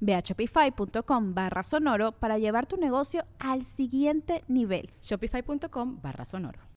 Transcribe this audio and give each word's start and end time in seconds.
Ve 0.00 0.14
a 0.14 0.20
shopify.com 0.20 1.34
barra 1.34 1.62
sonoro 1.62 2.12
para 2.12 2.38
llevar 2.38 2.66
tu 2.66 2.76
negocio 2.76 3.24
al 3.38 3.64
siguiente 3.64 4.44
nivel. 4.48 4.90
Shopify.com 5.02 6.00
barra 6.02 6.24
sonoro. 6.24 6.68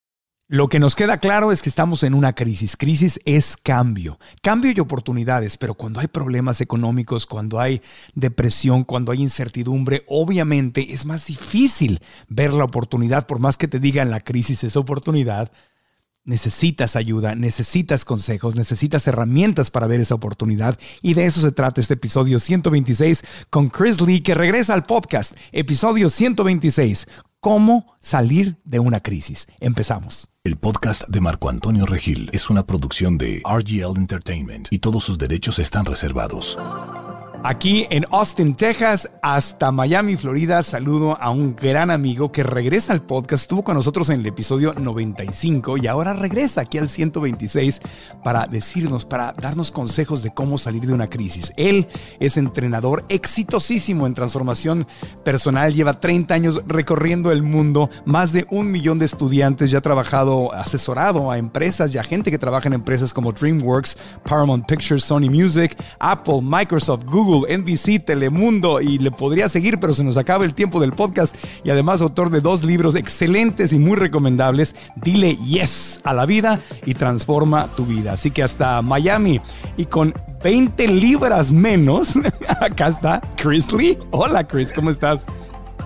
Lo 0.52 0.68
que 0.68 0.78
nos 0.78 0.96
queda 0.96 1.16
claro 1.16 1.50
es 1.50 1.62
que 1.62 1.70
estamos 1.70 2.02
en 2.02 2.12
una 2.12 2.34
crisis. 2.34 2.76
Crisis 2.76 3.18
es 3.24 3.56
cambio, 3.56 4.18
cambio 4.42 4.70
y 4.70 4.80
oportunidades, 4.80 5.56
pero 5.56 5.72
cuando 5.72 6.00
hay 6.00 6.08
problemas 6.08 6.60
económicos, 6.60 7.24
cuando 7.24 7.58
hay 7.58 7.80
depresión, 8.14 8.84
cuando 8.84 9.12
hay 9.12 9.22
incertidumbre, 9.22 10.04
obviamente 10.08 10.92
es 10.92 11.06
más 11.06 11.26
difícil 11.26 12.00
ver 12.28 12.52
la 12.52 12.64
oportunidad, 12.64 13.26
por 13.26 13.38
más 13.38 13.56
que 13.56 13.66
te 13.66 13.80
digan 13.80 14.10
la 14.10 14.20
crisis 14.20 14.62
es 14.62 14.76
oportunidad 14.76 15.50
necesitas 16.24 16.96
ayuda, 16.96 17.34
necesitas 17.34 18.04
consejos, 18.04 18.56
necesitas 18.56 19.06
herramientas 19.06 19.70
para 19.70 19.86
ver 19.86 20.00
esa 20.00 20.14
oportunidad. 20.14 20.78
Y 21.00 21.14
de 21.14 21.26
eso 21.26 21.40
se 21.40 21.52
trata 21.52 21.80
este 21.80 21.94
episodio 21.94 22.38
126 22.38 23.22
con 23.50 23.68
Chris 23.68 24.00
Lee, 24.00 24.22
que 24.22 24.34
regresa 24.34 24.74
al 24.74 24.84
podcast. 24.84 25.34
Episodio 25.52 26.08
126. 26.08 27.06
¿Cómo 27.40 27.96
salir 28.00 28.56
de 28.64 28.78
una 28.78 29.00
crisis? 29.00 29.48
Empezamos. 29.58 30.30
El 30.44 30.56
podcast 30.56 31.08
de 31.08 31.20
Marco 31.20 31.48
Antonio 31.48 31.86
Regil 31.86 32.30
es 32.32 32.50
una 32.50 32.64
producción 32.66 33.18
de 33.18 33.42
RGL 33.44 33.96
Entertainment 33.96 34.68
y 34.70 34.78
todos 34.78 35.04
sus 35.04 35.18
derechos 35.18 35.58
están 35.58 35.84
reservados. 35.84 36.56
Aquí 37.44 37.88
en 37.90 38.06
Austin, 38.12 38.54
Texas, 38.54 39.10
hasta 39.20 39.72
Miami, 39.72 40.14
Florida, 40.14 40.62
saludo 40.62 41.20
a 41.20 41.30
un 41.30 41.56
gran 41.56 41.90
amigo 41.90 42.30
que 42.30 42.44
regresa 42.44 42.92
al 42.92 43.02
podcast. 43.02 43.42
Estuvo 43.42 43.64
con 43.64 43.74
nosotros 43.74 44.10
en 44.10 44.20
el 44.20 44.26
episodio 44.26 44.74
95 44.74 45.76
y 45.78 45.88
ahora 45.88 46.12
regresa 46.12 46.60
aquí 46.60 46.78
al 46.78 46.88
126 46.88 47.80
para 48.22 48.46
decirnos, 48.46 49.04
para 49.04 49.32
darnos 49.32 49.72
consejos 49.72 50.22
de 50.22 50.30
cómo 50.30 50.56
salir 50.56 50.86
de 50.86 50.92
una 50.92 51.08
crisis. 51.08 51.52
Él 51.56 51.88
es 52.20 52.36
entrenador 52.36 53.04
exitosísimo 53.08 54.06
en 54.06 54.14
transformación 54.14 54.86
personal, 55.24 55.74
lleva 55.74 55.98
30 55.98 56.32
años 56.34 56.62
recorriendo 56.68 57.32
el 57.32 57.42
mundo, 57.42 57.90
más 58.04 58.32
de 58.32 58.46
un 58.50 58.70
millón 58.70 59.00
de 59.00 59.06
estudiantes, 59.06 59.72
ya 59.72 59.78
ha 59.78 59.82
trabajado, 59.82 60.52
asesorado 60.54 61.32
a 61.32 61.38
empresas 61.38 61.92
y 61.92 61.98
a 61.98 62.04
gente 62.04 62.30
que 62.30 62.38
trabaja 62.38 62.68
en 62.68 62.74
empresas 62.74 63.12
como 63.12 63.32
DreamWorks, 63.32 63.96
Paramount 64.22 64.64
Pictures, 64.66 65.02
Sony 65.02 65.28
Music, 65.28 65.76
Apple, 65.98 66.40
Microsoft, 66.40 67.04
Google 67.06 67.31
NBC, 67.40 68.04
Telemundo 68.04 68.80
y 68.80 68.98
le 68.98 69.10
podría 69.10 69.48
seguir, 69.48 69.80
pero 69.80 69.94
se 69.94 70.04
nos 70.04 70.16
acaba 70.16 70.44
el 70.44 70.54
tiempo 70.54 70.80
del 70.80 70.92
podcast 70.92 71.34
y 71.64 71.70
además 71.70 72.00
autor 72.00 72.30
de 72.30 72.40
dos 72.40 72.62
libros 72.62 72.94
excelentes 72.94 73.72
y 73.72 73.78
muy 73.78 73.96
recomendables. 73.96 74.74
Dile 74.96 75.36
yes 75.36 76.00
a 76.04 76.14
la 76.14 76.26
vida 76.26 76.60
y 76.84 76.94
transforma 76.94 77.66
tu 77.76 77.86
vida. 77.86 78.12
Así 78.12 78.30
que 78.30 78.42
hasta 78.42 78.82
Miami 78.82 79.40
y 79.76 79.86
con 79.86 80.14
20 80.42 80.88
libras 80.88 81.52
menos, 81.52 82.14
acá 82.60 82.88
está 82.88 83.20
Chris 83.36 83.72
Lee. 83.72 83.98
Hola 84.10 84.46
Chris, 84.46 84.72
¿cómo 84.72 84.90
estás? 84.90 85.26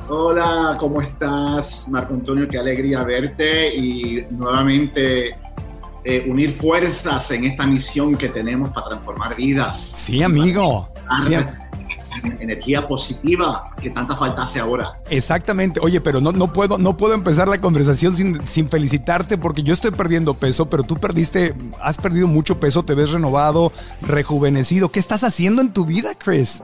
Hola, 0.08 0.76
¿cómo 0.78 1.02
estás, 1.02 1.88
Marco 1.90 2.14
Antonio? 2.14 2.46
Qué 2.48 2.58
alegría 2.58 3.02
verte 3.02 3.74
y 3.74 4.24
nuevamente 4.30 5.32
eh, 6.04 6.24
unir 6.28 6.52
fuerzas 6.52 7.32
en 7.32 7.44
esta 7.44 7.66
misión 7.66 8.16
que 8.16 8.28
tenemos 8.28 8.70
para 8.70 8.90
transformar 8.90 9.34
vidas. 9.34 9.80
Sí, 9.80 10.22
amigo. 10.22 10.88
Sí, 11.24 11.34
energía 12.40 12.86
positiva 12.86 13.70
que 13.80 13.90
tanta 13.90 14.16
falta 14.16 14.42
hace 14.42 14.60
ahora. 14.60 14.92
Exactamente. 15.10 15.80
Oye, 15.82 16.00
pero 16.00 16.20
no, 16.20 16.32
no, 16.32 16.52
puedo, 16.52 16.78
no 16.78 16.96
puedo 16.96 17.14
empezar 17.14 17.48
la 17.48 17.58
conversación 17.58 18.16
sin, 18.16 18.46
sin, 18.46 18.68
felicitarte 18.68 19.38
porque 19.38 19.62
yo 19.62 19.72
estoy 19.72 19.90
perdiendo 19.90 20.34
peso, 20.34 20.66
pero 20.66 20.82
tú 20.82 20.96
perdiste, 20.96 21.54
has 21.80 21.98
perdido 21.98 22.26
mucho 22.26 22.58
peso, 22.58 22.84
te 22.84 22.94
ves 22.94 23.10
renovado, 23.10 23.72
rejuvenecido. 24.02 24.90
¿Qué 24.90 24.98
estás 24.98 25.24
haciendo 25.24 25.60
en 25.60 25.72
tu 25.72 25.84
vida, 25.84 26.14
Chris? 26.14 26.62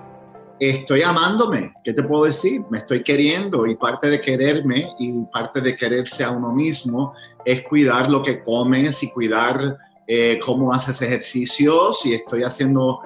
Estoy 0.59 1.03
amándome, 1.03 1.73
¿qué 1.83 1.93
te 1.93 2.05
puedo 2.05 2.25
decir? 2.25 2.63
Me 2.71 2.79
estoy 2.79 3.03
queriendo 3.03 3.67
y 3.67 3.75
parte 3.75 4.09
de 4.09 4.21
quererme 4.21 4.91
y 4.99 5.23
parte 5.33 5.61
de 5.61 5.77
quererse 5.77 6.23
a 6.23 6.31
uno 6.31 6.53
mismo 6.53 7.15
es 7.45 7.63
cuidar 7.63 8.09
lo 8.09 8.23
que 8.23 8.43
comes 8.43 9.03
y 9.03 9.11
cuidar 9.11 9.77
eh, 10.07 10.39
cómo 10.45 10.73
haces 10.73 11.03
ejercicios 11.03 12.07
y 12.07 12.15
estoy 12.15 12.45
haciendo 12.45 13.01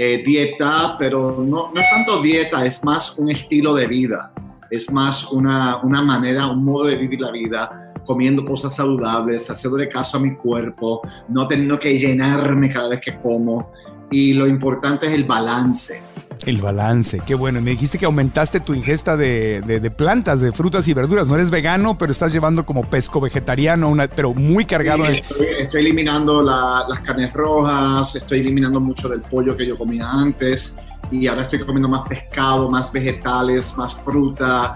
eh, 0.00 0.22
dieta, 0.24 0.94
pero 0.96 1.44
no, 1.44 1.72
no 1.74 1.80
es 1.80 1.90
tanto 1.90 2.22
dieta, 2.22 2.64
es 2.64 2.84
más 2.84 3.18
un 3.18 3.32
estilo 3.32 3.74
de 3.74 3.88
vida, 3.88 4.32
es 4.70 4.92
más 4.92 5.32
una, 5.32 5.82
una 5.82 6.02
manera, 6.02 6.46
un 6.46 6.64
modo 6.64 6.84
de 6.84 6.94
vivir 6.94 7.20
la 7.20 7.32
vida, 7.32 7.92
comiendo 8.06 8.44
cosas 8.44 8.76
saludables, 8.76 9.50
haciéndole 9.50 9.88
caso 9.88 10.18
a 10.18 10.20
mi 10.20 10.36
cuerpo, 10.36 11.02
no 11.28 11.48
teniendo 11.48 11.80
que 11.80 11.98
llenarme 11.98 12.68
cada 12.68 12.90
vez 12.90 13.00
que 13.00 13.18
como. 13.18 13.72
Y 14.08 14.34
lo 14.34 14.46
importante 14.46 15.08
es 15.08 15.14
el 15.14 15.24
balance 15.24 16.00
el 16.48 16.62
balance, 16.62 17.20
qué 17.26 17.34
bueno. 17.34 17.60
Me 17.60 17.72
dijiste 17.72 17.98
que 17.98 18.06
aumentaste 18.06 18.60
tu 18.60 18.72
ingesta 18.72 19.16
de, 19.16 19.92
plantas, 19.96 20.40
de 20.40 20.50
frutas 20.52 20.88
y 20.88 20.94
verduras. 20.94 21.28
No 21.28 21.34
eres 21.34 21.50
vegano, 21.50 21.98
pero 21.98 22.10
estás 22.10 22.32
llevando 22.32 22.64
como 22.64 22.84
pesco 22.84 23.20
vegetariano, 23.20 23.88
una, 23.90 24.08
pero 24.08 24.32
muy 24.32 24.64
cargado. 24.64 25.04
estoy, 25.06 25.80
eliminando 25.80 26.42
las 26.42 27.00
carnes 27.00 27.32
rojas, 27.34 28.16
estoy 28.16 28.40
eliminando 28.40 28.80
mucho 28.80 29.08
del 29.08 29.20
pollo 29.20 29.56
que 29.56 29.66
yo 29.66 29.76
comía 29.76 30.10
antes 30.10 30.78
y 31.10 31.26
ahora 31.26 31.42
estoy 31.42 31.60
comiendo 31.60 31.88
más 31.88 32.08
pescado, 32.08 32.70
más 32.70 32.92
vegetales, 32.92 33.76
más 33.76 33.94
fruta 33.94 34.74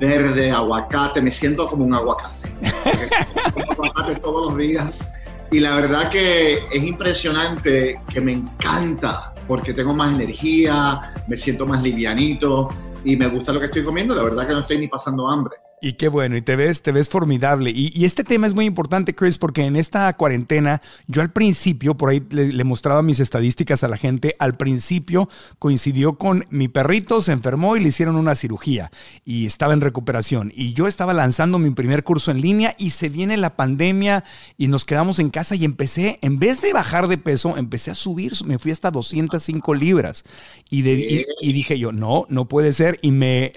verde, 0.00 0.50
aguacate. 0.50 1.22
Me 1.22 1.30
siento 1.30 1.66
como 1.66 1.84
un 1.84 1.94
aguacate. 1.94 2.48
aguacate 3.70 4.16
todos 4.16 4.50
los 4.50 4.58
días. 4.58 5.12
Y 5.52 5.60
la 5.60 5.76
verdad 5.76 6.10
que 6.10 6.64
es 6.72 6.82
impresionante, 6.82 8.00
que 8.08 8.20
me 8.20 8.32
encanta 8.32 9.31
porque 9.46 9.74
tengo 9.74 9.94
más 9.94 10.14
energía, 10.14 11.00
me 11.26 11.36
siento 11.36 11.66
más 11.66 11.82
livianito 11.82 12.68
y 13.04 13.16
me 13.16 13.26
gusta 13.26 13.52
lo 13.52 13.60
que 13.60 13.66
estoy 13.66 13.84
comiendo. 13.84 14.14
La 14.14 14.22
verdad 14.22 14.46
que 14.46 14.52
no 14.52 14.60
estoy 14.60 14.78
ni 14.78 14.88
pasando 14.88 15.28
hambre. 15.28 15.56
Y 15.84 15.94
qué 15.94 16.06
bueno, 16.06 16.36
y 16.36 16.42
te 16.42 16.54
ves, 16.54 16.82
te 16.82 16.92
ves 16.92 17.08
formidable. 17.08 17.72
Y, 17.74 18.04
este 18.04 18.22
tema 18.22 18.46
es 18.46 18.54
muy 18.54 18.66
importante, 18.66 19.16
Chris, 19.16 19.36
porque 19.36 19.64
en 19.64 19.74
esta 19.74 20.16
cuarentena, 20.16 20.80
yo 21.08 21.22
al 21.22 21.32
principio, 21.32 21.96
por 21.96 22.10
ahí 22.10 22.22
le, 22.30 22.62
mostraba 22.62 23.02
mis 23.02 23.18
estadísticas 23.18 23.82
a 23.82 23.88
la 23.88 23.96
gente, 23.96 24.36
al 24.38 24.56
principio 24.56 25.28
coincidió 25.58 26.18
con 26.18 26.46
mi 26.50 26.68
perrito, 26.68 27.20
se 27.20 27.32
enfermó 27.32 27.76
y 27.76 27.80
le 27.80 27.88
hicieron 27.88 28.14
una 28.14 28.36
cirugía 28.36 28.92
y 29.24 29.44
estaba 29.44 29.72
en 29.72 29.80
recuperación. 29.80 30.52
Y 30.54 30.72
yo 30.72 30.86
estaba 30.86 31.14
lanzando 31.14 31.58
mi 31.58 31.72
primer 31.72 32.04
curso 32.04 32.30
en 32.30 32.42
línea 32.42 32.76
y 32.78 32.90
se 32.90 33.08
viene 33.08 33.36
la 33.36 33.56
pandemia 33.56 34.22
y 34.56 34.68
nos 34.68 34.84
quedamos 34.84 35.18
en 35.18 35.30
casa 35.30 35.56
y 35.56 35.64
empecé, 35.64 36.20
en 36.22 36.38
vez 36.38 36.62
de 36.62 36.72
bajar 36.72 37.08
de 37.08 37.18
peso, 37.18 37.56
empecé 37.56 37.90
a 37.90 37.96
subir, 37.96 38.34
me 38.46 38.60
fui 38.60 38.70
hasta 38.70 38.92
205 38.92 39.74
libras. 39.74 40.22
Y, 40.72 41.26
y, 41.42 41.52
dije 41.52 41.78
yo, 41.78 41.92
no, 41.92 42.24
no 42.30 42.48
puede 42.48 42.72
ser. 42.72 42.98
Y 43.02 43.10
me, 43.10 43.52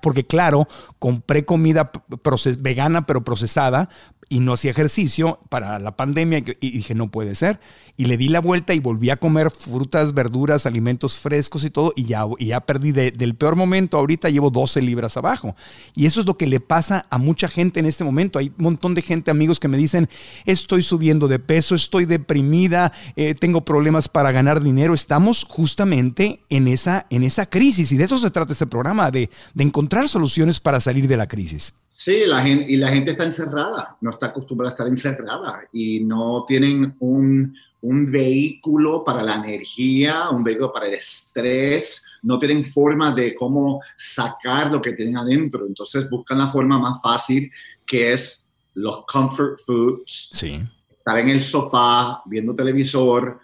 porque 0.00 0.24
claro, 0.24 0.68
compré 1.00 1.44
comida 1.44 1.90
vegana 2.60 3.06
pero 3.06 3.24
procesada 3.24 3.88
y 4.28 4.38
no 4.38 4.52
hacía 4.52 4.70
ejercicio 4.70 5.40
para 5.48 5.80
la 5.80 5.96
pandemia 5.96 6.44
y 6.60 6.70
dije, 6.70 6.94
no 6.94 7.10
puede 7.10 7.34
ser. 7.34 7.58
Y 7.96 8.06
le 8.06 8.16
di 8.16 8.28
la 8.28 8.40
vuelta 8.40 8.74
y 8.74 8.80
volví 8.80 9.10
a 9.10 9.16
comer 9.16 9.50
frutas, 9.50 10.14
verduras, 10.14 10.66
alimentos 10.66 11.18
frescos 11.18 11.64
y 11.64 11.70
todo 11.70 11.92
y 11.94 12.04
ya, 12.04 12.24
ya 12.40 12.60
perdí 12.60 12.92
del 12.92 13.34
peor 13.36 13.54
momento. 13.54 13.98
Ahorita 13.98 14.30
llevo 14.30 14.50
12 14.50 14.82
libras 14.82 15.16
abajo. 15.16 15.54
Y 15.94 16.06
eso 16.06 16.20
es 16.20 16.26
lo 16.26 16.36
que 16.36 16.46
le 16.46 16.60
pasa 16.60 17.06
a 17.10 17.18
mucha 17.18 17.48
gente 17.48 17.80
en 17.80 17.86
este 17.86 18.02
momento. 18.02 18.38
Hay 18.38 18.52
un 18.58 18.64
montón 18.64 18.94
de 18.94 19.02
gente, 19.02 19.30
amigos, 19.30 19.60
que 19.60 19.68
me 19.68 19.76
dicen, 19.76 20.08
estoy 20.44 20.82
subiendo 20.82 21.28
de 21.28 21.38
peso, 21.38 21.74
estoy 21.74 22.04
deprimida, 22.04 22.92
eh, 23.16 23.34
tengo 23.34 23.64
problemas 23.64 24.08
para 24.08 24.32
ganar 24.32 24.62
dinero. 24.62 24.94
Estamos 24.94 25.44
justamente 25.44 26.40
en 26.48 26.68
esa, 26.68 27.06
en 27.10 27.22
esa 27.22 27.46
crisis 27.46 27.92
y 27.92 27.96
de 27.96 28.04
eso 28.04 28.18
se 28.18 28.30
trata 28.30 28.52
este 28.52 28.66
programa, 28.66 29.10
de, 29.10 29.30
de 29.54 29.64
encontrar 29.64 30.08
soluciones 30.08 30.58
para 30.58 30.80
salir 30.80 31.06
de 31.06 31.16
la 31.16 31.28
crisis. 31.28 31.74
Sí, 31.96 32.24
la 32.26 32.42
gente, 32.42 32.66
y 32.68 32.76
la 32.76 32.88
gente 32.88 33.12
está 33.12 33.22
encerrada, 33.22 33.96
no 34.00 34.10
está 34.10 34.26
acostumbrada 34.26 34.70
a 34.70 34.74
estar 34.74 34.88
encerrada 34.88 35.60
y 35.72 36.00
no 36.00 36.44
tienen 36.44 36.96
un, 36.98 37.54
un 37.84 38.10
vehículo 38.10 39.04
para 39.04 39.22
la 39.22 39.34
energía, 39.34 40.30
un 40.30 40.42
vehículo 40.42 40.72
para 40.72 40.86
el 40.86 40.94
estrés, 40.94 42.02
no 42.22 42.38
tienen 42.38 42.64
forma 42.64 43.14
de 43.14 43.34
cómo 43.34 43.82
sacar 43.94 44.70
lo 44.70 44.80
que 44.80 44.92
tienen 44.92 45.18
adentro. 45.18 45.66
Entonces 45.66 46.08
buscan 46.08 46.38
la 46.38 46.48
forma 46.48 46.78
más 46.78 46.98
fácil 47.02 47.50
que 47.84 48.14
es 48.14 48.50
los 48.72 49.04
comfort 49.04 49.58
foods. 49.66 50.30
Sí. 50.32 50.62
Estar 50.90 51.18
en 51.18 51.28
el 51.28 51.42
sofá, 51.42 52.22
viendo 52.24 52.54
televisor, 52.54 53.38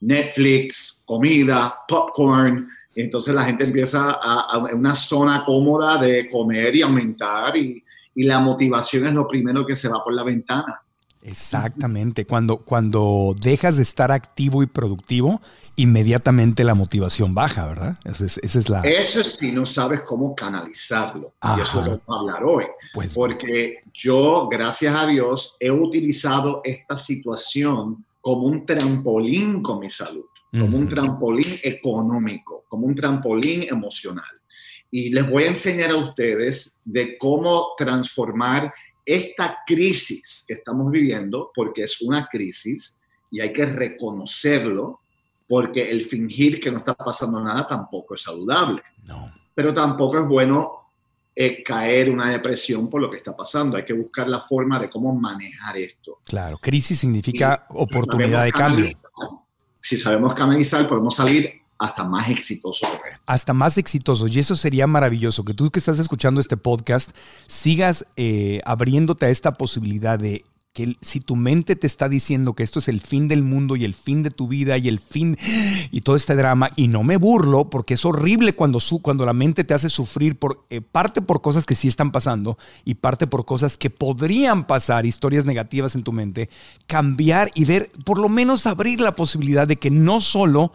Netflix, 0.00 1.04
comida, 1.06 1.76
popcorn. 1.86 2.68
Entonces 2.96 3.32
la 3.32 3.44
gente 3.44 3.62
empieza 3.62 4.18
a, 4.20 4.40
a 4.50 4.58
una 4.74 4.96
zona 4.96 5.44
cómoda 5.44 5.98
de 5.98 6.28
comer 6.28 6.74
y 6.74 6.82
aumentar 6.82 7.56
y, 7.56 7.80
y 8.16 8.24
la 8.24 8.40
motivación 8.40 9.06
es 9.06 9.14
lo 9.14 9.28
primero 9.28 9.64
que 9.64 9.76
se 9.76 9.88
va 9.88 10.02
por 10.02 10.14
la 10.14 10.24
ventana. 10.24 10.80
Exactamente. 11.24 12.26
Cuando, 12.26 12.58
cuando 12.58 13.34
dejas 13.40 13.76
de 13.76 13.82
estar 13.82 14.12
activo 14.12 14.62
y 14.62 14.66
productivo, 14.66 15.40
inmediatamente 15.76 16.64
la 16.64 16.74
motivación 16.74 17.34
baja, 17.34 17.66
¿verdad? 17.66 17.98
Esa 18.04 18.26
es, 18.26 18.38
esa 18.38 18.58
es 18.58 18.68
la... 18.68 18.80
Eso 18.82 19.20
es 19.20 19.32
si 19.38 19.50
no 19.50 19.64
sabes 19.64 20.02
cómo 20.02 20.34
canalizarlo. 20.34 21.34
Ajá. 21.40 21.58
Y 21.58 21.62
eso 21.62 21.80
es 21.80 21.86
lo 21.86 22.00
vamos 22.06 22.08
a 22.08 22.20
hablar 22.20 22.44
hoy. 22.44 22.64
Pues- 22.92 23.14
Porque 23.14 23.82
yo, 23.92 24.48
gracias 24.50 24.94
a 24.94 25.06
Dios, 25.06 25.56
he 25.58 25.70
utilizado 25.70 26.60
esta 26.62 26.96
situación 26.96 28.04
como 28.20 28.44
un 28.46 28.64
trampolín 28.64 29.62
con 29.62 29.80
mi 29.80 29.90
salud, 29.90 30.24
como 30.52 30.76
un 30.76 30.84
Ujú. 30.84 30.88
trampolín 30.88 31.58
económico, 31.62 32.64
como 32.68 32.86
un 32.86 32.94
trampolín 32.94 33.64
emocional. 33.68 34.24
Y 34.90 35.10
les 35.10 35.28
voy 35.28 35.42
a 35.44 35.48
enseñar 35.48 35.90
a 35.90 35.96
ustedes 35.96 36.80
de 36.84 37.18
cómo 37.18 37.68
transformar 37.76 38.72
esta 39.04 39.58
crisis 39.66 40.44
que 40.46 40.54
estamos 40.54 40.90
viviendo, 40.90 41.50
porque 41.54 41.82
es 41.84 42.00
una 42.02 42.26
crisis 42.26 42.98
y 43.30 43.40
hay 43.40 43.52
que 43.52 43.66
reconocerlo, 43.66 45.00
porque 45.48 45.90
el 45.90 46.06
fingir 46.06 46.58
que 46.60 46.70
no 46.70 46.78
está 46.78 46.94
pasando 46.94 47.40
nada 47.40 47.66
tampoco 47.66 48.14
es 48.14 48.22
saludable, 48.22 48.82
No. 49.04 49.32
pero 49.54 49.74
tampoco 49.74 50.20
es 50.20 50.26
bueno 50.26 50.72
eh, 51.36 51.62
caer 51.64 52.10
una 52.10 52.30
depresión 52.30 52.88
por 52.88 53.00
lo 53.00 53.10
que 53.10 53.16
está 53.16 53.36
pasando. 53.36 53.76
Hay 53.76 53.84
que 53.84 53.92
buscar 53.92 54.28
la 54.28 54.40
forma 54.40 54.78
de 54.78 54.88
cómo 54.88 55.14
manejar 55.14 55.76
esto. 55.76 56.20
Claro, 56.24 56.58
crisis 56.58 57.00
significa 57.00 57.66
Y 57.70 57.72
oportunidad 57.76 58.44
de 58.44 58.52
sabemos 58.52 58.76
cambio. 58.76 58.98
Si 59.80 59.96
sabemos 59.98 60.34
canalizar, 60.34 60.86
podemos 60.86 61.14
salir 61.16 61.60
hasta 61.78 62.04
más 62.04 62.28
esto. 62.28 62.70
hasta 63.26 63.52
más 63.52 63.78
exitosos. 63.78 64.34
Y 64.34 64.40
eso 64.40 64.56
sería 64.56 64.86
maravilloso, 64.86 65.44
que 65.44 65.54
tú 65.54 65.70
que 65.70 65.78
estás 65.78 65.98
escuchando 65.98 66.40
este 66.40 66.56
podcast 66.56 67.10
sigas 67.46 68.06
eh, 68.16 68.60
abriéndote 68.64 69.26
a 69.26 69.30
esta 69.30 69.52
posibilidad 69.52 70.18
de 70.18 70.44
que 70.74 70.96
si 71.02 71.20
tu 71.20 71.36
mente 71.36 71.76
te 71.76 71.86
está 71.86 72.08
diciendo 72.08 72.54
que 72.54 72.64
esto 72.64 72.80
es 72.80 72.88
el 72.88 73.00
fin 73.00 73.28
del 73.28 73.44
mundo 73.44 73.76
y 73.76 73.84
el 73.84 73.94
fin 73.94 74.24
de 74.24 74.30
tu 74.30 74.48
vida 74.48 74.76
y 74.76 74.88
el 74.88 74.98
fin 74.98 75.38
y 75.92 76.00
todo 76.00 76.16
este 76.16 76.34
drama, 76.34 76.70
y 76.74 76.88
no 76.88 77.04
me 77.04 77.16
burlo 77.16 77.70
porque 77.70 77.94
es 77.94 78.04
horrible 78.04 78.56
cuando, 78.56 78.80
su, 78.80 79.00
cuando 79.00 79.24
la 79.24 79.32
mente 79.32 79.62
te 79.62 79.72
hace 79.72 79.88
sufrir 79.88 80.36
por 80.36 80.66
eh, 80.70 80.80
parte 80.80 81.22
por 81.22 81.42
cosas 81.42 81.64
que 81.64 81.76
sí 81.76 81.86
están 81.86 82.10
pasando 82.10 82.58
y 82.84 82.94
parte 82.96 83.28
por 83.28 83.44
cosas 83.44 83.76
que 83.76 83.88
podrían 83.88 84.66
pasar, 84.66 85.06
historias 85.06 85.46
negativas 85.46 85.94
en 85.94 86.02
tu 86.02 86.10
mente, 86.10 86.50
cambiar 86.88 87.52
y 87.54 87.66
ver, 87.66 87.92
por 88.04 88.18
lo 88.18 88.28
menos 88.28 88.66
abrir 88.66 89.00
la 89.00 89.14
posibilidad 89.14 89.68
de 89.68 89.76
que 89.76 89.92
no 89.92 90.20
solo 90.20 90.72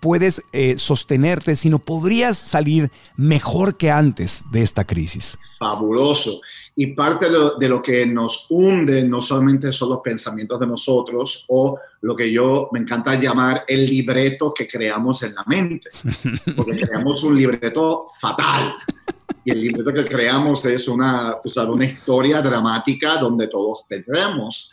puedes 0.00 0.42
eh, 0.52 0.78
sostenerte, 0.78 1.56
sino 1.56 1.78
podrías 1.78 2.38
salir 2.38 2.90
mejor 3.16 3.76
que 3.76 3.90
antes 3.90 4.44
de 4.50 4.62
esta 4.62 4.84
crisis. 4.84 5.38
fabuloso. 5.58 6.40
Y 6.76 6.88
parte 6.88 7.26
de 7.26 7.30
lo, 7.30 7.54
de 7.54 7.68
lo 7.68 7.80
que 7.82 8.04
nos 8.04 8.46
hunde 8.50 9.04
no 9.04 9.20
solamente 9.20 9.70
son 9.70 9.90
los 9.90 10.00
pensamientos 10.00 10.58
de 10.58 10.66
nosotros 10.66 11.44
o 11.48 11.78
lo 12.00 12.16
que 12.16 12.30
yo 12.30 12.68
me 12.72 12.80
encanta 12.80 13.14
llamar 13.14 13.64
el 13.68 13.86
libreto 13.86 14.52
que 14.52 14.66
creamos 14.66 15.22
en 15.22 15.34
la 15.34 15.44
mente, 15.46 15.90
porque 16.56 16.80
creamos 16.80 17.22
un 17.22 17.36
libreto 17.36 18.06
fatal. 18.20 18.74
Y 19.44 19.52
el 19.52 19.60
libreto 19.60 19.92
que 19.92 20.06
creamos 20.06 20.64
es 20.66 20.88
una, 20.88 21.38
tú 21.40 21.48
sabes, 21.48 21.74
una 21.74 21.84
historia 21.84 22.42
dramática 22.42 23.18
donde 23.18 23.46
todos 23.48 23.84
perdemos. 23.88 24.72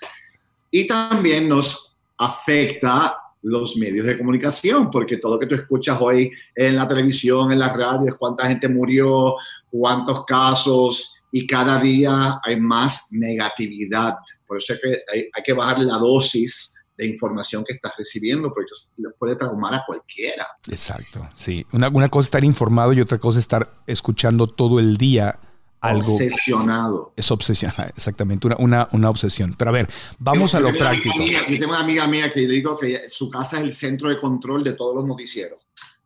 Y 0.72 0.88
también 0.88 1.48
nos 1.48 1.96
afecta 2.18 3.21
los 3.44 3.76
medios 3.78 4.06
de 4.06 4.18
comunicación, 4.18 4.90
porque 4.92 5.18
todo 5.18 5.34
lo 5.34 5.40
que 5.40 5.48
tú 5.48 5.56
escuchas 5.56 5.98
hoy 6.00 6.32
en 6.56 6.76
la 6.76 6.88
televisión, 6.88 7.52
en 7.52 7.60
la 7.60 7.74
radio, 7.74 8.08
es 8.08 8.16
cuánta 8.16 8.48
gente 8.48 8.68
murió, 8.70 9.36
cuántos 9.70 10.26
casos, 10.26 11.16
y 11.32 11.48
cada 11.48 11.80
día 11.80 12.40
hay 12.44 12.60
más 12.60 13.08
negatividad. 13.12 14.16
Por 14.46 14.58
eso 14.58 14.74
es 14.74 14.80
que 14.82 14.90
hay, 15.12 15.30
hay 15.34 15.44
que 15.44 15.54
bajar 15.54 15.80
la 15.80 15.98
dosis 15.98 16.76
de 16.98 17.08
información 17.08 17.64
que 17.66 17.74
estás 17.74 17.94
recibiendo, 17.98 18.54
porque 18.54 18.72
puede 19.18 19.36
traumar 19.36 19.74
a 19.74 19.84
cualquiera. 19.86 20.46
Exacto, 20.70 21.28
sí. 21.34 21.66
Una, 21.72 21.90
una 21.90 22.10
cosa 22.10 22.26
es 22.26 22.28
estar 22.28 22.44
informado 22.44 22.94
y 22.94 23.02
otra 23.02 23.18
cosa 23.18 23.40
es 23.40 23.44
estar 23.44 23.74
escuchando 23.88 24.48
todo 24.48 24.80
el 24.80 24.98
día 24.98 25.40
algo. 25.82 26.14
Obsesionado. 26.14 27.14
Es 27.16 27.30
obsesión, 27.32 27.74
exactamente, 27.96 28.48
una, 28.48 28.56
una, 28.58 28.88
una 28.92 29.10
obsesión. 29.10 29.54
Pero 29.58 29.70
a 29.70 29.74
ver, 29.74 29.90
vamos 30.20 30.54
a 30.56 30.60
Yo 30.60 30.64
lo 30.64 30.70
una 30.70 30.78
amiga 30.90 30.92
práctico. 31.04 31.18
mía- 31.18 31.48
yo 31.50 31.60
tengo 31.60 31.72
una 31.74 31.82
amiga 31.82 32.08
mía 32.08 32.32
que 32.32 32.42
le 32.42 32.54
digo 32.54 32.78
que 32.78 33.10
su 33.10 33.30
casa 33.30 33.58
es 33.58 33.64
el 33.64 33.72
centro 33.74 34.10
de 34.10 34.18
control 34.18 34.64
de 34.64 34.74
todos 34.74 34.96
los 34.96 35.06
noticieros. 35.06 35.60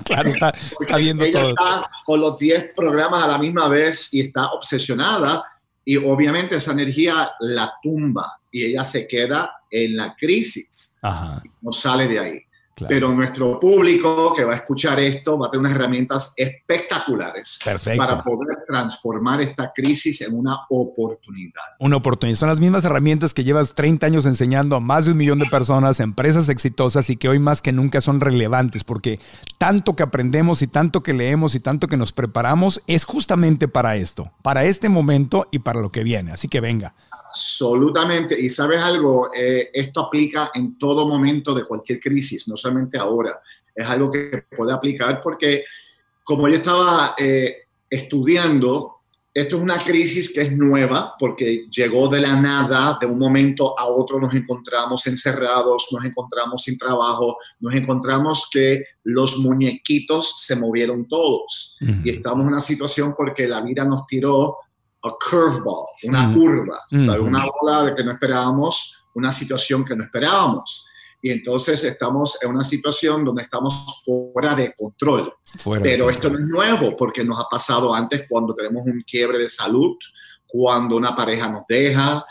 Claro, 0.04 0.30
está, 0.30 0.54
está 0.80 0.98
viendo 0.98 1.24
ella 1.25 1.39
todo. 1.42 1.50
está 1.50 1.89
con 2.06 2.19
los 2.21 2.38
10 2.38 2.71
programas 2.75 3.24
a 3.24 3.27
la 3.27 3.38
misma 3.38 3.68
vez 3.68 4.13
y 4.13 4.21
está 4.21 4.51
obsesionada 4.51 5.44
y 5.83 5.98
obviamente 5.98 6.56
esa 6.56 6.71
energía 6.71 7.31
la 7.42 7.74
tumba 7.81 8.39
y 8.51 8.63
ella 8.65 8.86
se 8.86 9.07
queda 9.07 9.51
en 9.69 9.95
la 9.98 10.15
crisis, 10.15 10.98
Ajá, 11.01 11.42
no 11.62 11.71
sale 11.74 12.07
de 12.07 12.19
ahí. 12.19 12.39
Claro. 12.77 12.94
Pero 12.94 13.12
nuestro 13.12 13.59
público 13.59 14.33
que 14.35 14.44
va 14.44 14.53
a 14.53 14.57
escuchar 14.57 15.00
esto 15.00 15.39
va 15.39 15.47
a 15.47 15.51
tener 15.51 15.65
unas 15.65 15.75
herramientas 15.75 16.33
espectaculares 16.35 17.59
Perfecto. 17.65 17.97
para 17.97 18.24
poder 18.24 18.59
transformar 18.68 19.41
esta 19.41 19.71
crisis 19.74 20.21
en 20.21 20.38
una 20.38 20.56
oportunidad. 20.69 21.63
una 21.79 21.97
oportunidad. 21.97 22.38
Son 22.38 22.50
las 22.50 22.59
mismas 22.59 22.85
herramientas 22.85 23.33
que 23.33 23.44
llevas 23.44 23.74
30 23.74 24.06
años 24.06 24.25
enseñando 24.25 24.75
a 24.75 24.79
más 24.79 25.06
de 25.06 25.12
un 25.12 25.18
millón 25.18 25.39
de 25.39 25.47
personas, 25.47 26.00
empresas 26.00 26.50
exitosas 26.50 27.09
y 27.09 27.18
que 27.18 27.29
hoy 27.29 27.39
más 27.39 27.62
que 27.62 27.71
nunca 27.71 28.00
son 28.00 28.21
relevantes 28.21 28.83
porque 28.83 29.19
tanto 29.57 29.95
que 29.95 30.03
aprendemos 30.03 30.62
y 30.62 30.68
tanto 30.68 31.01
que 31.01 31.13
leemos 31.13 31.56
y 31.56 31.59
tanto 31.59 31.88
que 31.88 31.97
nos 31.97 32.12
preparamos 32.12 32.81
es 32.85 33.06
justamente 33.06 33.68
para 33.68 33.95
esto, 33.95 34.31
para 34.44 34.65
este 34.65 34.89
momento 34.89 35.47
y 35.51 35.59
para 35.59 35.81
lo 35.81 35.89
que 35.91 36.03
viene. 36.03 36.31
Así 36.31 36.47
que 36.47 36.62
venga. 36.62 36.94
Absolutamente. 37.29 38.39
Y 38.39 38.50
sabes 38.50 38.81
algo, 38.81 39.29
Eh, 39.35 39.69
esto 39.74 40.01
aplica 40.01 40.51
en 40.53 40.77
todo 40.77 41.07
momento 41.07 41.53
de 41.53 41.65
cualquier 41.65 42.00
crisis, 42.00 42.48
no 42.48 42.55
solamente 42.55 42.98
ahora. 42.98 43.39
Es 43.75 43.86
algo 43.86 44.10
que 44.10 44.43
puede 44.55 44.74
aplicar 44.74 45.22
porque 45.22 45.63
como 46.24 46.48
yo 46.50 46.55
estaba 46.55 47.15
eh, 47.17 47.67
estudiando, 47.89 48.98
esto 49.34 49.57
es 49.57 49.62
una 49.62 49.77
crisis 49.77 50.34
que 50.34 50.41
es 50.41 50.51
nueva 50.51 51.13
porque 51.19 51.67
llegó 51.69 52.07
de 52.10 52.19
la 52.19 52.41
nada, 52.41 52.98
de 53.00 53.05
un 53.05 53.19
momento 53.19 53.77
a 53.79 53.86
otro 53.86 54.19
nos 54.19 54.34
encontramos 54.34 55.05
encerrados, 55.05 55.88
nos 55.91 56.03
encontramos 56.03 56.63
sin 56.63 56.75
trabajo, 56.77 57.38
nos 57.60 57.75
encontramos 57.75 58.50
que 58.51 58.84
los 59.03 59.38
muñequitos 59.38 60.41
se 60.41 60.55
movieron 60.55 61.07
todos 61.07 61.77
y 62.03 62.10
estamos 62.10 62.41
en 62.41 62.53
una 62.53 62.62
situación 62.62 63.13
porque 63.15 63.48
la 63.48 63.62
vida 63.62 63.86
nos 63.86 64.07
tiró 64.07 64.57
a 65.04 65.10
curveball, 65.30 65.86
una 66.06 66.27
Mm. 66.27 66.34
curva, 66.34 66.80
¿sabes? 66.89 67.08
Ujú. 67.20 67.25
una 67.27 67.46
bola 67.62 67.84
de 67.86 67.96
que 67.96 68.04
no 68.04 68.12
esperábamos, 68.13 69.06
una 69.16 69.32
situación 69.32 69.86
que 69.86 69.96
no 69.96 70.04
esperábamos. 70.04 70.88
Y 71.22 71.32
entonces 71.32 71.84
estamos 71.84 72.38
en 72.44 72.50
una 72.51 72.63
situación 72.63 73.25
donde 73.25 73.44
estamos 73.44 74.01
fuera 74.06 74.54
de 74.56 74.74
control. 74.75 75.34
Fuera 75.58 75.82
de 75.84 75.89
Pero 75.89 76.06
control. 76.06 76.16
esto 76.25 76.30
no 76.38 76.39
es 76.39 76.46
nuevo 76.46 76.96
porque 76.98 77.24
nos 77.24 77.39
ha 77.39 77.48
pasado 77.50 77.94
antes 77.94 78.25
cuando 78.30 78.54
tenemos 78.54 78.84
un 78.86 79.01
quiebre 79.01 79.39
de 79.39 79.50
salud, 79.50 79.96
cuando 80.46 80.96
una 80.96 81.16
pareja 81.16 81.48
nos 81.50 81.66
deja, 81.68 82.24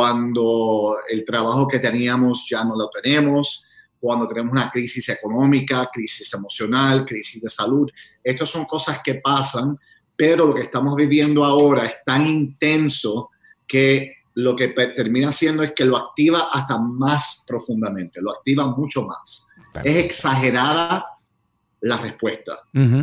cuando 0.00 0.98
el 1.08 1.24
trabajo 1.24 1.66
que 1.66 1.78
teníamos 1.78 2.46
ya 2.48 2.62
no 2.64 2.76
lo 2.76 2.88
tenemos, 2.90 3.66
cuando 3.98 4.26
tenemos 4.26 4.52
una 4.52 4.70
crisis 4.70 5.08
económica, 5.08 5.88
crisis 5.92 6.32
emocional, 6.34 7.04
crisis 7.04 7.42
de 7.42 7.50
salud. 7.50 7.88
Estas 8.22 8.48
son 8.50 8.64
cosas 8.66 9.00
que 9.02 9.14
pasan, 9.16 9.76
pero 10.16 10.46
lo 10.46 10.54
que 10.54 10.62
estamos 10.62 10.96
viviendo 10.96 11.44
ahora 11.44 11.86
es 11.86 11.96
tan 12.04 12.26
intenso 12.26 13.30
que 13.66 14.16
lo 14.34 14.54
que 14.54 14.68
termina 14.68 15.28
haciendo 15.28 15.62
es 15.62 15.72
que 15.72 15.84
lo 15.84 15.96
activa 15.96 16.48
hasta 16.52 16.78
más 16.78 17.44
profundamente, 17.48 18.20
lo 18.20 18.32
activa 18.32 18.66
mucho 18.66 19.02
más. 19.02 19.48
Es 19.82 19.96
exagerada 19.96 21.06
la 21.86 21.98
respuesta, 21.98 22.58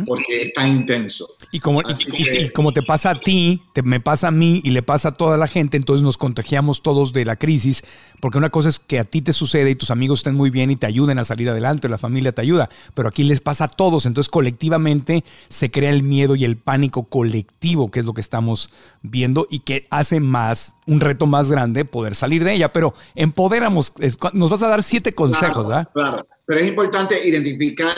porque 0.06 0.42
es 0.42 0.52
tan 0.52 0.70
intenso. 0.70 1.26
Y 1.50 1.60
como, 1.60 1.80
y- 1.82 2.48
como 2.50 2.72
te 2.72 2.82
pasa 2.82 3.10
a 3.10 3.14
ti, 3.14 3.62
te, 3.72 3.82
me 3.82 4.00
pasa 4.00 4.28
a 4.28 4.30
mí 4.30 4.60
y 4.64 4.70
le 4.70 4.82
pasa 4.82 5.10
a 5.10 5.12
toda 5.12 5.36
la 5.36 5.46
gente, 5.48 5.76
entonces 5.76 6.02
nos 6.02 6.16
contagiamos 6.18 6.82
todos 6.82 7.12
de 7.12 7.24
la 7.24 7.36
crisis, 7.36 7.82
porque 8.20 8.38
una 8.38 8.50
cosa 8.50 8.68
es 8.68 8.78
que 8.78 8.98
a 8.98 9.04
ti 9.04 9.22
te 9.22 9.32
sucede 9.32 9.70
y 9.70 9.74
tus 9.74 9.90
amigos 9.90 10.20
estén 10.20 10.34
muy 10.34 10.50
bien 10.50 10.70
y 10.70 10.76
te 10.76 10.86
ayuden 10.86 11.18
a 11.18 11.24
salir 11.24 11.48
adelante, 11.48 11.88
la 11.88 11.98
familia 11.98 12.32
te 12.32 12.42
ayuda, 12.42 12.68
pero 12.94 13.08
aquí 13.08 13.22
les 13.24 13.40
pasa 13.40 13.64
a 13.64 13.68
todos, 13.68 14.06
entonces 14.06 14.30
colectivamente 14.30 15.24
se 15.48 15.70
crea 15.70 15.90
el 15.90 16.02
miedo 16.02 16.34
y 16.36 16.44
el 16.44 16.56
pánico 16.56 17.04
colectivo, 17.04 17.90
que 17.90 18.00
es 18.00 18.06
lo 18.06 18.14
que 18.14 18.20
estamos 18.20 18.70
viendo 19.02 19.46
y 19.50 19.60
que 19.60 19.86
hace 19.90 20.20
más, 20.20 20.76
un 20.86 21.00
reto 21.00 21.26
más 21.26 21.50
grande 21.50 21.84
poder 21.84 22.14
salir 22.14 22.44
de 22.44 22.54
ella, 22.54 22.72
pero 22.72 22.94
empoderamos, 23.14 23.92
nos 24.32 24.50
vas 24.50 24.62
a 24.62 24.68
dar 24.68 24.82
siete 24.82 25.14
consejos, 25.14 25.64
Claro, 25.64 25.68
¿verdad? 25.68 25.88
Claro, 25.92 26.26
pero 26.46 26.60
es 26.60 26.68
importante 26.68 27.26
identificar 27.26 27.94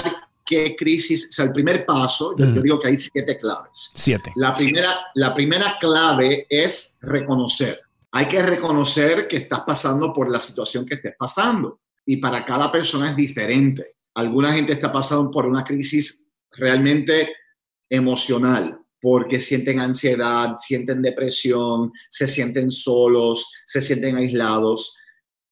qué 0.47 0.75
crisis, 0.77 1.29
o 1.29 1.33
sea, 1.33 1.45
el 1.47 1.53
primer 1.53 1.85
paso, 1.85 2.37
yo, 2.39 2.45
yo 2.47 2.53
Ujú. 2.53 2.63
digo 2.63 2.81
que 2.81 2.89
hay 2.89 2.97
siete 2.97 3.39
claves. 3.39 3.91
Siete. 3.95 4.33
La 4.37 4.55
primera, 4.55 4.97
la 5.15 5.35
primera 5.35 5.77
clave 5.79 6.47
es 6.49 6.99
reconocer. 7.03 7.81
Hay 8.13 8.27
que 8.29 8.41
reconocer 8.43 9.29
que 9.29 9.37
estás 9.39 9.61
pasando 9.67 10.13
por 10.13 10.31
la 10.31 10.41
situación 10.41 10.87
que 10.87 10.95
estés 10.95 11.15
pasando. 11.19 11.81
Y 12.07 12.19
para 12.19 12.45
cada 12.45 12.71
persona 12.71 13.11
es 13.11 13.17
diferente. 13.17 13.97
Alguna 14.15 14.53
gente 14.53 14.73
está 14.73 14.91
pasando 14.93 15.31
por 15.31 15.45
una 15.45 15.65
crisis 15.65 16.29
realmente 16.53 17.35
emocional, 17.91 18.79
porque 19.01 19.41
sienten 19.41 19.81
ansiedad, 19.81 20.55
sienten 20.57 21.03
depresión, 21.03 21.93
se 22.09 22.27
sienten 22.27 22.71
solos, 22.71 23.53
se 23.67 23.83
sienten 23.83 24.17
aislados. 24.17 24.97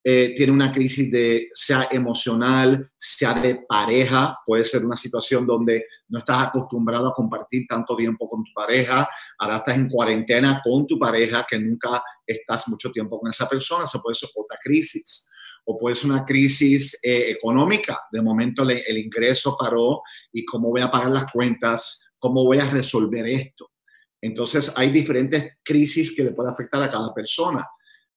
Eh, 0.06 0.34
tiene 0.36 0.52
una 0.52 0.70
crisis 0.70 1.10
de 1.10 1.48
sea 1.54 1.88
emocional, 1.90 2.90
sea 2.94 3.32
de 3.40 3.64
pareja, 3.66 4.36
puede 4.44 4.62
ser 4.62 4.84
una 4.84 4.98
situación 4.98 5.46
donde 5.46 5.86
no 6.08 6.18
estás 6.18 6.48
acostumbrado 6.48 7.08
a 7.08 7.12
compartir 7.12 7.64
tanto 7.66 7.96
tiempo 7.96 8.28
con 8.28 8.44
tu 8.44 8.52
pareja, 8.52 9.08
ahora 9.38 9.56
estás 9.56 9.76
en 9.78 9.88
cuarentena 9.88 10.60
con 10.62 10.86
tu 10.86 10.98
pareja 10.98 11.46
que 11.48 11.58
nunca 11.58 12.02
estás 12.26 12.68
mucho 12.68 12.90
tiempo 12.92 13.18
con 13.18 13.30
esa 13.30 13.48
persona, 13.48 13.84
eso 13.84 14.02
puede 14.02 14.14
ser 14.14 14.28
otra 14.34 14.58
crisis. 14.62 15.30
O 15.66 15.78
puede 15.78 15.94
ser 15.94 16.10
una 16.10 16.26
crisis 16.26 16.98
eh, 17.02 17.30
económica, 17.30 17.98
de 18.12 18.20
momento 18.20 18.62
le- 18.62 18.82
el 18.86 18.98
ingreso 18.98 19.56
paró 19.58 20.02
y 20.30 20.44
cómo 20.44 20.68
voy 20.68 20.82
a 20.82 20.90
pagar 20.90 21.10
las 21.10 21.32
cuentas, 21.32 22.10
cómo 22.18 22.44
voy 22.44 22.58
a 22.58 22.68
resolver 22.68 23.26
esto. 23.26 23.70
Entonces 24.20 24.70
hay 24.76 24.90
diferentes 24.90 25.52
crisis 25.64 26.14
que 26.14 26.24
le 26.24 26.32
puede 26.32 26.50
afectar 26.50 26.82
a 26.82 26.90
cada 26.90 27.14
persona 27.14 27.66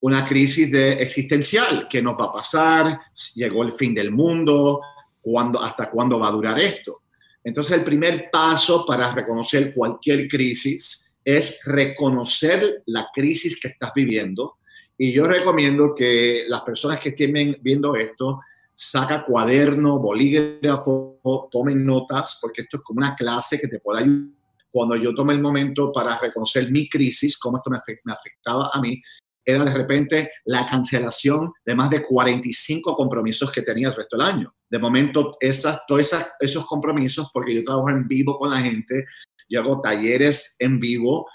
una 0.02 0.26
crisis 0.26 0.72
de 0.72 0.94
existencial, 0.94 1.88
¿qué 1.90 2.02
nos 2.02 2.16
va 2.16 2.26
a 2.26 2.34
pasar? 2.34 3.00
Llegó 3.36 3.64
el 3.64 3.72
fin 3.72 3.96
del 3.96 4.12
mundo, 4.12 4.82
¿cuándo, 5.22 5.62
¿hasta 5.62 5.90
cuándo 5.90 6.20
va 6.20 6.28
a 6.28 6.32
durar 6.32 6.60
esto? 6.60 7.02
Entonces 7.44 7.78
el 7.78 7.84
primer 7.84 8.30
paso 8.32 8.86
para 8.86 9.14
reconocer 9.14 9.74
cualquier 9.74 10.28
crisis 10.28 11.16
es 11.24 11.62
reconocer 11.66 12.84
la 12.86 13.10
crisis 13.14 13.60
que 13.60 13.70
estás 13.70 13.92
viviendo. 13.96 14.58
Y 14.98 15.12
yo 15.12 15.26
recomiendo 15.26 15.94
que 15.96 16.44
las 16.48 16.62
personas 16.62 17.00
que 17.00 17.10
estén 17.10 17.58
viendo 17.62 17.96
esto, 17.96 18.42
saca 18.74 19.26
cuaderno, 19.26 20.00
bolígrafo, 20.00 21.20
tomen 21.52 21.86
notas, 21.86 22.40
porque 22.42 22.62
esto 22.62 22.78
es 22.78 22.84
como 22.84 23.00
una 23.00 23.16
clase 23.16 23.60
que 23.60 23.68
te 23.68 23.80
puede 23.80 24.04
ayudar. 24.04 24.30
Cuando 24.70 24.96
yo 24.96 25.16
tomé 25.16 25.34
el 25.34 25.42
momento 25.42 25.92
para 25.92 26.20
reconocer 26.20 26.70
mi 26.70 26.88
crisis, 26.88 27.38
cómo 27.38 27.58
esto 27.58 27.72
me 27.72 27.78
afect- 27.78 28.02
me 28.04 28.14
afectaba 28.14 28.70
a 28.72 28.80
mí, 28.80 29.02
era 29.48 29.64
de 29.64 29.74
repente 29.74 30.30
la 30.44 30.68
cancelación 30.68 31.54
de 31.66 31.74
más 31.74 31.90
de 31.90 32.04
45 32.04 32.96
compromisos 32.98 33.50
que 33.50 33.62
tenía 33.62 33.88
el 33.88 33.96
resto 33.96 34.18
del 34.18 34.26
año. 34.28 34.54
De 34.70 34.78
momento, 34.78 35.38
esas, 35.40 35.82
todos 35.88 36.02
esas- 36.02 36.32
esos 36.42 36.66
compromisos, 36.68 37.30
porque 37.34 37.56
yo 37.56 37.64
trabajo 37.64 37.90
en 37.90 38.06
vivo 38.10 38.38
con 38.38 38.50
la 38.50 38.60
gente, 38.60 39.06
yo 39.48 39.62
hago 39.62 39.80
talleres 39.80 40.58
en 40.60 40.82
vivo, 40.82 41.30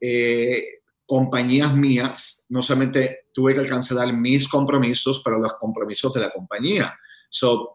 eh, 0.00 0.62
compañías 1.04 1.74
mías, 1.74 2.46
no 2.48 2.62
solamente 2.62 3.26
tuve 3.32 3.56
que 3.56 3.66
cancelar 3.66 4.12
mis 4.12 4.48
compromisos, 4.48 5.20
pero 5.24 5.38
los 5.40 5.54
compromisos 5.54 6.12
de 6.12 6.20
la 6.20 6.30
compañía. 6.30 6.96
So, 7.28 7.72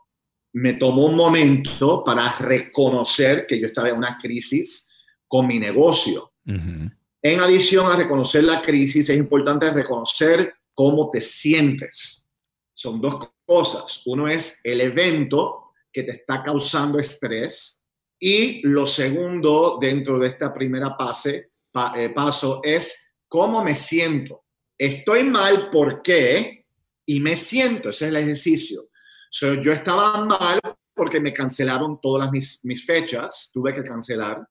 me 0.53 0.73
tomó 0.75 1.05
un 1.07 1.15
momento 1.15 2.03
para 2.05 2.29
reconocer 2.39 3.45
que 3.45 3.59
yo 3.59 3.67
estaba 3.67 3.89
en 3.89 3.97
una 3.97 4.17
crisis 4.21 4.89
con 5.27 5.47
mi 5.47 5.59
negocio. 5.59 6.31
Ujú. 6.45 6.89
En 7.23 7.39
adición 7.39 7.91
a 7.91 7.95
reconocer 7.95 8.43
la 8.43 8.61
crisis, 8.61 9.09
es 9.09 9.17
importante 9.17 9.71
reconocer 9.71 10.53
cómo 10.73 11.09
te 11.11 11.21
sientes. 11.21 12.29
Son 12.73 12.99
dos 12.99 13.31
cosas. 13.45 14.01
Uno 14.07 14.27
es 14.27 14.59
el 14.63 14.81
evento 14.81 15.71
que 15.91 16.03
te 16.03 16.11
está 16.11 16.41
causando 16.41 16.97
estrés 16.99 17.87
y 18.19 18.61
lo 18.67 18.87
segundo 18.87 19.77
dentro 19.79 20.17
de 20.19 20.29
esta 20.29 20.53
primera 20.53 20.95
fase, 20.95 21.51
pa- 21.71 21.93
eh, 21.95 22.09
paso 22.09 22.61
es 22.63 23.13
cómo 23.27 23.63
me 23.63 23.75
siento. 23.75 24.45
Estoy 24.77 25.23
mal, 25.23 25.69
¿por 25.69 26.01
qué? 26.01 26.65
Y 27.05 27.19
me 27.19 27.35
siento, 27.35 27.89
ese 27.89 28.05
es 28.05 28.09
el 28.09 28.17
ejercicio. 28.17 28.89
So, 29.29 29.55
yo 29.55 29.71
estaba 29.73 30.23
mal 30.25 30.59
porque 30.93 31.19
me 31.19 31.33
cancelaron 31.33 31.99
todas 32.01 32.31
mis, 32.31 32.63
mis 32.65 32.85
fechas, 32.85 33.51
tuve 33.53 33.73
que 33.75 33.83
cancelar 33.83 34.45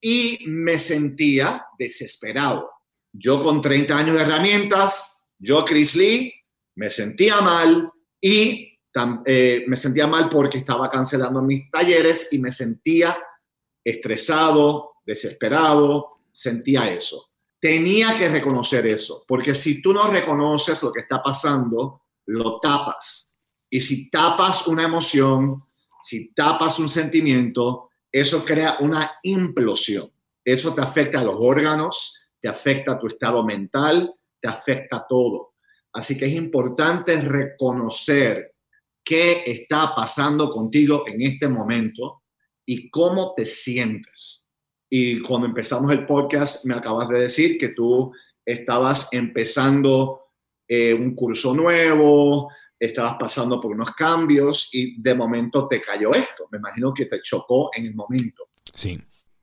y 0.00 0.38
me 0.46 0.78
sentía 0.78 1.66
desesperado. 1.78 2.70
Yo 3.12 3.40
con 3.40 3.60
30 3.60 3.96
años 3.96 4.16
de 4.16 4.22
herramientas, 4.22 5.26
yo 5.38 5.64
Chris 5.64 5.96
Lee, 5.96 6.34
me 6.76 6.90
sentía 6.90 7.40
mal 7.40 7.90
y 8.20 8.78
eh, 9.26 9.64
me 9.66 9.76
sentía 9.76 10.06
mal 10.06 10.28
porque 10.28 10.58
estaba 10.58 10.88
cancelando 10.88 11.42
mis 11.42 11.70
talleres 11.70 12.32
y 12.32 12.38
me 12.38 12.52
sentía 12.52 13.16
estresado, 13.84 14.94
desesperado, 15.04 16.14
sentía 16.32 16.90
eso. 16.92 17.30
Tenía 17.60 18.16
que 18.16 18.28
reconocer 18.28 18.86
eso, 18.86 19.24
porque 19.26 19.54
si 19.54 19.82
tú 19.82 19.92
no 19.92 20.08
reconoces 20.08 20.80
lo 20.82 20.92
que 20.92 21.00
está 21.00 21.22
pasando, 21.22 22.02
lo 22.26 22.60
tapas. 22.60 23.40
Y 23.70 23.80
si 23.80 24.10
tapas 24.10 24.66
una 24.68 24.84
emoción, 24.84 25.64
si 26.02 26.32
tapas 26.32 26.78
un 26.78 26.88
sentimiento, 26.88 27.87
eso 28.12 28.44
crea 28.44 28.76
una 28.80 29.18
implosión. 29.22 30.10
Eso 30.44 30.74
te 30.74 30.80
afecta 30.80 31.20
a 31.20 31.24
los 31.24 31.36
órganos, 31.38 32.30
te 32.40 32.48
afecta 32.48 32.92
a 32.92 32.98
tu 32.98 33.06
estado 33.06 33.44
mental, 33.44 34.14
te 34.40 34.48
afecta 34.48 34.98
a 34.98 35.06
todo. 35.06 35.54
Así 35.92 36.16
que 36.16 36.26
es 36.26 36.32
importante 36.32 37.20
reconocer 37.20 38.54
qué 39.04 39.42
está 39.46 39.92
pasando 39.94 40.48
contigo 40.48 41.04
en 41.06 41.22
este 41.22 41.48
momento 41.48 42.22
y 42.66 42.90
cómo 42.90 43.34
te 43.36 43.44
sientes. 43.44 44.48
Y 44.90 45.20
cuando 45.20 45.46
empezamos 45.46 45.90
el 45.92 46.06
podcast, 46.06 46.64
me 46.64 46.74
acabas 46.74 47.08
de 47.08 47.20
decir 47.20 47.58
que 47.58 47.70
tú 47.70 48.12
estabas 48.44 49.12
empezando 49.12 50.28
eh, 50.66 50.94
un 50.94 51.14
curso 51.14 51.54
nuevo, 51.54 52.50
estabas 52.78 53.16
pasando 53.18 53.60
por 53.60 53.72
unos 53.72 53.90
cambios 53.92 54.68
y 54.72 55.00
de 55.00 55.14
momento 55.14 55.66
te 55.68 55.80
cayó 55.82 56.10
esto. 56.12 56.46
Me 56.50 56.58
imagino 56.58 56.92
que 56.94 57.06
te 57.06 57.20
chocó 57.22 57.70
en 57.74 57.86
el 57.86 57.94
momento. 57.94 58.44
Sí. 58.72 59.00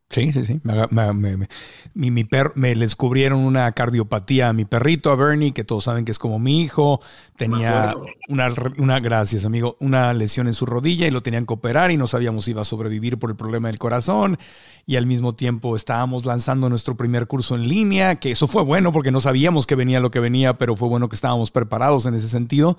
Sí, 0.08 0.32
sí, 0.32 0.46
sí. 0.46 0.62
Me, 0.64 0.86
me- 0.92 1.36
me- 1.36 1.48
mi, 1.96 2.12
mi 2.12 2.24
per- 2.26 2.52
me 2.56 2.76
descubrieron 2.76 3.40
una 3.40 3.72
cardiopatía 3.72 4.50
a 4.50 4.54
mi 4.54 4.64
perrito, 4.64 5.10
a 5.10 5.16
Bernie, 5.16 5.52
que 5.52 5.64
todos 5.64 5.86
saben 5.86 6.06
que 6.06 6.12
es 6.12 6.20
como 6.20 6.38
mi 6.38 6.62
hijo. 6.62 7.02
Tenía 7.36 7.96
una, 8.30 8.48
una, 8.78 9.00
gracias 9.00 9.46
amigo, 9.46 9.76
una 9.80 10.14
lesión 10.14 10.48
en 10.48 10.54
su 10.54 10.68
rodilla 10.68 11.08
y 11.08 11.12
lo 11.12 11.24
tenían 11.24 11.48
que 11.48 11.56
operar 11.56 11.90
y 11.92 11.98
no 11.98 12.06
sabíamos 12.06 12.46
si 12.46 12.52
iba 12.52 12.62
a 12.62 12.66
sobrevivir 12.66 13.18
por 13.18 13.32
el 13.32 13.36
problema 13.36 13.68
del 13.68 13.80
corazón. 13.80 14.38
Y 14.86 14.96
al 14.98 15.08
mismo 15.08 15.34
tiempo 15.36 15.76
estábamos 15.76 16.26
lanzando 16.26 16.70
nuestro 16.70 16.96
primer 16.96 17.26
curso 17.26 17.56
en 17.56 17.68
línea, 17.68 18.16
que 18.18 18.30
eso 18.32 18.48
fue 18.48 18.62
bueno 18.64 18.92
porque 18.94 19.12
no 19.12 19.20
sabíamos 19.20 19.66
que 19.66 19.74
venía 19.74 20.00
lo 20.00 20.12
que 20.12 20.20
venía, 20.20 20.54
pero 20.54 20.76
fue 20.76 20.88
bueno 20.88 21.10
que 21.10 21.16
estábamos 21.16 21.50
preparados 21.50 22.06
en 22.06 22.14
ese 22.14 22.30
sentido 22.30 22.78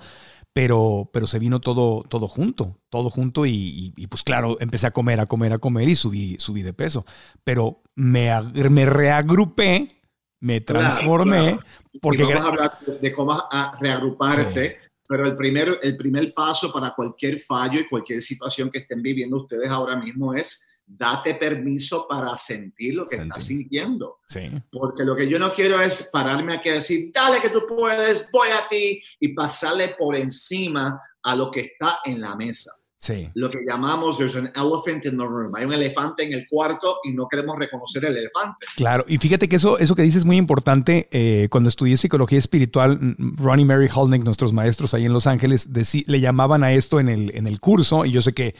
pero, 0.57 1.07
pero 1.13 1.27
se 1.27 1.37
vino 1.37 1.59
todo, 1.59 2.01
todo 2.09 2.27
junto, 2.27 2.79
todo 2.89 3.11
junto 3.11 3.45
y, 3.45 3.51
y- 3.51 3.93
y, 3.95 4.07
pues 4.07 4.23
claro, 4.23 4.57
empecé 4.59 4.87
a 4.87 4.91
comer, 4.91 5.19
a 5.19 5.27
comer, 5.27 5.53
a 5.53 5.59
comer 5.59 5.87
y 5.87 5.93
subí, 5.93 6.35
subí 6.39 6.63
de 6.63 6.73
peso. 6.73 7.05
Pero 7.43 7.83
me, 7.93 8.31
me 8.71 8.85
reagrupé, 8.87 10.01
me 10.39 10.63
Claro, 10.65 10.79
transformé, 10.87 11.39
claro. 11.41 11.59
porque 12.01 12.23
y 12.23 12.25
vamos 12.25 12.43
a 12.43 12.47
hablar 12.47 12.71
de- 12.99 13.13
cómo 13.13 13.33
a 13.33 13.77
reagruparte, 13.79 14.77
pero 15.07 15.27
el 15.27 15.35
primer, 15.35 15.79
el 15.83 15.95
primer 15.95 16.33
paso 16.33 16.73
para 16.73 16.95
cualquier 16.95 17.39
fallo 17.39 17.79
y 17.79 17.87
cualquier 17.87 18.23
situación 18.23 18.71
que 18.71 18.79
estén 18.79 19.03
viviendo 19.03 19.37
ustedes 19.37 19.69
ahora 19.69 19.95
mismo 19.95 20.33
es 20.33 20.76
date 20.89 21.35
permiso 21.35 22.07
para 22.07 22.37
sentir 22.37 22.95
lo 22.95 23.05
que 23.05 23.17
estás 23.17 23.43
sintiendo. 23.43 24.19
sí, 24.27 24.49
Porque 24.71 25.03
lo 25.03 25.15
que 25.15 25.27
yo 25.27 25.37
no 25.37 25.53
quiero 25.53 25.81
es 25.81 26.09
pararme 26.11 26.53
aquí 26.53 26.69
a 26.69 26.75
decir, 26.75 27.11
dale 27.13 27.41
que 27.41 27.49
tú 27.49 27.65
puedes, 27.67 28.31
voy 28.31 28.49
a 28.49 28.67
ti, 28.69 29.01
y 29.19 29.33
pasarle 29.33 29.95
por 29.99 30.15
encima 30.15 30.99
a 31.21 31.35
lo 31.35 31.51
que 31.51 31.59
está 31.61 31.99
en 32.05 32.21
la 32.21 32.35
mesa. 32.35 32.71
Sí, 32.97 33.29
Lo 33.35 33.47
que 33.49 33.59
llamamos, 33.67 34.17
there's 34.17 34.35
an 34.35 34.51
elephant 34.55 35.05
in 35.05 35.17
the 35.17 35.23
room. 35.25 35.55
Hay 35.55 35.65
un 35.65 35.73
elefante 35.73 36.23
en 36.23 36.33
el 36.33 36.47
cuarto 36.49 36.97
y 37.03 37.11
no 37.13 37.27
queremos 37.27 37.57
reconocer 37.57 38.05
el 38.05 38.17
elefante. 38.17 38.65
claro. 38.75 39.05
Y 39.07 39.17
fíjate 39.17 39.47
que 39.47 39.55
eso, 39.57 39.77
eso 39.79 39.95
que 39.95 40.01
dices 40.01 40.19
es 40.19 40.25
muy 40.25 40.37
importante. 40.37 41.07
Eh, 41.11 41.47
cuando 41.51 41.69
estudié 41.69 41.95
psicología 41.97 42.37
espiritual, 42.39 42.97
mm, 42.99 43.35
Ronnie 43.37 43.65
Mary 43.65 43.87
Holnick, 43.93 44.23
nuestros 44.23 44.53
maestros 44.53 44.93
ahí 44.93 45.05
en 45.05 45.13
Los 45.13 45.27
Ángeles, 45.27 45.71
deci- 45.73 46.03
le 46.07 46.19
llamaban 46.19 46.63
a 46.63 46.71
esto 46.71 46.99
en 46.99 47.09
el, 47.09 47.31
en 47.35 47.47
el 47.47 47.59
curso, 47.59 48.05
y 48.05 48.11
yo 48.11 48.21
sé 48.21 48.33
que 48.33 48.55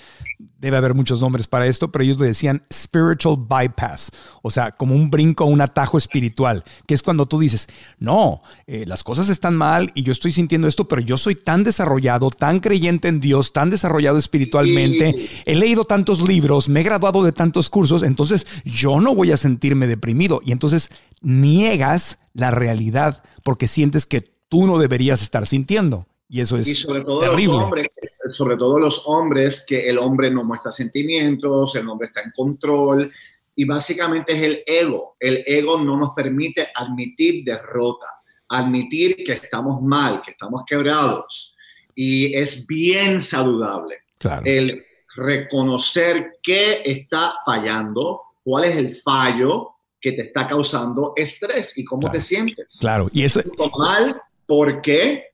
debe 0.59 0.77
haber 0.77 0.93
muchos 0.95 1.21
nombres 1.21 1.47
para 1.47 1.67
esto, 1.67 1.91
pero 1.91 2.03
ellos 2.03 2.19
le 2.19 2.27
decían 2.27 2.63
spiritual 2.73 3.37
bypass, 3.37 4.11
o 4.41 4.49
sea, 4.49 4.71
como 4.71 4.95
un 4.95 5.09
brinco, 5.11 5.45
un 5.45 5.61
atajo 5.61 5.97
espiritual, 5.97 6.63
que 6.87 6.93
es 6.95 7.03
cuando 7.03 7.27
tú 7.27 7.39
dices, 7.39 7.67
no, 7.99 8.41
eh, 8.65 8.85
las 8.87 9.03
cosas 9.03 9.29
están 9.29 9.55
mal 9.55 9.91
y 9.93 10.03
yo 10.03 10.11
estoy 10.11 10.31
sintiendo 10.31 10.67
esto, 10.67 10.87
pero 10.87 11.01
yo 11.01 11.17
soy 11.17 11.35
tan 11.35 11.63
desarrollado, 11.63 12.31
tan 12.31 12.59
creyente 12.59 13.07
en 13.07 13.19
Dios, 13.19 13.53
tan 13.53 13.69
desarrollado 13.69 14.17
espiritualmente, 14.27 15.29
he 15.45 15.55
leído 15.55 15.85
tantos 15.85 16.21
libros, 16.21 16.69
me 16.69 16.81
he 16.81 16.83
graduado 16.83 17.23
de 17.23 17.31
tantos 17.31 17.69
cursos, 17.69 18.03
entonces 18.03 18.45
yo 18.65 18.99
no 18.99 19.15
voy 19.15 19.31
a 19.31 19.37
sentirme 19.37 19.87
deprimido 19.87 20.41
y 20.45 20.51
entonces 20.51 20.89
niegas 21.21 22.19
la 22.33 22.51
realidad 22.51 23.23
porque 23.43 23.67
sientes 23.67 24.05
que 24.05 24.21
tú 24.49 24.67
no 24.67 24.77
deberías 24.77 25.21
estar 25.21 25.47
sintiendo. 25.47 26.05
Y 26.29 26.41
eso 26.41 26.57
es 26.57 26.81
sobre 26.81 27.03
todo 27.03 27.19
terrible. 27.19 27.53
Los 27.53 27.63
hombres, 27.63 27.87
sobre 28.31 28.57
todo 28.57 28.79
los 28.79 29.07
hombres, 29.07 29.65
que 29.65 29.87
el 29.87 29.97
hombre 29.97 30.29
no 30.29 30.43
muestra 30.43 30.71
sentimientos, 30.71 31.75
el 31.75 31.87
hombre 31.87 32.07
está 32.07 32.21
en 32.21 32.31
control. 32.35 33.11
Y 33.55 33.65
básicamente 33.65 34.33
es 34.33 34.41
el 34.41 34.63
ego. 34.67 35.15
El 35.19 35.43
ego 35.47 35.79
no 35.79 35.97
nos 35.97 36.11
permite 36.11 36.67
admitir 36.75 37.43
derrota, 37.45 38.07
admitir 38.49 39.23
que 39.23 39.33
estamos 39.33 39.81
mal, 39.81 40.21
que 40.21 40.31
estamos 40.31 40.63
quebrados. 40.67 41.55
Y 41.95 42.35
es 42.35 42.67
bien 42.67 43.19
saludable 43.19 43.95
el 44.43 44.85
reconocer 45.15 46.37
qué 46.41 46.81
está 46.85 47.33
fallando, 47.45 48.21
cuál 48.43 48.65
es 48.65 48.75
el 48.75 48.95
fallo 48.95 49.75
que 49.99 50.11
te 50.11 50.21
está 50.21 50.47
causando 50.47 51.13
estrés 51.15 51.77
y 51.77 51.83
cómo 51.83 52.09
te 52.11 52.21
sientes. 52.21 52.77
Claro, 52.79 53.07
y 53.11 53.23
eso... 53.23 53.41
Mal, 53.79 54.21
¿por 54.45 54.81
qué? 54.81 55.27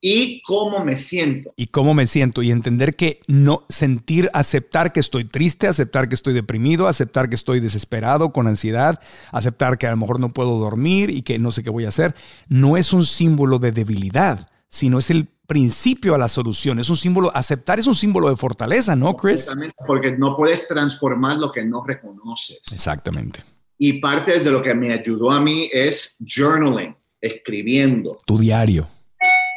y 0.00 0.42
cómo 0.42 0.84
me 0.84 0.96
siento. 0.96 1.52
Y 1.56 1.66
cómo 1.66 1.94
me 1.94 2.06
siento 2.06 2.42
y 2.42 2.50
entender 2.50 2.96
que 2.96 3.20
no 3.28 3.64
sentir, 3.68 4.30
aceptar 4.32 4.92
que 4.92 5.00
estoy 5.00 5.24
triste, 5.24 5.66
aceptar 5.66 6.08
que 6.08 6.14
estoy 6.14 6.32
deprimido, 6.32 6.88
aceptar 6.88 7.28
que 7.28 7.34
estoy 7.34 7.60
desesperado, 7.60 8.32
con 8.32 8.46
ansiedad, 8.46 9.00
aceptar 9.30 9.78
que 9.78 9.86
a 9.86 9.90
lo 9.90 9.98
mejor 9.98 10.18
no 10.18 10.32
puedo 10.32 10.58
dormir 10.58 11.10
y 11.10 11.22
que 11.22 11.38
no 11.38 11.50
sé 11.50 11.62
qué 11.62 11.70
voy 11.70 11.84
a 11.84 11.88
hacer, 11.88 12.14
no 12.48 12.76
es 12.76 12.92
un 12.92 13.04
símbolo 13.04 13.58
de 13.58 13.72
debilidad, 13.72 14.48
sino 14.70 14.98
es 14.98 15.10
el 15.10 15.28
principio 15.46 16.14
a 16.14 16.18
la 16.18 16.28
solución, 16.28 16.78
es 16.78 16.88
un 16.88 16.96
símbolo, 16.96 17.30
aceptar 17.34 17.78
es 17.78 17.86
un 17.86 17.94
símbolo 17.94 18.30
de 18.30 18.36
fortaleza, 18.36 18.96
¿no, 18.96 19.14
Chris? 19.14 19.40
Exactamente, 19.40 19.74
porque 19.86 20.12
no 20.16 20.36
puedes 20.36 20.66
transformar 20.66 21.36
lo 21.36 21.50
que 21.50 21.64
no 21.64 21.82
reconoces. 21.84 22.60
Exactamente. 22.72 23.40
Y 23.76 23.94
parte 23.94 24.40
de 24.40 24.50
lo 24.50 24.62
que 24.62 24.74
me 24.74 24.92
ayudó 24.92 25.30
a 25.30 25.40
mí 25.40 25.68
es 25.72 26.18
journaling, 26.24 26.94
escribiendo. 27.20 28.18
Tu 28.24 28.38
diario 28.38 28.86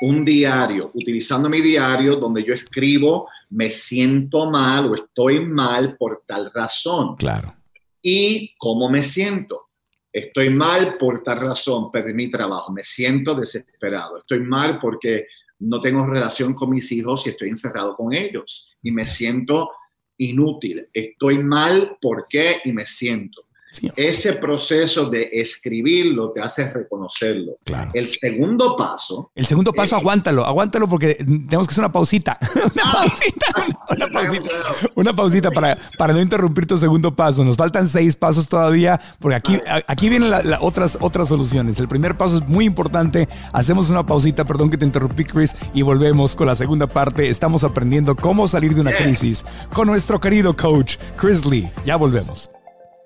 un 0.03 0.25
diario, 0.25 0.91
utilizando 0.93 1.47
mi 1.47 1.61
diario 1.61 2.17
donde 2.17 2.43
yo 2.43 2.53
escribo, 2.53 3.29
me 3.51 3.69
siento 3.69 4.51
mal 4.51 4.91
o 4.91 4.95
estoy 4.95 5.45
mal 5.45 5.95
por 5.95 6.23
tal 6.27 6.51
razón. 6.53 7.15
Claro. 7.15 7.55
Y 8.01 8.53
cómo 8.57 8.89
me 8.89 9.01
siento. 9.01 9.69
Estoy 10.13 10.51
mal 10.51 10.95
por 10.97 11.23
tal 11.23 11.39
razón, 11.39 11.91
perdí 11.91 12.13
mi 12.13 12.29
trabajo, 12.29 12.71
me 12.71 12.83
siento 12.83 13.33
desesperado. 13.33 14.19
Estoy 14.19 14.41
mal 14.41 14.79
porque 14.79 15.25
no 15.57 15.81
tengo 15.81 16.05
relación 16.05 16.53
con 16.53 16.69
mis 16.69 16.91
hijos 16.91 17.25
y 17.25 17.31
estoy 17.31 17.49
encerrado 17.49 17.95
con 17.95 18.13
ellos 18.13 18.75
y 18.83 18.91
me 18.91 19.03
siento 19.05 19.71
inútil. 20.17 20.87
Estoy 20.93 21.39
mal, 21.39 21.97
¿por 21.99 22.27
qué? 22.29 22.61
Y 22.63 22.71
me 22.71 22.85
siento. 22.85 23.47
Ese 23.95 24.33
proceso 24.33 25.09
de 25.09 25.29
escribirlo 25.31 26.31
te 26.31 26.41
hace 26.41 26.71
reconocerlo. 26.71 27.57
Claro. 27.63 27.91
El 27.93 28.07
segundo 28.07 28.75
paso. 28.75 29.31
El 29.35 29.45
segundo 29.45 29.73
paso, 29.73 29.95
aguántalo, 29.95 30.45
aguántalo 30.45 30.87
porque 30.87 31.15
tenemos 31.15 31.67
que 31.67 31.71
hacer 31.71 31.83
una 31.83 31.91
pausita. 31.91 32.37
una 32.55 32.83
ah. 32.83 32.91
pausita. 32.93 33.45
Una 33.93 34.07
pausita. 34.07 34.49
Una 34.95 35.13
pausita 35.15 35.51
para, 35.51 35.77
para 35.97 36.13
no 36.13 36.21
interrumpir 36.21 36.65
tu 36.65 36.77
segundo 36.77 37.15
paso. 37.15 37.43
Nos 37.43 37.57
faltan 37.57 37.87
seis 37.87 38.15
pasos 38.15 38.47
todavía 38.47 38.99
porque 39.19 39.35
aquí, 39.35 39.61
aquí 39.87 40.09
vienen 40.09 40.29
las 40.29 40.45
otras, 40.61 40.97
otras 41.01 41.29
soluciones. 41.29 41.79
El 41.79 41.87
primer 41.87 42.17
paso 42.17 42.37
es 42.37 42.47
muy 42.47 42.65
importante. 42.65 43.27
Hacemos 43.51 43.89
una 43.89 44.05
pausita, 44.05 44.45
perdón 44.45 44.69
que 44.69 44.77
te 44.77 44.85
interrumpí, 44.85 45.23
Chris, 45.25 45.55
y 45.73 45.81
volvemos 45.81 46.35
con 46.35 46.47
la 46.47 46.55
segunda 46.55 46.87
parte. 46.87 47.29
Estamos 47.29 47.63
aprendiendo 47.63 48.15
cómo 48.15 48.47
salir 48.47 48.73
de 48.73 48.81
una 48.81 48.93
crisis 48.93 49.45
con 49.73 49.87
nuestro 49.87 50.19
querido 50.19 50.55
coach, 50.55 50.97
Chris 51.17 51.45
Lee. 51.45 51.69
Ya 51.85 51.95
volvemos. 51.95 52.49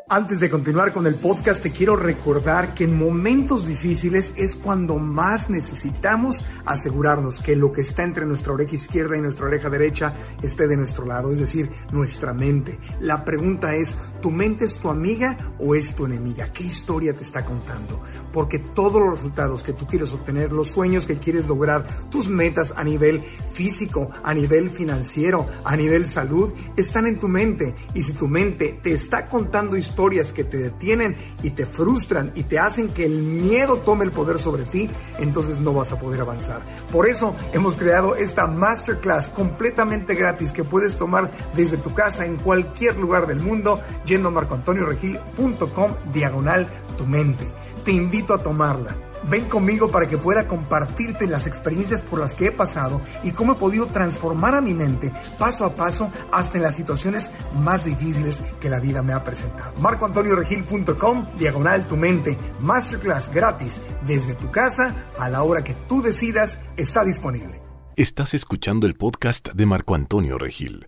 Antes 0.10 0.40
de 0.40 0.50
continuar 0.50 0.94
con 0.94 1.06
el 1.06 1.16
podcast, 1.16 1.62
te 1.62 1.72
quiero 1.72 1.98
recordar 1.98 2.74
que 2.74 2.86
en 2.86 2.98
momentos 2.98 3.68
difíciles 3.68 4.32
es 4.38 4.56
cuando 4.56 4.96
más 4.96 5.50
necesitamos 5.50 6.46
asegurarnos 6.64 7.42
que 7.42 7.58
lo 7.58 7.74
que 7.74 7.82
está 7.82 8.04
entre 8.04 8.26
nuestra 8.26 8.54
oreja 8.54 8.76
izquierda 8.76 9.18
y 9.18 9.22
nuestra 9.22 9.48
oreja 9.48 9.70
derecha 9.70 10.13
esté 10.41 10.65
de 10.70 10.78
nuestro 10.78 11.06
lado, 11.06 11.30
es 11.34 11.39
decir, 11.39 11.70
nuestra 11.91 12.34
mente. 12.34 12.80
La 13.02 13.26
pregunta 13.26 13.76
es, 13.76 13.98
¿tu 14.22 14.32
mente 14.32 14.63
es 14.63 14.78
tu 14.78 14.88
amiga 14.88 15.54
o 15.60 15.76
es 15.76 15.93
tu 15.93 16.06
enemiga? 16.06 16.54
¿Qué 16.54 16.63
historia 16.63 17.13
te 17.13 17.24
está 17.24 17.43
contando? 17.43 18.02
Porque 18.32 18.60
todos 18.60 19.02
los 19.02 19.17
resultados 19.17 19.62
que 19.62 19.74
tú 19.74 19.86
quieres 19.88 20.13
obtener, 20.13 20.54
los 20.54 20.70
sueños 20.70 21.06
que 21.06 21.20
quieres 21.20 21.50
lograr, 21.50 21.84
tus 22.10 22.30
metas 22.30 22.74
a 22.78 22.84
nivel 22.86 23.24
físico, 23.24 24.10
a 24.24 24.34
nivel 24.34 24.70
financiero, 24.70 25.48
a 25.65 25.76
nivel 25.76 26.08
salud, 26.08 26.54
están 26.78 27.08
en 27.08 27.20
tu 27.20 27.28
mente. 27.28 27.76
Y 27.93 28.04
si 28.04 28.13
tu 28.13 28.30
mente 28.30 28.80
te 28.82 28.93
está 28.93 29.26
contando 29.26 29.76
historias, 29.76 29.97
historias 29.98 30.32
que 30.32 30.44
te 30.44 30.58
detienen 30.58 31.16
y 31.42 31.50
te 31.50 31.66
frustran 31.66 32.32
y 32.36 32.44
te 32.44 32.60
hacen 32.60 32.90
que 32.90 33.04
el 33.04 33.18
miedo 33.18 33.78
tome 33.78 34.06
el 34.06 34.12
poder 34.12 34.38
sobre 34.38 34.64
ti, 34.66 34.88
entonces 35.18 35.60
no 35.60 35.74
vas 35.74 35.92
a 35.92 36.00
poder 36.00 36.22
avanzar. 36.22 36.62
Por 36.92 37.10
eso 37.10 37.36
hemos 37.52 37.76
creado 37.76 38.16
esta 38.16 38.46
masterclass 38.46 39.30
completamente 39.32 40.14
gratis 40.14 40.52
que 40.52 40.64
puedes 40.64 41.00
tomar 41.00 41.32
desde 41.56 41.78
tu 41.78 41.96
casa 41.96 42.28
en 42.28 42.36
cualquier 42.36 42.96
lugar 42.98 43.26
del 43.26 43.40
mundo 43.40 43.80
yendo 44.06 44.28
a 44.28 44.32
marcoantonioregil.com 44.32 45.92
diagonal 46.14 46.68
tu 46.96 47.08
mente. 47.08 47.52
Te 47.84 47.92
invito 47.92 48.36
a 48.36 48.44
tomarla 48.44 49.07
Ven 49.30 49.45
conmigo 49.45 49.89
para 49.89 50.08
que 50.08 50.17
pueda 50.17 50.47
compartirte 50.47 51.27
las 51.27 51.47
experiencias 51.47 52.01
por 52.01 52.19
las 52.19 52.36
que 52.36 52.47
he 52.47 52.51
pasado 52.51 53.01
y 53.23 53.32
cómo 53.32 53.53
he 53.53 53.56
podido 53.56 53.88
transformar 53.88 54.56
a 54.56 54.62
mi 54.62 54.73
mente 54.73 55.12
paso 55.38 55.65
a 55.65 55.75
paso 55.75 56.12
hasta 56.32 56.58
en 56.58 56.63
las 56.63 56.75
situaciones 56.75 57.32
más 57.60 57.86
difíciles 57.86 58.41
que 58.60 58.69
la 58.69 58.80
vida 58.80 59.01
me 59.01 59.13
ha 59.13 59.23
presentado. 59.23 59.73
MarcoAntonioRegil.com, 59.80 61.27
diagonal 61.38 61.88
tu 61.88 61.97
mente, 61.97 62.38
masterclass 62.60 63.32
gratis 63.34 63.82
desde 64.06 64.36
tu 64.36 64.51
casa 64.51 64.95
a 65.19 65.30
la 65.30 65.43
hora 65.43 65.63
que 65.63 65.75
tú 65.88 66.01
decidas 66.01 66.60
está 66.77 67.03
disponible. 67.03 67.62
Estás 67.95 68.34
escuchando 68.36 68.86
el 68.86 68.93
podcast 68.93 69.49
de 69.53 69.65
Marco 69.65 69.95
Antonio 69.95 70.38
Regil. 70.38 70.86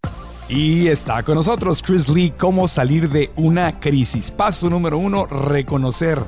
Y 0.48 0.88
está 0.88 1.22
con 1.22 1.36
nosotros 1.36 1.84
Chris 1.84 2.10
Lee, 2.10 2.34
cómo 2.38 2.68
salir 2.68 3.10
de 3.10 3.32
una 3.36 3.80
crisis. 3.80 4.32
Paso 4.32 4.70
número 4.70 4.98
uno, 4.98 5.28
reconocer 5.28 6.24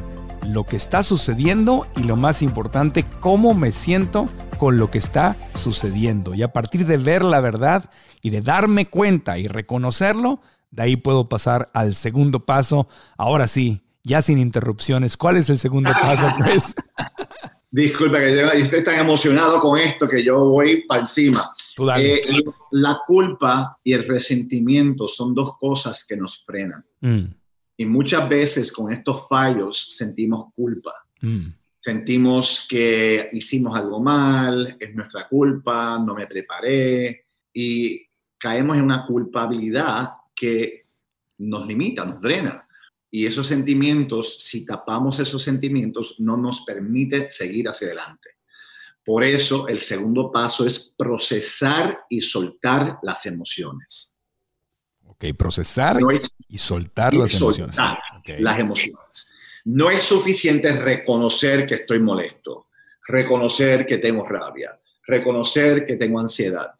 lo 0.47 0.65
que 0.65 0.75
está 0.75 1.03
sucediendo 1.03 1.87
y 1.95 2.03
lo 2.03 2.15
más 2.15 2.41
importante, 2.41 3.05
cómo 3.19 3.53
me 3.53 3.71
siento 3.71 4.27
con 4.57 4.77
lo 4.77 4.91
que 4.91 4.97
está 4.97 5.35
sucediendo. 5.53 6.33
Y 6.33 6.43
a 6.43 6.53
partir 6.53 6.85
de 6.85 6.97
ver 6.97 7.23
la 7.23 7.41
verdad 7.41 7.89
y 8.21 8.29
de 8.29 8.41
darme 8.41 8.85
cuenta 8.85 9.37
y 9.37 9.47
reconocerlo, 9.47 10.41
de 10.71 10.83
ahí 10.83 10.95
puedo 10.95 11.29
pasar 11.29 11.69
al 11.73 11.95
segundo 11.95 12.45
paso. 12.45 12.87
Ahora 13.17 13.47
sí, 13.47 13.81
ya 14.03 14.21
sin 14.21 14.37
interrupciones. 14.37 15.17
¿Cuál 15.17 15.37
es 15.37 15.49
el 15.49 15.57
segundo 15.57 15.91
paso, 15.91 16.27
Chris? 16.37 16.75
Disculpa 17.69 18.19
que 18.19 18.35
yo, 18.35 18.51
estoy 18.51 18.83
tan 18.83 18.99
emocionado 18.99 19.59
con 19.59 19.79
esto 19.79 20.05
que 20.05 20.23
yo 20.23 20.43
voy 20.43 20.83
para 20.85 21.01
encima. 21.01 21.49
Eh, 21.97 22.21
la 22.71 22.99
culpa 23.05 23.79
y 23.81 23.93
el 23.93 24.05
resentimiento 24.05 25.07
son 25.07 25.33
dos 25.33 25.57
cosas 25.57 26.05
que 26.05 26.17
nos 26.17 26.43
frenan. 26.43 26.85
Mm. 26.99 27.40
Y 27.77 27.85
muchas 27.85 28.27
veces 28.27 28.71
con 28.71 28.91
estos 28.91 29.27
fallos 29.27 29.95
sentimos 29.95 30.45
culpa. 30.53 30.93
Mm. 31.21 31.47
Sentimos 31.79 32.67
que 32.69 33.29
hicimos 33.33 33.77
algo 33.77 33.99
mal, 33.99 34.77
es 34.79 34.93
nuestra 34.93 35.27
culpa, 35.27 35.97
no 35.97 36.13
me 36.13 36.27
preparé 36.27 37.25
y 37.51 38.05
caemos 38.37 38.77
en 38.77 38.83
una 38.83 39.05
culpabilidad 39.05 40.09
que 40.35 40.85
nos 41.39 41.65
limita, 41.67 42.05
nos 42.05 42.21
drena. 42.21 42.67
Y 43.09 43.25
esos 43.25 43.47
sentimientos, 43.47 44.39
si 44.39 44.65
tapamos 44.65 45.19
esos 45.19 45.41
sentimientos, 45.41 46.15
no 46.19 46.37
nos 46.37 46.61
permite 46.61 47.29
seguir 47.29 47.67
hacia 47.67 47.87
adelante. 47.87 48.29
Por 49.03 49.23
eso 49.23 49.67
el 49.67 49.79
segundo 49.79 50.31
paso 50.31 50.65
es 50.65 50.93
procesar 50.97 52.01
y 52.09 52.21
soltar 52.21 52.99
las 53.01 53.25
emociones. 53.25 54.10
Ok, 55.21 55.35
procesar 55.37 55.99
y 56.49 56.57
soltar 56.57 57.13
las 57.13 57.39
emociones. 57.39 57.77
Las 58.39 58.59
emociones. 58.59 59.31
No 59.65 59.91
es 59.91 60.01
suficiente 60.01 60.71
reconocer 60.71 61.67
que 61.67 61.75
estoy 61.75 61.99
molesto, 61.99 62.69
reconocer 63.07 63.85
que 63.85 63.99
tengo 63.99 64.27
rabia, 64.27 64.79
reconocer 65.05 65.85
que 65.85 65.95
tengo 65.95 66.19
ansiedad. 66.19 66.73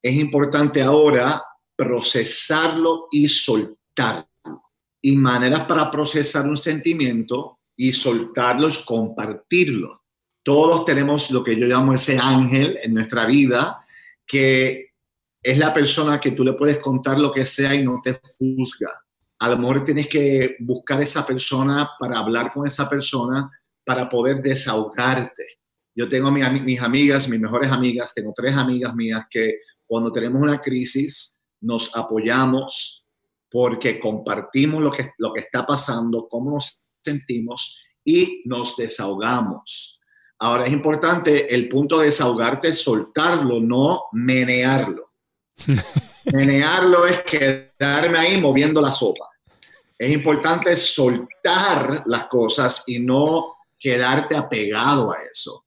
Es 0.00 0.14
importante 0.14 0.82
ahora 0.82 1.42
procesarlo 1.74 3.08
y 3.10 3.26
soltarlo. 3.26 4.28
Y 5.02 5.16
maneras 5.16 5.66
para 5.66 5.90
procesar 5.90 6.46
un 6.46 6.56
sentimiento 6.56 7.58
y 7.76 7.90
soltarlo 7.90 8.68
es 8.68 8.78
compartirlo. 8.78 10.04
Todos 10.44 10.84
tenemos 10.84 11.28
lo 11.32 11.42
que 11.42 11.56
yo 11.56 11.66
llamo 11.66 11.94
ese 11.94 12.18
ángel 12.18 12.78
en 12.80 12.94
nuestra 12.94 13.26
vida 13.26 13.84
que 14.24 14.93
es 15.44 15.58
la 15.58 15.74
persona 15.74 16.18
que 16.18 16.30
tú 16.30 16.42
le 16.42 16.54
puedes 16.54 16.78
contar 16.78 17.20
lo 17.20 17.30
que 17.30 17.44
sea 17.44 17.74
y 17.74 17.84
no 17.84 18.00
te 18.02 18.18
juzga. 18.22 18.90
A 19.38 19.50
lo 19.50 19.58
mejor 19.58 19.84
tienes 19.84 20.08
que 20.08 20.56
buscar 20.60 21.02
esa 21.02 21.26
persona 21.26 21.90
para 22.00 22.18
hablar 22.18 22.50
con 22.50 22.66
esa 22.66 22.88
persona, 22.88 23.50
para 23.84 24.08
poder 24.08 24.40
desahogarte. 24.40 25.44
Yo 25.94 26.08
tengo 26.08 26.30
mis, 26.30 26.80
amigas, 26.80 27.28
mis 27.28 27.40
mejores 27.40 27.70
amigas, 27.70 28.14
tengo 28.14 28.32
tres 28.34 28.56
amigas 28.56 28.94
mías 28.94 29.26
que 29.30 29.58
cuando 29.86 30.10
tenemos 30.10 30.40
una 30.40 30.62
crisis 30.62 31.42
nos 31.60 31.94
apoyamos 31.94 33.06
porque 33.50 34.00
compartimos 34.00 34.82
lo 34.82 34.90
que, 34.90 35.10
lo 35.18 35.30
que 35.34 35.40
está 35.40 35.66
pasando, 35.66 36.26
cómo 36.26 36.52
nos 36.52 36.80
sentimos 37.04 37.84
y 38.02 38.42
nos 38.46 38.78
desahogamos. 38.78 40.00
Ahora 40.38 40.64
es 40.64 40.72
importante 40.72 41.54
el 41.54 41.68
punto 41.68 41.98
de 41.98 42.06
desahogarte, 42.06 42.72
soltarlo, 42.72 43.60
no 43.60 44.04
menearlo. 44.12 45.03
menearlo 46.32 47.06
es 47.06 47.22
quedarme 47.22 48.18
ahí 48.18 48.40
moviendo 48.40 48.80
la 48.80 48.90
sopa. 48.90 49.28
Es 49.98 50.10
importante 50.10 50.74
soltar 50.76 52.02
las 52.06 52.26
cosas 52.26 52.84
y 52.86 52.98
no 52.98 53.56
quedarte 53.78 54.36
apegado 54.36 55.12
a 55.12 55.18
eso. 55.30 55.64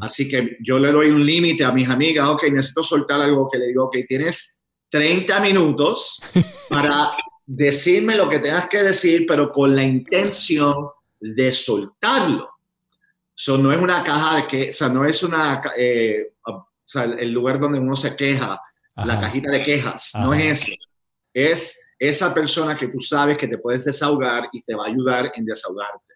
Así 0.00 0.28
que 0.28 0.58
yo 0.60 0.78
le 0.78 0.90
doy 0.90 1.10
un 1.10 1.24
límite 1.24 1.64
a 1.64 1.72
mis 1.72 1.88
amigas, 1.88 2.28
ok, 2.28 2.44
necesito 2.50 2.82
soltar 2.82 3.20
algo 3.20 3.48
que 3.50 3.58
le 3.58 3.68
digo, 3.68 3.84
ok, 3.84 3.98
tienes 4.06 4.60
30 4.90 5.40
minutos 5.40 6.20
para 6.68 7.16
decirme 7.46 8.16
lo 8.16 8.28
que 8.28 8.40
tengas 8.40 8.68
que 8.68 8.82
decir, 8.82 9.26
pero 9.26 9.50
con 9.50 9.74
la 9.74 9.82
intención 9.82 10.88
de 11.20 11.52
soltarlo. 11.52 12.50
Eso 13.36 13.58
no 13.58 13.72
es 13.72 13.78
una 13.78 14.02
caja 14.04 14.36
de 14.36 14.46
que, 14.46 14.68
o 14.68 14.72
sea, 14.72 14.88
no 14.88 15.04
es 15.04 15.22
una, 15.22 15.60
eh, 15.76 16.34
o 16.46 16.68
sea, 16.84 17.04
el 17.04 17.30
lugar 17.30 17.58
donde 17.58 17.78
uno 17.78 17.96
se 17.96 18.14
queja, 18.14 18.60
la 18.96 19.18
cajita 19.18 19.50
de 19.50 19.62
quejas, 19.62 20.12
no 20.14 20.32
es 20.34 20.62
eso. 20.62 20.72
Es 21.32 21.84
esa 21.98 22.32
persona 22.32 22.76
que 22.76 22.88
tú 22.88 23.00
sabes 23.00 23.36
que 23.36 23.48
te 23.48 23.58
puedes 23.58 23.84
desahogar 23.84 24.48
y 24.52 24.62
te 24.62 24.74
va 24.74 24.84
a 24.84 24.88
ayudar 24.88 25.32
en 25.34 25.44
desahogarte. 25.44 26.14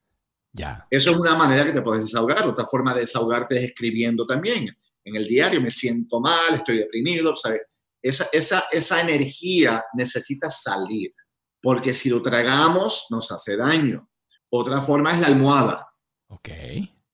Ya. 0.53 0.87
Eso 0.91 1.11
es 1.11 1.17
una 1.17 1.37
manera 1.37 1.65
que 1.65 1.73
te 1.73 1.83
puedes 1.83 2.05
desahogar. 2.05 2.47
Otra 2.47 2.67
forma 2.67 2.95
de 2.95 3.01
desahogarte 3.01 3.59
es 3.59 3.71
escribiendo 3.71 4.27
también. 4.27 4.77
En 5.05 5.17
el 5.17 5.27
diario 5.27 5.61
me 5.61 5.71
siento 5.71 6.21
mal, 6.21 6.55
estoy 6.55 6.79
deprimido, 6.79 7.37
¿sabes? 7.37 7.63
Esa, 8.01 8.29
esa, 8.33 8.65
esa 8.71 9.01
energía 9.01 9.85
necesita 9.95 10.51
salir, 10.51 11.13
porque 11.61 11.93
si 11.93 12.11
lo 12.11 12.23
tragamos 12.23 13.07
nos 13.11 13.31
hace 13.33 13.57
daño. 13.57 14.09
Otra 14.51 14.81
forma 14.83 15.13
es 15.15 15.21
la 15.21 15.27
almohada. 15.27 15.89
Ok. 16.29 16.49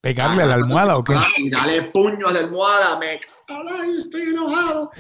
¿Pegarle 0.05 0.43
a 0.43 0.47
la 0.47 0.55
almohada 0.57 0.99
o 0.99 1.03
qué? 1.03 1.15
Y 1.39 1.49
dale 1.49 1.85
puño 1.85 2.27
a 2.27 2.33
la 2.35 2.41
almohada, 2.41 2.99
me 2.99 3.19
ay, 3.49 3.99
estoy 4.01 4.21
enojado. 4.25 4.91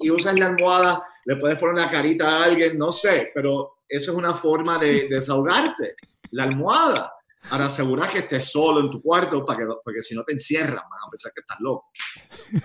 y 0.00 0.08
usas 0.08 0.38
la 0.38 0.46
almohada, 0.46 1.02
le 1.24 1.34
puedes 1.34 1.58
poner 1.58 1.74
la 1.74 1.90
carita 1.90 2.28
a 2.28 2.44
alguien, 2.44 2.78
no 2.78 2.92
sé, 2.92 3.32
pero 3.34 3.78
eso 3.88 4.12
es 4.12 4.16
una 4.16 4.32
forma 4.32 4.78
de, 4.78 5.08
desahogarte. 5.08 5.96
La 6.30 6.44
almohada, 6.44 7.12
para 7.50 7.66
asegurar 7.66 8.08
que 8.08 8.20
estés 8.20 8.52
solo 8.52 8.82
en 8.82 8.90
tu 8.92 9.02
cuarto, 9.02 9.44
para 9.44 9.58
que, 9.58 9.64
porque 9.82 10.00
si 10.00 10.14
no 10.14 10.22
te 10.22 10.34
encierran, 10.34 10.76
van 10.76 11.00
a 11.04 11.10
pensar 11.10 11.32
que 11.34 11.40
estás 11.40 11.58
loco. 11.58 11.90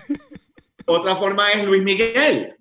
Otra 0.86 1.16
forma 1.16 1.50
es 1.50 1.64
Luis 1.64 1.82
Miguel. 1.82 2.56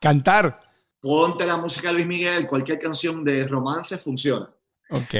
Cantar. 0.00 0.60
Ponte 1.00 1.46
la 1.46 1.58
música 1.58 1.90
de 1.90 1.94
Luis 1.94 2.06
Miguel, 2.08 2.48
cualquier 2.48 2.80
canción 2.80 3.22
de 3.22 3.46
romance 3.46 3.96
funciona. 3.98 4.52
Ok. 4.90 5.14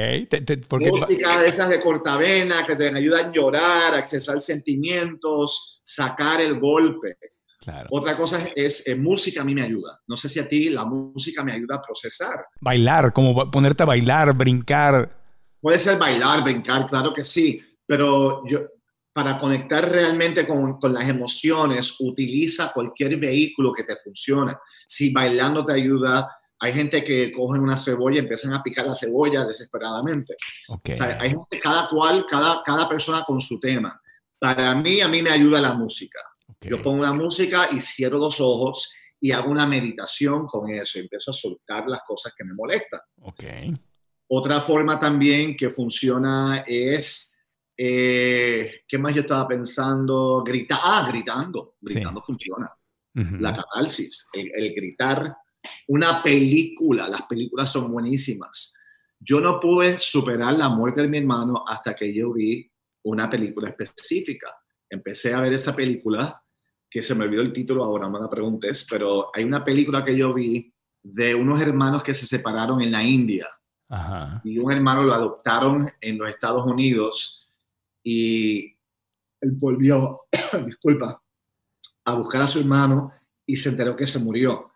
Música 0.81 1.39
de 1.39 1.47
esas 1.47 1.69
de 1.69 1.79
cortavena 1.79 2.65
que 2.65 2.75
te 2.75 2.89
ayudan 2.89 3.29
a 3.29 3.31
llorar, 3.31 3.93
a 3.93 3.99
accesar 3.99 4.41
sentimientos, 4.41 5.81
sacar 5.83 6.41
el 6.41 6.59
golpe. 6.59 7.17
Claro. 7.59 7.87
Otra 7.91 8.17
cosa 8.17 8.49
es, 8.55 8.87
eh, 8.87 8.95
música 8.95 9.41
a 9.41 9.45
mí 9.45 9.53
me 9.53 9.61
ayuda. 9.61 10.01
No 10.07 10.17
sé 10.17 10.27
si 10.27 10.39
a 10.39 10.49
ti 10.49 10.69
la 10.69 10.83
música 10.83 11.43
me 11.43 11.53
ayuda 11.53 11.75
a 11.75 11.81
procesar. 11.81 12.45
Bailar, 12.59 13.13
como 13.13 13.49
ponerte 13.49 13.83
a 13.83 13.85
bailar, 13.85 14.33
brincar. 14.33 15.09
Puede 15.59 15.77
ser 15.77 15.97
bailar, 15.97 16.43
brincar, 16.43 16.87
claro 16.87 17.13
que 17.13 17.23
sí, 17.23 17.61
pero 17.85 18.43
yo, 18.47 18.61
para 19.13 19.37
conectar 19.37 19.89
realmente 19.89 20.47
con, 20.47 20.79
con, 20.79 20.93
las 20.93 21.07
emociones, 21.07 21.95
utiliza 21.99 22.71
cualquier 22.73 23.17
vehículo 23.17 23.71
que 23.71 23.83
te 23.83 23.95
funcione. 24.03 24.55
Si 24.87 25.13
bailando 25.13 25.63
te 25.63 25.73
ayuda, 25.73 26.27
hay 26.61 26.73
gente 26.73 27.03
que 27.03 27.31
cogen 27.31 27.59
una 27.61 27.75
cebolla 27.75 28.17
y 28.17 28.19
empiezan 28.19 28.53
a 28.53 28.61
picar 28.61 28.85
la 28.85 28.93
cebolla 28.93 29.45
desesperadamente. 29.45 30.35
Okay. 30.67 30.93
O 30.93 30.97
sea, 30.97 31.19
hay 31.19 31.31
gente, 31.31 31.59
cada 31.59 31.89
cual, 31.89 32.23
cada, 32.29 32.61
cada 32.63 32.87
persona 32.87 33.23
con 33.25 33.41
su 33.41 33.59
tema. 33.59 33.99
Para 34.37 34.75
mí, 34.75 35.01
a 35.01 35.07
mí 35.07 35.23
me 35.23 35.31
ayuda 35.31 35.59
la 35.59 35.73
música. 35.73 36.19
Okay. 36.47 36.69
Yo 36.69 36.79
pongo 36.83 37.01
la 37.01 37.13
música 37.13 37.69
y 37.71 37.79
cierro 37.79 38.19
los 38.19 38.39
ojos 38.39 38.93
y 39.19 39.31
hago 39.31 39.49
una 39.49 39.65
meditación 39.65 40.45
con 40.45 40.69
eso. 40.69 40.99
Empiezo 40.99 41.31
a 41.31 41.33
soltar 41.33 41.87
las 41.87 42.03
cosas 42.03 42.31
que 42.37 42.43
me 42.43 42.53
molestan. 42.53 42.99
Okay. 43.21 43.73
Otra 44.27 44.61
forma 44.61 44.99
también 44.99 45.57
que 45.57 45.71
funciona 45.71 46.63
es, 46.67 47.41
eh, 47.75 48.83
¿qué 48.87 48.99
más 48.99 49.15
yo 49.15 49.21
estaba 49.21 49.47
pensando? 49.47 50.43
Gritar, 50.45 50.79
ah, 50.83 51.07
gritando. 51.09 51.77
Gritando 51.81 52.21
sí. 52.21 52.25
funciona. 52.27 52.71
Uh 53.15 53.19
-huh. 53.19 53.39
La 53.39 53.51
catarsis, 53.51 54.29
el, 54.31 54.51
el 54.55 54.75
gritar 54.75 55.35
una 55.87 56.21
película, 56.23 57.07
las 57.07 57.23
películas 57.23 57.71
son 57.71 57.91
buenísimas. 57.91 58.73
Yo 59.19 59.39
no 59.39 59.59
pude 59.59 59.99
superar 59.99 60.55
la 60.55 60.69
muerte 60.69 61.01
de 61.01 61.09
mi 61.09 61.19
hermano 61.19 61.63
hasta 61.67 61.95
que 61.95 62.13
yo 62.13 62.33
vi 62.33 62.69
una 63.03 63.29
película 63.29 63.69
específica. 63.69 64.47
Empecé 64.89 65.33
a 65.33 65.41
ver 65.41 65.53
esa 65.53 65.75
película, 65.75 66.41
que 66.89 67.01
se 67.01 67.15
me 67.15 67.25
olvidó 67.25 67.41
el 67.41 67.53
título 67.53 67.83
ahora, 67.83 68.07
no 68.07 68.13
me 68.13 68.19
la 68.19 68.29
preguntes, 68.29 68.85
pero 68.89 69.31
hay 69.33 69.43
una 69.43 69.63
película 69.63 70.03
que 70.03 70.17
yo 70.17 70.33
vi 70.33 70.73
de 71.03 71.33
unos 71.35 71.61
hermanos 71.61 72.03
que 72.03 72.13
se 72.13 72.27
separaron 72.27 72.81
en 72.81 72.91
la 72.91 73.03
India. 73.03 73.47
Ajá. 73.89 74.41
Y 74.43 74.57
un 74.57 74.71
hermano 74.71 75.03
lo 75.03 75.13
adoptaron 75.13 75.89
en 75.99 76.17
los 76.17 76.29
Estados 76.29 76.65
Unidos 76.65 77.47
y 78.03 78.77
él 79.41 79.51
volvió, 79.51 80.21
disculpa, 80.65 81.21
a 82.05 82.15
buscar 82.15 82.41
a 82.41 82.47
su 82.47 82.59
hermano 82.59 83.11
y 83.45 83.55
se 83.55 83.69
enteró 83.69 83.95
que 83.95 84.07
se 84.07 84.19
murió 84.19 84.70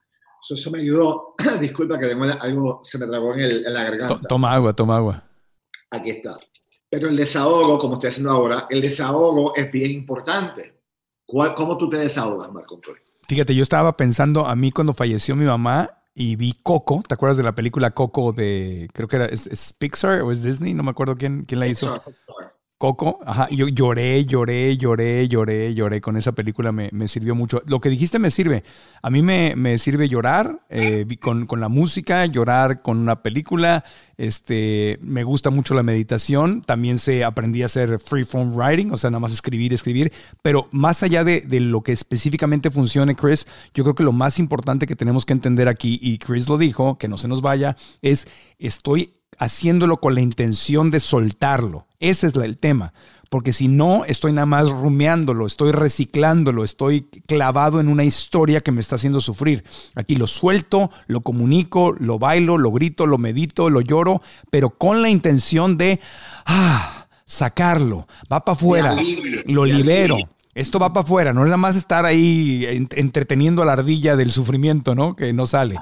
eso 0.54 0.72
me 0.72 0.80
ayudó. 0.80 1.36
Disculpa 1.60 1.98
que 1.98 2.08
tengo 2.08 2.24
algo, 2.24 2.80
se 2.84 2.98
me 2.98 3.08
tragó 3.08 3.34
en, 3.34 3.40
el, 3.42 3.66
en 3.66 3.74
la 3.74 3.84
garganta. 3.84 4.28
Toma 4.28 4.54
agua, 4.54 4.74
toma 4.74 4.98
agua. 4.98 5.24
Aquí 5.90 6.12
está. 6.12 6.38
Pero 6.90 7.10
el 7.10 7.16
desahogo, 7.16 7.78
como 7.78 7.96
estoy 7.96 8.10
haciendo 8.10 8.32
ahora, 8.32 8.68
el 8.70 8.82
desahogo 8.82 9.56
es 9.56 9.72
bien 9.72 9.92
importante. 9.92 10.76
¿Cómo 11.26 11.78
tú 11.78 11.90
te 11.90 11.98
desahogas, 11.98 12.52
Marco 12.52 12.76
Antonio? 12.76 13.02
Fíjate, 13.28 13.56
yo 13.56 13.64
estaba 13.64 13.98
pensando 13.98 14.46
a 14.46 14.56
mí 14.56 14.72
cuando 14.72 14.94
falleció 14.94 15.36
mi 15.36 15.46
mamá 15.46 16.04
y 16.14 16.36
vi 16.36 16.54
Coco. 16.62 17.04
¿Te 17.08 17.16
acuerdas 17.16 17.38
de 17.38 17.44
la 17.44 17.56
película 17.56 17.92
Coco 17.92 18.32
de, 18.32 18.88
creo 18.94 19.08
que 19.08 19.16
era, 19.16 19.26
es, 19.26 19.48
es 19.48 19.74
Pixar 19.74 20.22
o 20.22 20.32
es 20.32 20.44
Disney? 20.44 20.74
No 20.74 20.84
me 20.84 20.92
acuerdo 20.92 21.16
quién, 21.16 21.44
quién 21.46 21.60
la 21.60 21.68
hizo. 21.68 21.94
Pixar. 21.94 22.16
Coco, 22.78 23.20
ajá, 23.26 23.48
yo 23.52 23.70
lloré, 23.70 24.26
lloré, 24.26 24.76
lloré, 24.76 25.30
lloré, 25.30 25.74
lloré 25.74 26.02
con 26.02 26.18
esa 26.18 26.34
película, 26.34 26.74
me, 26.74 26.90
me 26.92 27.08
sirvió 27.08 27.34
mucho. 27.34 27.62
Lo 27.68 27.80
que 27.80 27.90
dijiste 27.90 28.20
me 28.20 28.30
sirve, 28.30 28.66
a 29.02 29.10
mí 29.10 29.22
me, 29.22 29.56
me 29.56 29.78
sirve 29.78 30.10
llorar 30.10 30.60
eh, 30.70 31.06
con, 31.22 31.46
con, 31.46 31.62
la 31.62 31.70
música, 31.70 32.26
llorar 32.26 32.82
con 32.82 32.98
una 32.98 33.24
película, 33.24 33.86
este, 34.18 35.00
me 35.02 35.24
gusta 35.24 35.52
mucho 35.52 35.74
la 35.74 35.84
meditación, 35.84 36.64
también 36.64 36.98
se 36.98 37.24
aprendí 37.24 37.64
a 37.64 37.68
hacer 37.68 37.98
free 37.98 38.26
form 38.26 38.54
writing, 38.54 38.92
o 38.92 38.98
sea, 38.98 39.10
nada 39.10 39.22
más 39.22 39.32
escribir, 39.32 39.74
escribir, 39.74 40.12
pero 40.42 40.68
más 40.72 41.02
allá 41.02 41.24
de, 41.24 41.42
de 41.42 41.62
lo 41.62 41.82
que 41.82 41.94
específicamente 41.94 42.72
funcione, 42.72 43.16
Chris, 43.16 43.48
yo 43.74 43.86
creo 43.86 43.96
que 43.96 44.04
lo 44.04 44.12
más 44.12 44.38
importante 44.38 44.86
que 44.86 44.98
tenemos 44.98 45.26
que 45.26 45.32
entender 45.32 45.70
aquí, 45.70 45.98
y 46.02 46.18
Chris 46.18 46.50
lo 46.50 46.58
dijo, 46.58 46.98
que 46.98 47.08
no 47.08 47.16
se 47.16 47.30
nos 47.30 47.42
vaya, 47.42 47.78
es 48.02 48.28
estoy 48.60 49.14
haciéndolo 49.38 49.98
con 49.98 50.16
la 50.16 50.22
intención 50.22 50.92
de 50.92 51.00
soltarlo. 51.00 51.88
Ese 52.10 52.28
es 52.28 52.36
el 52.36 52.58
tema. 52.58 52.94
Porque 53.30 53.52
si 53.52 53.68
no, 53.68 54.06
estoy 54.06 54.32
nada 54.32 54.46
más 54.46 54.70
rumeándolo, 54.70 55.48
estoy 55.48 55.72
reciclándolo, 55.72 56.63
estoy 56.63 57.02
clavado 57.28 57.80
en 57.80 57.88
una 57.88 58.04
historia 58.04 58.62
que 58.62 58.72
me 58.72 58.82
está 58.82 58.96
haciendo 58.96 59.20
sufrir. 59.20 59.63
Aquí 59.96 60.15
lo 60.15 60.28
suelto, 60.28 60.91
lo 61.08 61.22
comunico, 61.22 61.94
lo 61.98 62.20
bailo, 62.20 62.58
lo 62.58 62.72
grito, 62.72 63.08
lo 63.08 63.18
medito, 63.18 63.70
lo 63.70 63.82
lloro, 63.82 64.22
pero 64.52 64.70
con 64.70 65.02
la 65.02 65.10
intención 65.10 65.78
de 65.78 66.00
ah, 66.46 67.08
sacarlo. 67.26 68.08
Va 68.32 68.46
para 68.46 68.56
afuera, 68.56 68.96
lo 69.46 69.65
libero. 69.65 70.18
Esto 70.54 70.80
va 70.80 70.94
para 70.94 71.04
afuera, 71.04 71.34
no 71.34 71.41
es 71.41 71.48
nada 71.48 71.58
más 71.58 71.76
estar 71.76 72.06
ahí 72.06 72.65
entreteniendo 72.91 73.62
a 73.62 73.65
la 73.65 73.74
ardilla 73.74 74.15
del 74.15 74.32
sufrimiento, 74.32 74.96
¿no? 74.96 75.15
Que 75.15 75.34
no 75.34 75.46
sale. 75.48 75.76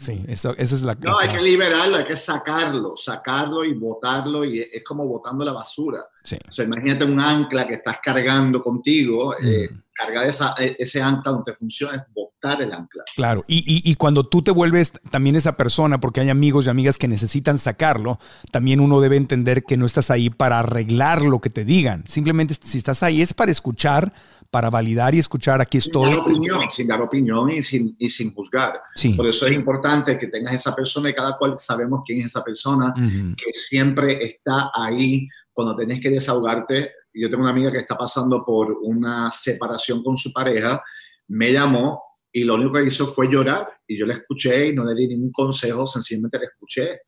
Sí, 0.00 0.24
eso, 0.28 0.54
esa 0.56 0.74
es 0.74 0.82
la 0.82 0.94
No, 0.94 1.18
hay 1.18 1.28
que 1.28 1.42
liberarlo, 1.42 1.98
hay 1.98 2.04
que 2.04 2.16
sacarlo, 2.16 2.96
sacarlo 2.96 3.62
y 3.66 3.74
botarlo, 3.74 4.46
y 4.46 4.60
es 4.60 4.82
como 4.82 5.06
botando 5.06 5.44
la 5.44 5.52
basura. 5.52 6.00
Sí. 6.24 6.38
O 6.48 6.50
sea, 6.50 6.64
imagínate 6.64 7.04
un 7.04 7.20
ancla 7.20 7.68
que 7.68 7.74
estás 7.74 7.98
cargando 8.02 8.62
contigo, 8.62 9.34
mm. 9.38 9.46
eh, 9.46 9.68
cargar 9.92 10.26
esa, 10.26 10.54
ese 10.56 11.02
ancla 11.02 11.32
donde 11.32 11.54
funciona 11.54 11.96
es 11.96 12.14
botar 12.14 12.62
el 12.62 12.72
ancla. 12.72 13.04
Claro, 13.14 13.44
y, 13.46 13.58
y, 13.58 13.90
y, 13.90 13.94
cuando 13.96 14.24
tú 14.24 14.40
te 14.40 14.52
vuelves 14.52 14.92
también 15.10 15.36
esa 15.36 15.58
persona, 15.58 16.00
porque 16.00 16.22
hay 16.22 16.30
amigos 16.30 16.66
y 16.66 16.70
amigas 16.70 16.96
que 16.96 17.06
necesitan 17.06 17.58
sacarlo, 17.58 18.18
también 18.50 18.80
uno 18.80 19.02
debe 19.02 19.16
entender 19.16 19.64
que 19.64 19.76
no 19.76 19.84
estás 19.84 20.10
ahí 20.10 20.30
para 20.30 20.60
arreglar 20.60 21.22
lo 21.22 21.42
que 21.42 21.50
te 21.50 21.66
digan. 21.66 22.04
Simplemente 22.06 22.54
si 22.54 22.78
estás 22.78 23.02
ahí 23.02 23.20
es 23.20 23.34
para 23.34 23.52
escuchar, 23.52 24.14
para 24.50 24.68
validar 24.68 25.14
y 25.14 25.20
escuchar 25.20 25.60
aquí 25.60 25.78
estoy. 25.78 26.08
Sin 26.08 26.16
dar 26.16 26.26
opinión, 26.26 26.70
sin 26.70 26.88
dar 26.88 27.00
opinión 27.00 27.50
y 27.50 27.62
sin, 27.62 27.94
y 27.98 28.10
sin 28.10 28.34
juzgar. 28.34 28.82
Sí. 28.94 29.14
Por 29.14 29.28
eso 29.28 29.46
es 29.46 29.52
importante 29.52 30.18
que 30.18 30.26
tengas 30.26 30.54
esa 30.54 30.74
persona 30.74 31.08
y 31.10 31.14
cada 31.14 31.36
cual 31.38 31.54
sabemos 31.58 32.02
quién 32.04 32.18
es 32.18 32.26
esa 32.26 32.42
persona 32.42 32.92
Ujú. 32.96 33.36
que 33.36 33.52
siempre 33.52 34.24
está 34.24 34.70
ahí 34.74 35.28
cuando 35.52 35.76
tenés 35.76 36.00
que 36.00 36.10
desahogarte. 36.10 36.92
Yo 37.14 37.30
tengo 37.30 37.42
una 37.42 37.52
amiga 37.52 37.70
que 37.70 37.78
está 37.78 37.96
pasando 37.96 38.44
por 38.44 38.78
una 38.82 39.30
separación 39.30 40.02
con 40.02 40.16
su 40.16 40.32
pareja, 40.32 40.82
me 41.28 41.52
llamó 41.52 42.02
y 42.32 42.44
lo 42.44 42.54
único 42.54 42.72
que 42.72 42.84
hizo 42.84 43.06
fue 43.08 43.28
llorar 43.30 43.68
y 43.86 43.98
yo 43.98 44.06
le 44.06 44.14
escuché 44.14 44.68
y 44.68 44.74
no 44.74 44.84
le 44.84 44.94
di 44.94 45.08
ningún 45.08 45.32
consejo, 45.32 45.86
sencillamente 45.86 46.38
le 46.38 46.46
escuché 46.46 47.00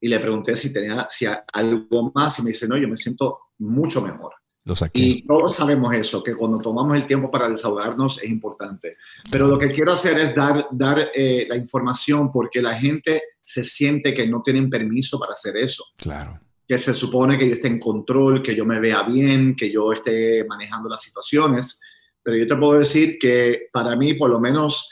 y 0.00 0.08
le 0.08 0.18
pregunté 0.20 0.56
si 0.56 0.72
tenía 0.72 1.06
si 1.08 1.26
algo 1.52 2.12
más 2.14 2.38
y 2.38 2.42
me 2.42 2.48
dice, 2.48 2.68
no, 2.68 2.76
yo 2.76 2.88
me 2.88 2.96
siento 2.96 3.38
mucho 3.58 4.02
mejor. 4.02 4.32
Lo 4.64 4.74
saqué. 4.74 4.98
Y 5.00 5.26
todos 5.26 5.56
sabemos 5.56 5.94
eso, 5.94 6.22
que 6.22 6.34
cuando 6.34 6.58
tomamos 6.58 6.96
el 6.96 7.06
tiempo 7.06 7.30
para 7.30 7.48
desahogarnos 7.48 8.22
es 8.22 8.30
importante. 8.30 8.96
Pero 9.30 9.46
lo 9.46 9.58
que 9.58 9.68
quiero 9.68 9.92
hacer 9.92 10.18
es 10.18 10.34
dar, 10.34 10.66
dar 10.70 11.10
eh, 11.14 11.46
la 11.48 11.56
información 11.56 12.30
porque 12.30 12.62
la 12.62 12.74
gente 12.74 13.22
se 13.42 13.62
siente 13.62 14.14
que 14.14 14.26
no 14.26 14.40
tienen 14.42 14.70
permiso 14.70 15.18
para 15.18 15.32
hacer 15.34 15.56
eso 15.58 15.84
Claro. 15.98 16.40
que 16.66 16.78
se 16.78 16.94
supone 16.94 17.36
que 17.36 17.46
yo 17.46 17.54
esté 17.56 17.68
en 17.68 17.78
control, 17.78 18.42
que 18.42 18.56
yo 18.56 18.64
me 18.64 18.80
vea 18.80 19.02
bien, 19.02 19.54
que 19.54 19.70
yo 19.70 19.92
esté 19.92 20.44
manejando 20.44 20.88
las 20.88 21.02
situaciones. 21.02 21.78
Pero 22.22 22.38
yo 22.38 22.46
te 22.46 22.56
puedo 22.56 22.78
decir 22.78 23.18
que 23.20 23.68
para 23.70 23.94
mí, 23.96 24.14
por 24.14 24.30
lo 24.30 24.40
menos 24.40 24.88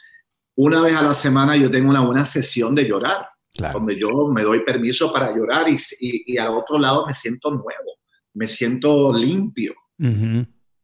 una 0.54 0.82
vez 0.82 0.94
a 0.94 1.02
la 1.02 1.14
semana, 1.14 1.56
yo 1.56 1.70
tengo 1.70 1.88
una 1.88 2.04
buena 2.04 2.26
sesión 2.26 2.74
de 2.74 2.84
llorar, 2.86 3.26
Claro. 3.54 3.78
donde 3.78 3.98
yo 3.98 4.08
me 4.34 4.42
doy 4.42 4.64
permiso 4.64 5.10
para 5.12 5.34
llorar 5.34 5.66
y, 5.68 5.76
y, 6.00 6.34
y 6.34 6.36
al 6.38 6.48
otro 6.54 6.78
lado 6.78 7.06
me 7.06 7.14
siento 7.14 7.50
nuevo, 7.50 8.00
me 8.34 8.46
siento 8.48 9.12
limpio. 9.12 9.74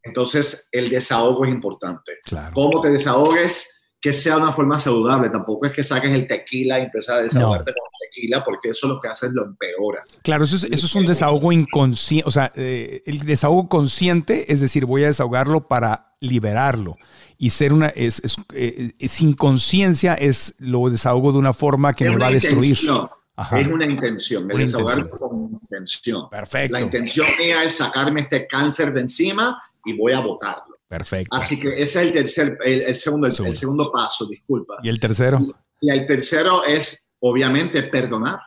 Entonces, 0.03 0.69
el 0.71 0.89
desahogo 0.89 1.45
es 1.45 1.51
importante. 1.51 2.13
Claro. 2.23 2.51
Cómo 2.53 2.79
te 2.81 2.89
desahogues, 2.89 3.79
que 4.01 4.13
sea 4.13 4.35
de 4.35 4.43
una 4.43 4.51
forma 4.51 4.77
saludable. 4.77 5.29
Tampoco 5.29 5.65
es 5.65 5.73
que 5.73 5.83
saques 5.83 6.11
el 6.11 6.27
tequila 6.27 6.79
y 6.79 6.83
empieces 6.83 7.09
a 7.09 7.21
desahogarte 7.21 7.73
con 7.73 7.89
tequila, 7.99 8.43
porque 8.43 8.69
eso 8.69 8.87
lo 8.87 8.99
que 8.99 9.09
hace 9.09 9.27
es 9.27 9.33
lo 9.33 9.45
empeora. 9.45 10.03
Claro, 10.23 10.45
eso 10.45 10.55
es, 10.55 10.63
eso 10.63 10.85
es 10.85 10.95
un 10.95 11.05
desahogo 11.05 11.51
inconsciente, 11.51 12.27
o 12.27 12.31
sea, 12.31 12.51
eh, 12.55 13.03
el 13.05 13.19
desahogo 13.19 13.67
consciente 13.67 14.51
es 14.51 14.61
decir, 14.61 14.85
voy 14.85 15.03
a 15.03 15.07
desahogarlo 15.07 15.67
para 15.67 16.15
liberarlo. 16.21 16.97
Y 17.37 17.51
ser 17.51 17.71
una, 17.71 17.87
es, 17.87 18.21
es, 18.23 18.35
eh, 18.53 18.91
sin 19.07 19.33
conciencia 19.33 20.13
es 20.13 20.55
lo 20.59 20.89
desahogo 20.89 21.31
de 21.31 21.37
una 21.37 21.53
forma 21.53 21.93
que 21.93 22.05
me 22.05 22.17
va 22.17 22.27
a 22.27 22.31
destruir. 22.31 22.71
intención. 22.71 23.07
Ajá. 23.39 23.59
Es 23.59 23.67
una 23.67 23.85
intención, 23.85 24.43
el 24.49 24.55
Una 24.55 24.65
desahogar 24.65 24.97
intención. 24.99 25.29
con 25.29 25.59
intención. 25.61 26.29
Perfecto. 26.29 26.73
La 26.73 26.81
intención 26.81 27.27
mía 27.37 27.63
es 27.63 27.75
sacarme 27.75 28.21
este 28.21 28.45
cáncer 28.47 28.91
de 28.91 29.01
encima 29.01 29.61
y 29.85 29.93
voy 29.93 30.11
a 30.11 30.19
botarlo. 30.19 30.77
Perfecto. 30.89 31.35
Así 31.37 31.57
que 31.59 31.69
ese 31.69 31.83
es 31.83 31.95
el 31.95 32.11
tercer, 32.11 32.57
el, 32.65 32.81
el 32.81 32.95
segundo, 32.95 33.27
el, 33.27 33.33
Segundo. 33.33 33.51
el 33.51 33.57
segundo 33.57 33.91
paso, 33.91 34.25
disculpa. 34.27 34.75
¿Y 34.83 34.89
el 34.89 34.99
tercero? 34.99 35.39
Y 35.79 35.89
el 35.89 36.05
tercero 36.05 36.65
es, 36.65 37.11
obviamente, 37.19 37.83
perdonar. 37.83 38.39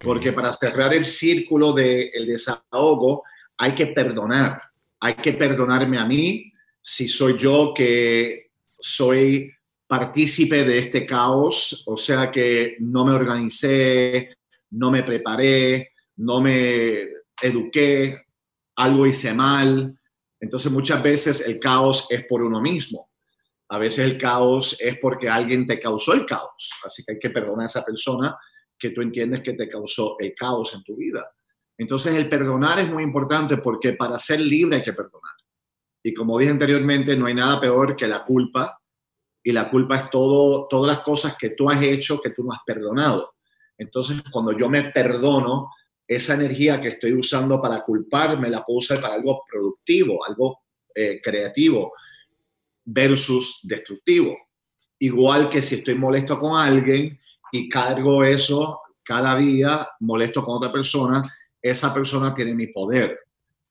Porque 0.00 0.32
para 0.32 0.52
cerrar 0.52 0.92
el 0.94 1.04
círculo 1.06 1.72
del 1.72 2.26
desahogo 2.26 3.22
hay 3.58 3.74
que 3.76 3.86
perdonar. 3.86 4.60
Hay 4.98 5.14
que 5.14 5.34
perdonarme 5.34 5.98
a 5.98 6.04
mí 6.04 6.52
si 6.82 7.08
soy 7.08 7.38
yo 7.38 7.72
que 7.72 8.50
soy 8.80 9.52
partícipe 9.86 10.64
de 10.64 10.78
este 10.78 11.06
caos, 11.06 11.84
o 11.86 11.96
sea 11.96 12.30
que 12.30 12.76
no 12.80 13.04
me 13.04 13.12
organicé, 13.12 14.36
no 14.70 14.90
me 14.90 15.02
preparé, 15.02 15.92
no 16.16 16.40
me 16.40 17.08
eduqué, 17.42 18.22
algo 18.76 19.06
hice 19.06 19.32
mal. 19.32 19.98
Entonces 20.40 20.70
muchas 20.70 21.02
veces 21.02 21.46
el 21.46 21.58
caos 21.58 22.06
es 22.10 22.24
por 22.26 22.42
uno 22.42 22.60
mismo. 22.60 23.10
A 23.68 23.78
veces 23.78 24.04
el 24.04 24.18
caos 24.18 24.80
es 24.80 24.98
porque 24.98 25.28
alguien 25.28 25.66
te 25.66 25.80
causó 25.80 26.12
el 26.12 26.24
caos. 26.24 26.70
Así 26.84 27.04
que 27.04 27.12
hay 27.12 27.18
que 27.18 27.30
perdonar 27.30 27.64
a 27.64 27.66
esa 27.66 27.84
persona 27.84 28.36
que 28.78 28.90
tú 28.90 29.00
entiendes 29.02 29.42
que 29.42 29.54
te 29.54 29.68
causó 29.68 30.16
el 30.18 30.34
caos 30.34 30.74
en 30.74 30.84
tu 30.84 30.96
vida. 30.96 31.32
Entonces 31.78 32.14
el 32.14 32.28
perdonar 32.28 32.78
es 32.78 32.90
muy 32.90 33.02
importante 33.02 33.56
porque 33.58 33.94
para 33.94 34.18
ser 34.18 34.40
libre 34.40 34.76
hay 34.76 34.82
que 34.82 34.92
perdonar. 34.92 35.34
Y 36.02 36.14
como 36.14 36.38
dije 36.38 36.52
anteriormente, 36.52 37.16
no 37.16 37.26
hay 37.26 37.34
nada 37.34 37.60
peor 37.60 37.96
que 37.96 38.06
la 38.06 38.24
culpa. 38.24 38.78
Y 39.46 39.52
la 39.52 39.70
culpa 39.70 39.94
es 39.94 40.10
todo, 40.10 40.66
todas 40.68 40.96
las 40.96 41.04
cosas 41.04 41.36
que 41.36 41.50
tú 41.50 41.70
has 41.70 41.80
hecho 41.80 42.20
que 42.20 42.30
tú 42.30 42.42
no 42.42 42.52
has 42.52 42.58
perdonado. 42.66 43.34
Entonces 43.78 44.20
cuando 44.28 44.50
yo 44.58 44.68
me 44.68 44.90
perdono, 44.90 45.70
esa 46.04 46.34
energía 46.34 46.80
que 46.80 46.88
estoy 46.88 47.12
usando 47.12 47.62
para 47.62 47.84
culparme 47.84 48.50
la 48.50 48.64
puedo 48.64 48.78
usar 48.78 49.00
para 49.00 49.14
algo 49.14 49.44
productivo, 49.48 50.24
algo 50.26 50.62
eh, 50.92 51.20
creativo 51.22 51.92
versus 52.84 53.60
destructivo. 53.62 54.36
Igual 54.98 55.48
que 55.48 55.62
si 55.62 55.76
estoy 55.76 55.94
molesto 55.94 56.36
con 56.36 56.58
alguien 56.58 57.16
y 57.52 57.68
cargo 57.68 58.24
eso 58.24 58.80
cada 59.04 59.38
día, 59.38 59.86
molesto 60.00 60.42
con 60.42 60.56
otra 60.56 60.72
persona, 60.72 61.22
esa 61.62 61.94
persona 61.94 62.34
tiene 62.34 62.52
mi 62.52 62.66
poder. 62.66 63.16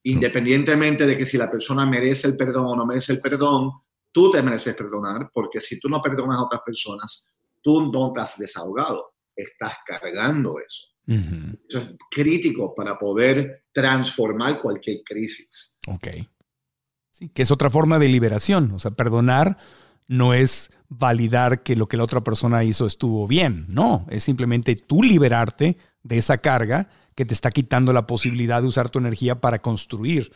Independientemente 0.03 1.05
de 1.05 1.17
que 1.17 1.25
si 1.25 1.37
la 1.37 1.51
persona 1.51 1.85
merece 1.85 2.29
el 2.29 2.37
perdón 2.37 2.65
o 2.65 2.75
no 2.77 2.85
merece 2.85 3.11
el 3.11 3.19
perdón, 3.19 3.73
tú 4.15 4.31
te 4.31 4.41
mereces 4.41 4.73
perdonar, 4.75 5.29
porque 5.33 5.59
si 5.59 5.77
tú 5.77 5.89
no 5.89 6.01
perdonas 6.01 6.39
a 6.39 6.43
otras 6.45 6.61
personas, 6.65 7.33
tú 7.61 7.91
no 7.91 8.13
te 8.13 8.21
has 8.21 8.39
desahogado, 8.39 9.13
estás 9.35 9.79
cargando 9.85 10.55
eso. 10.65 10.85
Ujú. 11.05 11.59
Eso 11.67 11.79
es 11.79 11.89
crítico 12.09 12.73
para 12.73 12.97
poder 12.97 13.65
transformar 13.73 14.61
cualquier 14.61 15.01
crisis. 15.03 15.77
Ok. 15.89 16.07
Sí, 17.09 17.27
que 17.27 17.41
es 17.41 17.51
otra 17.51 17.69
forma 17.69 17.99
de 17.99 18.07
liberación. 18.07 18.71
O 18.71 18.79
sea, 18.79 18.91
perdonar 18.91 19.57
no 20.07 20.33
es 20.33 20.71
validar 20.87 21.61
que 21.63 21.75
lo 21.75 21.87
que 21.87 21.97
la 21.97 22.05
otra 22.05 22.21
persona 22.21 22.63
hizo 22.63 22.85
estuvo 22.85 23.27
bien. 23.27 23.65
No, 23.67 24.05
es 24.09 24.23
simplemente 24.23 24.77
tú 24.77 25.03
liberarte 25.03 25.77
de 26.03 26.17
esa 26.17 26.37
carga 26.37 26.89
que 27.15 27.25
te 27.25 27.33
está 27.33 27.51
quitando 27.51 27.91
la 27.91 28.07
posibilidad 28.07 28.61
de 28.61 28.69
usar 28.69 28.89
tu 28.89 28.99
energía 28.99 29.41
para 29.41 29.61
construir. 29.61 30.31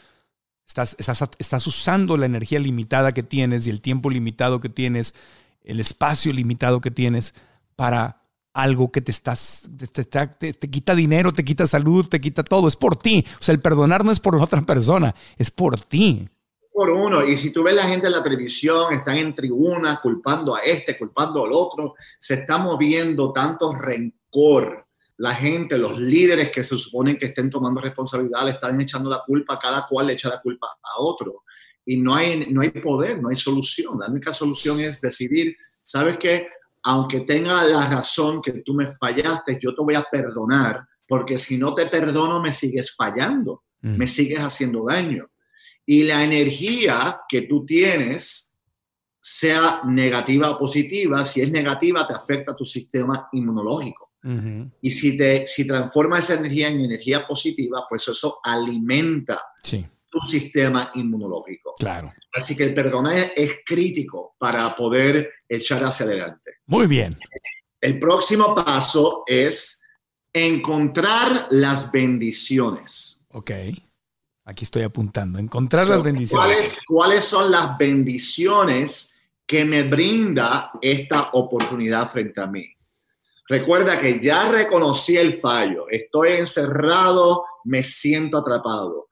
Estás, 0.69 0.95
estás, 0.99 1.27
estás 1.39 1.65
usando 1.65 2.15
la 2.15 2.27
energía 2.27 2.59
limitada 2.59 3.11
que 3.11 3.23
tienes 3.23 3.65
y 3.65 3.71
el 3.71 3.81
tiempo 3.81 4.11
limitado 4.11 4.59
que 4.59 4.69
tienes, 4.69 5.15
el 5.63 5.79
espacio 5.79 6.31
limitado 6.31 6.79
que 6.79 6.91
tienes 6.91 7.33
para 7.75 8.21
algo 8.53 8.91
que 8.91 9.01
te 9.01 9.09
estás, 9.09 9.67
te, 9.75 9.87
te- 9.87 10.27
te- 10.27 10.53
te 10.53 10.69
quita 10.69 10.93
dinero, 10.93 11.33
te 11.33 11.43
quita 11.43 11.65
salud, 11.65 12.05
te 12.07 12.21
quita 12.21 12.43
todo. 12.43 12.67
Es 12.67 12.75
por 12.75 12.95
ti. 12.97 13.25
O 13.39 13.43
sea, 13.43 13.53
el 13.53 13.59
perdonar 13.61 14.05
no 14.05 14.11
es 14.11 14.19
por 14.19 14.37
la 14.37 14.43
otra 14.43 14.61
persona, 14.61 15.15
es 15.39 15.49
por 15.49 15.79
ti. 15.79 16.29
Por 16.71 16.91
uno, 16.91 17.25
y 17.25 17.35
si 17.35 17.51
tú 17.51 17.63
ves 17.63 17.73
la 17.73 17.87
gente 17.87 18.05
en 18.05 18.13
la 18.13 18.21
televisión, 18.21 18.93
están 18.93 19.17
en 19.17 19.33
tribuna 19.33 19.99
culpando 20.03 20.55
a 20.55 20.59
este, 20.59 20.99
culpando 20.99 21.45
al 21.45 21.51
otro, 21.51 21.95
se 22.19 22.35
está 22.35 22.59
moviendo 22.59 23.33
tanto 23.33 23.73
rencor. 23.73 24.85
La 25.19 25.35
gente, 25.35 25.77
los 25.77 25.99
líderes 25.99 26.49
que 26.51 26.63
se 26.63 26.77
suponen 26.77 27.17
que 27.17 27.27
estén 27.27 27.49
tomando 27.49 27.81
responsabilidad, 27.81 28.45
le 28.45 28.51
están 28.51 28.79
echando 28.81 29.09
la 29.09 29.21
culpa, 29.25 29.57
cada 29.59 29.85
cual 29.87 30.07
le 30.07 30.13
echa 30.13 30.29
la 30.29 30.41
culpa 30.41 30.67
a 30.81 31.01
otro. 31.01 31.43
Y 31.85 31.97
no 31.97 32.15
hay, 32.15 32.51
no 32.51 32.61
hay 32.61 32.69
poder, 32.69 33.21
no 33.21 33.29
hay 33.29 33.35
solución. 33.35 33.99
La 33.99 34.07
única 34.07 34.33
solución 34.33 34.79
es 34.79 35.01
decidir, 35.01 35.55
¿sabes 35.81 36.17
qué? 36.17 36.47
Aunque 36.83 37.21
tenga 37.21 37.63
la 37.63 37.89
razón 37.89 38.41
que 38.41 38.61
tú 38.63 38.73
me 38.73 38.87
fallaste, 38.87 39.57
yo 39.61 39.75
te 39.75 39.81
voy 39.81 39.95
a 39.95 40.03
perdonar, 40.03 40.85
porque 41.07 41.37
si 41.37 41.57
no 41.57 41.73
te 41.73 41.87
perdono, 41.87 42.39
me 42.41 42.51
sigues 42.51 42.95
fallando, 42.95 43.63
Mm. 43.81 43.97
me 43.97 44.07
sigues 44.07 44.39
haciendo 44.39 44.85
daño. 44.85 45.29
Y 45.85 46.03
la 46.03 46.23
energía 46.23 47.21
que 47.27 47.43
tú 47.43 47.65
tienes, 47.65 48.59
sea 49.21 49.81
negativa 49.85 50.49
o 50.51 50.57
positiva, 50.57 51.23
si 51.25 51.41
es 51.41 51.51
negativa, 51.51 52.05
te 52.07 52.13
afecta 52.13 52.51
a 52.51 52.55
tu 52.55 52.65
sistema 52.65 53.27
inmunológico. 53.33 54.08
Ujú. 54.23 54.69
Y 54.81 54.93
si, 54.93 55.17
te, 55.17 55.45
si 55.47 55.65
transforma 55.65 56.19
esa 56.19 56.33
energía 56.35 56.67
en 56.69 56.81
energía 56.81 57.25
positiva, 57.25 57.85
pues 57.89 58.07
eso 58.07 58.39
alimenta 58.43 59.41
Sí, 59.63 59.85
tu 60.09 60.19
sistema 60.21 60.91
inmunológico. 60.95 61.75
claro. 61.79 62.11
Así 62.33 62.55
que 62.55 62.63
el 62.63 62.73
perdón 62.73 63.07
es, 63.07 63.31
es 63.35 63.59
crítico 63.65 64.35
para 64.37 64.75
poder 64.75 65.29
echar 65.47 65.83
hacia 65.83 66.05
adelante. 66.05 66.51
Muy 66.65 66.87
bien. 66.87 67.17
El 67.81 67.97
próximo 67.99 68.53
paso 68.53 69.23
es 69.25 69.81
encontrar 70.33 71.47
las 71.51 71.91
bendiciones. 71.91 73.25
Ok. 73.29 73.51
Aquí 74.45 74.63
estoy 74.63 74.81
apuntando. 74.83 75.37
Encontrar 75.39 75.87
las 75.87 75.99
So, 75.99 76.03
bendiciones. 76.03 76.45
¿Cuáles, 76.57 76.79
¿Cuáles 76.87 77.23
son 77.25 77.51
las 77.51 77.77
bendiciones 77.77 79.15
que 79.45 79.63
me 79.65 79.83
brinda 79.83 80.71
esta 80.81 81.29
oportunidad 81.33 82.11
frente 82.11 82.41
a 82.41 82.47
mí? 82.47 82.65
Recuerda 83.49 83.99
que 83.99 84.19
ya 84.19 84.51
reconocí 84.51 85.17
el 85.17 85.33
fallo. 85.33 85.89
Estoy 85.89 86.33
encerrado, 86.33 87.43
me 87.63 87.81
siento 87.81 88.37
atrapado. 88.37 89.09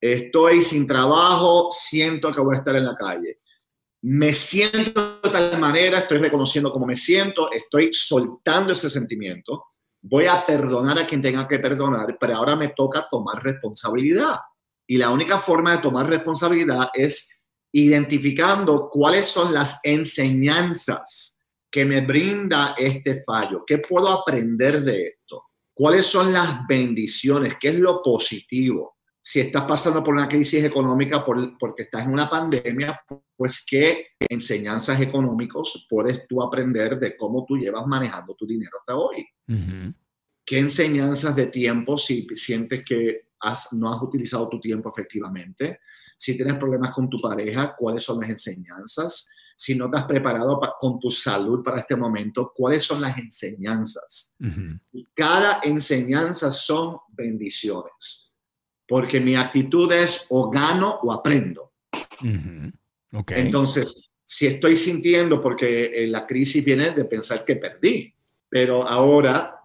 Estoy 0.00 0.62
sin 0.62 0.86
trabajo, 0.86 1.68
siento 1.72 2.30
que 2.30 2.40
voy 2.40 2.54
a 2.54 2.58
estar 2.58 2.76
en 2.76 2.84
la 2.84 2.94
calle. 2.94 3.40
Me 4.02 4.32
siento 4.32 5.18
de 5.20 5.30
tal 5.30 5.58
manera, 5.58 5.98
estoy 5.98 6.18
reconociendo 6.18 6.70
cómo 6.70 6.86
me 6.86 6.94
siento, 6.94 7.50
estoy 7.50 7.92
soltando 7.92 8.72
ese 8.72 8.88
sentimiento. 8.88 9.64
Voy 10.00 10.26
a 10.26 10.46
perdonar 10.46 11.00
a 11.00 11.06
quien 11.06 11.20
tenga 11.20 11.48
que 11.48 11.58
perdonar, 11.58 12.16
pero 12.20 12.36
ahora 12.36 12.54
me 12.54 12.68
toca 12.68 13.08
tomar 13.10 13.42
responsabilidad. 13.42 14.36
Y 14.86 14.96
la 14.96 15.10
única 15.10 15.40
forma 15.40 15.72
de 15.72 15.82
tomar 15.82 16.08
responsabilidad 16.08 16.90
es 16.94 17.42
identificando 17.72 18.88
cuáles 18.88 19.26
son 19.26 19.52
las 19.52 19.80
enseñanzas 19.82 21.35
que 21.76 21.84
me 21.84 22.00
brinda 22.00 22.74
este 22.78 23.22
fallo, 23.22 23.62
qué 23.66 23.76
puedo 23.76 24.08
aprender 24.08 24.80
de 24.80 25.08
esto, 25.08 25.44
cuáles 25.74 26.06
son 26.06 26.32
las 26.32 26.66
bendiciones, 26.66 27.58
qué 27.60 27.68
es 27.68 27.74
lo 27.74 28.00
positivo. 28.02 28.96
Si 29.20 29.40
estás 29.40 29.64
pasando 29.64 30.02
por 30.02 30.14
una 30.14 30.26
crisis 30.26 30.64
económica 30.64 31.22
porque 31.22 31.82
estás 31.82 32.06
en 32.06 32.14
una 32.14 32.30
pandemia, 32.30 32.98
pues 33.36 33.62
qué 33.68 34.06
enseñanzas 34.20 35.02
económicas 35.02 35.86
puedes 35.86 36.26
tú 36.26 36.42
aprender 36.42 36.98
de 36.98 37.14
cómo 37.14 37.44
tú 37.44 37.58
llevas 37.58 37.86
manejando 37.86 38.34
tu 38.34 38.46
dinero 38.46 38.78
hasta 38.80 38.96
hoy. 38.96 39.26
¿Qué 40.46 40.58
enseñanzas 40.58 41.36
de 41.36 41.48
tiempo 41.48 41.98
si 41.98 42.26
sientes 42.36 42.82
que 42.86 43.28
no 43.72 43.92
has 43.92 44.02
utilizado 44.02 44.48
tu 44.48 44.58
tiempo 44.58 44.88
efectivamente? 44.88 45.80
Si 46.16 46.34
tienes 46.34 46.54
problemas 46.54 46.92
con 46.92 47.10
tu 47.10 47.18
pareja, 47.18 47.76
¿cuáles 47.76 48.02
son 48.02 48.18
las 48.22 48.30
enseñanzas? 48.30 49.28
Si 49.58 49.74
no 49.74 49.90
te 49.90 49.96
has 49.96 50.04
preparado 50.04 50.60
con 50.78 51.00
tu 51.00 51.10
salud 51.10 51.62
para 51.64 51.80
este 51.80 51.96
momento, 51.96 52.52
¿cuáles 52.54 52.84
son 52.84 53.00
las 53.00 53.16
enseñanzas? 53.16 54.34
Cada 55.14 55.60
enseñanza 55.64 56.52
son 56.52 56.98
bendiciones, 57.08 58.32
porque 58.86 59.18
mi 59.18 59.34
actitud 59.34 59.90
es 59.90 60.26
o 60.28 60.50
gano 60.50 61.00
o 61.02 61.10
aprendo. 61.10 61.72
Entonces, 63.28 64.14
si 64.22 64.46
estoy 64.46 64.76
sintiendo, 64.76 65.40
porque 65.40 65.86
eh, 65.86 66.06
la 66.06 66.26
crisis 66.26 66.64
viene 66.64 66.90
de 66.90 67.06
pensar 67.06 67.44
que 67.44 67.56
perdí, 67.56 68.12
pero 68.48 68.86
ahora 68.86 69.56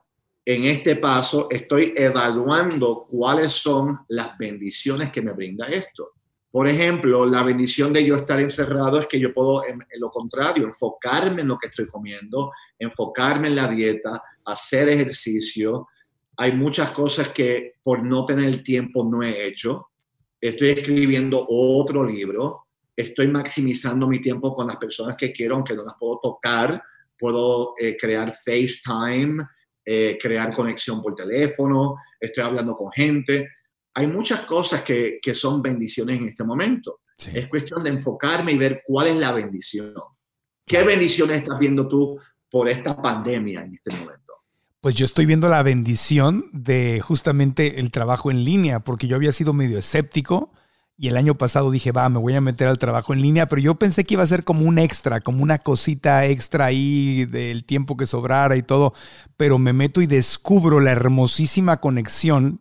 en 0.46 0.66
este 0.66 0.96
paso 0.96 1.48
estoy 1.50 1.94
evaluando 1.96 3.08
cuáles 3.10 3.52
son 3.52 4.00
las 4.08 4.38
bendiciones 4.38 5.12
que 5.12 5.22
me 5.22 5.34
brinda 5.34 5.68
esto. 5.68 6.14
Por 6.52 6.68
ejemplo, 6.68 7.26
la 7.26 7.44
bendición 7.44 7.94
de 7.94 8.06
yo 8.06 8.16
estar 8.16 8.40
encerrado 8.42 9.00
es 9.00 9.08
que 9.08 9.20
yo 9.20 9.34
puedo, 9.34 9.66
en, 9.66 9.82
lo 10.00 10.10
contrario, 10.10 10.66
enfocarme 10.66 11.44
en 11.44 11.48
lo 11.48 11.58
que 11.58 11.68
estoy 11.68 11.88
comiendo, 11.88 12.52
enfocarme 12.78 13.48
en 13.48 13.56
la 13.56 13.70
dieta, 13.70 14.22
hacer 14.44 14.90
ejercicio. 14.90 15.88
Hay 16.36 16.52
muchas 16.52 16.92
cosas 16.92 17.30
que 17.30 17.76
por 17.82 18.06
no 18.06 18.26
tener 18.26 18.46
el 18.46 18.64
tiempo 18.64 19.06
no 19.06 19.24
he 19.24 19.48
hecho. 19.48 19.88
Estoy 20.42 20.70
escribiendo 20.70 21.46
otro 21.48 22.04
libro. 22.04 22.68
Estoy 22.98 23.30
maximizando 23.30 24.06
mi 24.06 24.20
tiempo 24.20 24.54
con 24.54 24.68
las 24.68 24.76
personas 24.76 25.16
que 25.18 25.32
quiero, 25.32 25.56
aunque 25.56 25.74
no 25.74 25.84
las 25.84 25.96
puedo 25.98 26.20
tocar. 26.22 26.84
Puedo 27.18 27.76
eh, 27.80 27.96
crear 27.98 28.34
FaceTime, 28.34 29.42
eh, 29.86 30.20
crear 30.22 30.54
conexión 30.54 31.02
por 31.02 31.16
teléfono, 31.16 31.96
estoy 32.20 32.44
hablando 32.44 32.76
con 32.76 32.92
gente. 32.92 33.48
Hay 33.94 34.08
muchas 34.08 34.42
cosas 34.42 34.84
que, 34.84 35.20
que 35.22 35.34
son 35.34 35.62
bendiciones 35.62 36.20
en 36.20 36.30
este 36.30 36.44
momento. 36.44 37.02
Es 37.34 37.48
cuestión 37.48 37.84
de 37.84 37.92
enfocarme 37.92 38.54
y 38.54 38.58
ver 38.58 38.82
cuál 38.86 39.08
es 39.08 39.16
la 39.16 39.32
bendición. 39.32 39.94
¿Qué 40.66 40.84
bendiciones 40.84 41.40
estás 41.40 41.60
viendo 41.60 41.88
tú 41.88 42.20
por 42.50 42.68
esta 42.68 43.00
pandemia 43.00 43.64
en 43.64 43.76
este 43.76 43.96
momento? 43.96 44.34
Pues 44.80 44.96
yo 44.96 45.06
estoy 45.06 45.28
viendo 45.28 45.48
la 45.48 45.62
bendición 45.62 46.50
de 46.54 47.02
justamente 47.02 47.80
el 47.80 47.92
trabajo 47.92 48.32
en 48.32 48.44
línea, 48.44 48.80
porque 48.80 49.08
yo 49.08 49.16
había 49.16 49.32
sido 49.32 49.54
medio 49.54 49.78
escéptico 49.78 50.52
y 50.98 51.08
el 51.08 51.18
año 51.18 51.36
pasado 51.36 51.72
dije, 51.72 51.92
va, 51.92 52.10
me 52.10 52.20
voy 52.20 52.34
a 52.34 52.42
meter 52.42 52.68
al 52.68 52.78
trabajo 52.80 53.14
en 53.14 53.22
línea, 53.22 53.48
pero 53.48 53.62
yo 53.62 53.76
pensé 53.76 54.04
que 54.04 54.16
iba 54.16 54.24
a 54.24 54.28
ser 54.28 54.44
como 54.44 54.66
un 54.66 54.80
extra, 54.80 55.20
como 55.20 55.44
una 55.44 55.58
cosita 55.58 56.26
extra 56.26 56.66
ahí 56.66 57.26
del 57.26 57.64
tiempo 57.64 57.98
que 57.98 58.06
sobrara 58.06 58.56
y 58.56 58.64
todo, 58.64 58.94
pero 59.38 59.58
me 59.58 59.74
meto 59.74 60.02
y 60.02 60.08
descubro 60.08 60.80
la 60.80 60.92
hermosísima 60.92 61.78
conexión 61.78 62.60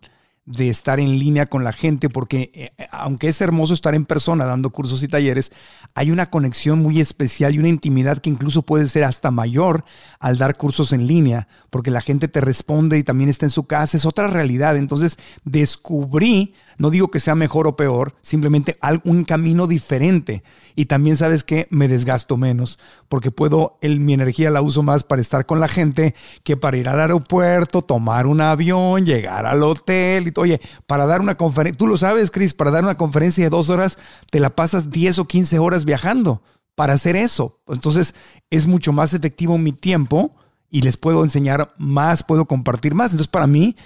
de 0.51 0.69
estar 0.69 0.99
en 0.99 1.19
línea 1.19 1.47
con 1.47 1.63
la 1.63 1.73
gente, 1.73 2.09
porque 2.09 2.51
eh, 2.55 2.87
aunque 2.91 3.29
es 3.29 3.41
hermoso 3.41 3.73
estar 3.73 3.95
en 3.95 4.05
persona 4.05 4.45
dando 4.45 4.71
cursos 4.71 5.03
y 5.03 5.09
talleres, 5.09 5.53
hay 5.95 6.11
una 6.11 6.27
conexión 6.27 6.81
muy 6.81 7.01
especial 7.01 7.55
y 7.55 7.59
una 7.59 7.69
intimidad 7.69 8.19
que 8.19 8.31
incluso 8.31 8.63
puede 8.63 8.87
ser 8.87 9.05
hasta 9.05 9.31
mayor 9.31 9.85
al 10.19 10.39
dar 10.39 10.57
cursos 10.57 10.93
en 10.93 11.07
línea, 11.07 11.47
porque 11.71 11.91
la 11.91 12.01
gente 12.01 12.27
te 12.29 12.41
responde 12.41 12.99
y 12.99 13.05
también 13.05 13.31
está 13.31 13.47
en 13.47 13.51
su 13.51 13.65
casa, 13.65 13.97
es 13.97 14.07
otra 14.07 14.27
realidad. 14.27 14.77
Entonces 14.77 15.19
descubrí, 15.45 16.55
no 16.81 16.89
digo 16.89 17.11
que 17.11 17.21
sea 17.21 17.35
mejor 17.35 17.67
o 17.67 17.77
peor, 17.77 18.15
simplemente 18.23 18.79
un 19.05 19.25
camino 19.25 19.67
diferente. 19.67 20.43
Y 20.75 20.87
también 20.87 21.15
sabes 21.19 21.45
que 21.45 21.69
me 21.69 21.89
desgasto 21.89 22.39
menos, 22.39 22.79
porque 23.11 23.31
puedo, 23.31 23.77
el, 23.83 24.01
mi 24.01 24.15
energía 24.15 24.51
la 24.51 24.63
uso 24.63 24.83
más 24.83 25.05
para 25.05 25.21
estar 25.21 25.45
con 25.45 25.61
la 25.61 25.69
gente 25.69 26.15
que 26.43 26.57
para 26.57 26.79
ir 26.79 26.89
al 26.89 26.99
aeropuerto, 26.99 27.83
tomar 27.83 28.27
un 28.27 28.41
avión, 28.41 29.05
llegar 29.05 29.45
al 29.45 29.63
hotel. 29.63 30.29
Y, 30.29 30.41
oye, 30.41 30.59
para 30.87 31.05
dar 31.05 31.21
una 31.21 31.37
conferencia, 31.37 31.77
tú 31.77 31.87
lo 31.87 31.99
sabes, 31.99 32.31
Chris, 32.31 32.55
para 32.55 32.71
dar 32.71 32.83
una 32.83 32.97
conferencia 32.97 33.45
de 33.45 33.51
dos 33.51 33.69
horas, 33.69 33.99
te 34.31 34.41
la 34.41 34.49
pasas 34.49 34.89
10 34.91 35.19
o 35.19 35.27
15 35.27 35.59
horas 35.59 35.85
viajando 35.85 36.41
para 36.77 36.95
hacer 36.95 37.15
eso. 37.15 37.61
Entonces 37.69 38.15
es 38.49 38.67
mucho 38.67 38.91
más 38.91 39.13
efectivo 39.13 39.59
mi 39.59 39.73
tiempo 39.73 40.35
y 40.71 40.81
les 40.81 40.97
puedo 40.97 41.25
enseñar 41.25 41.75
más, 41.77 42.23
puedo 42.23 42.47
compartir 42.47 42.95
más. 42.95 43.11
Entonces 43.11 43.29
para 43.29 43.47
mí, 43.47 43.77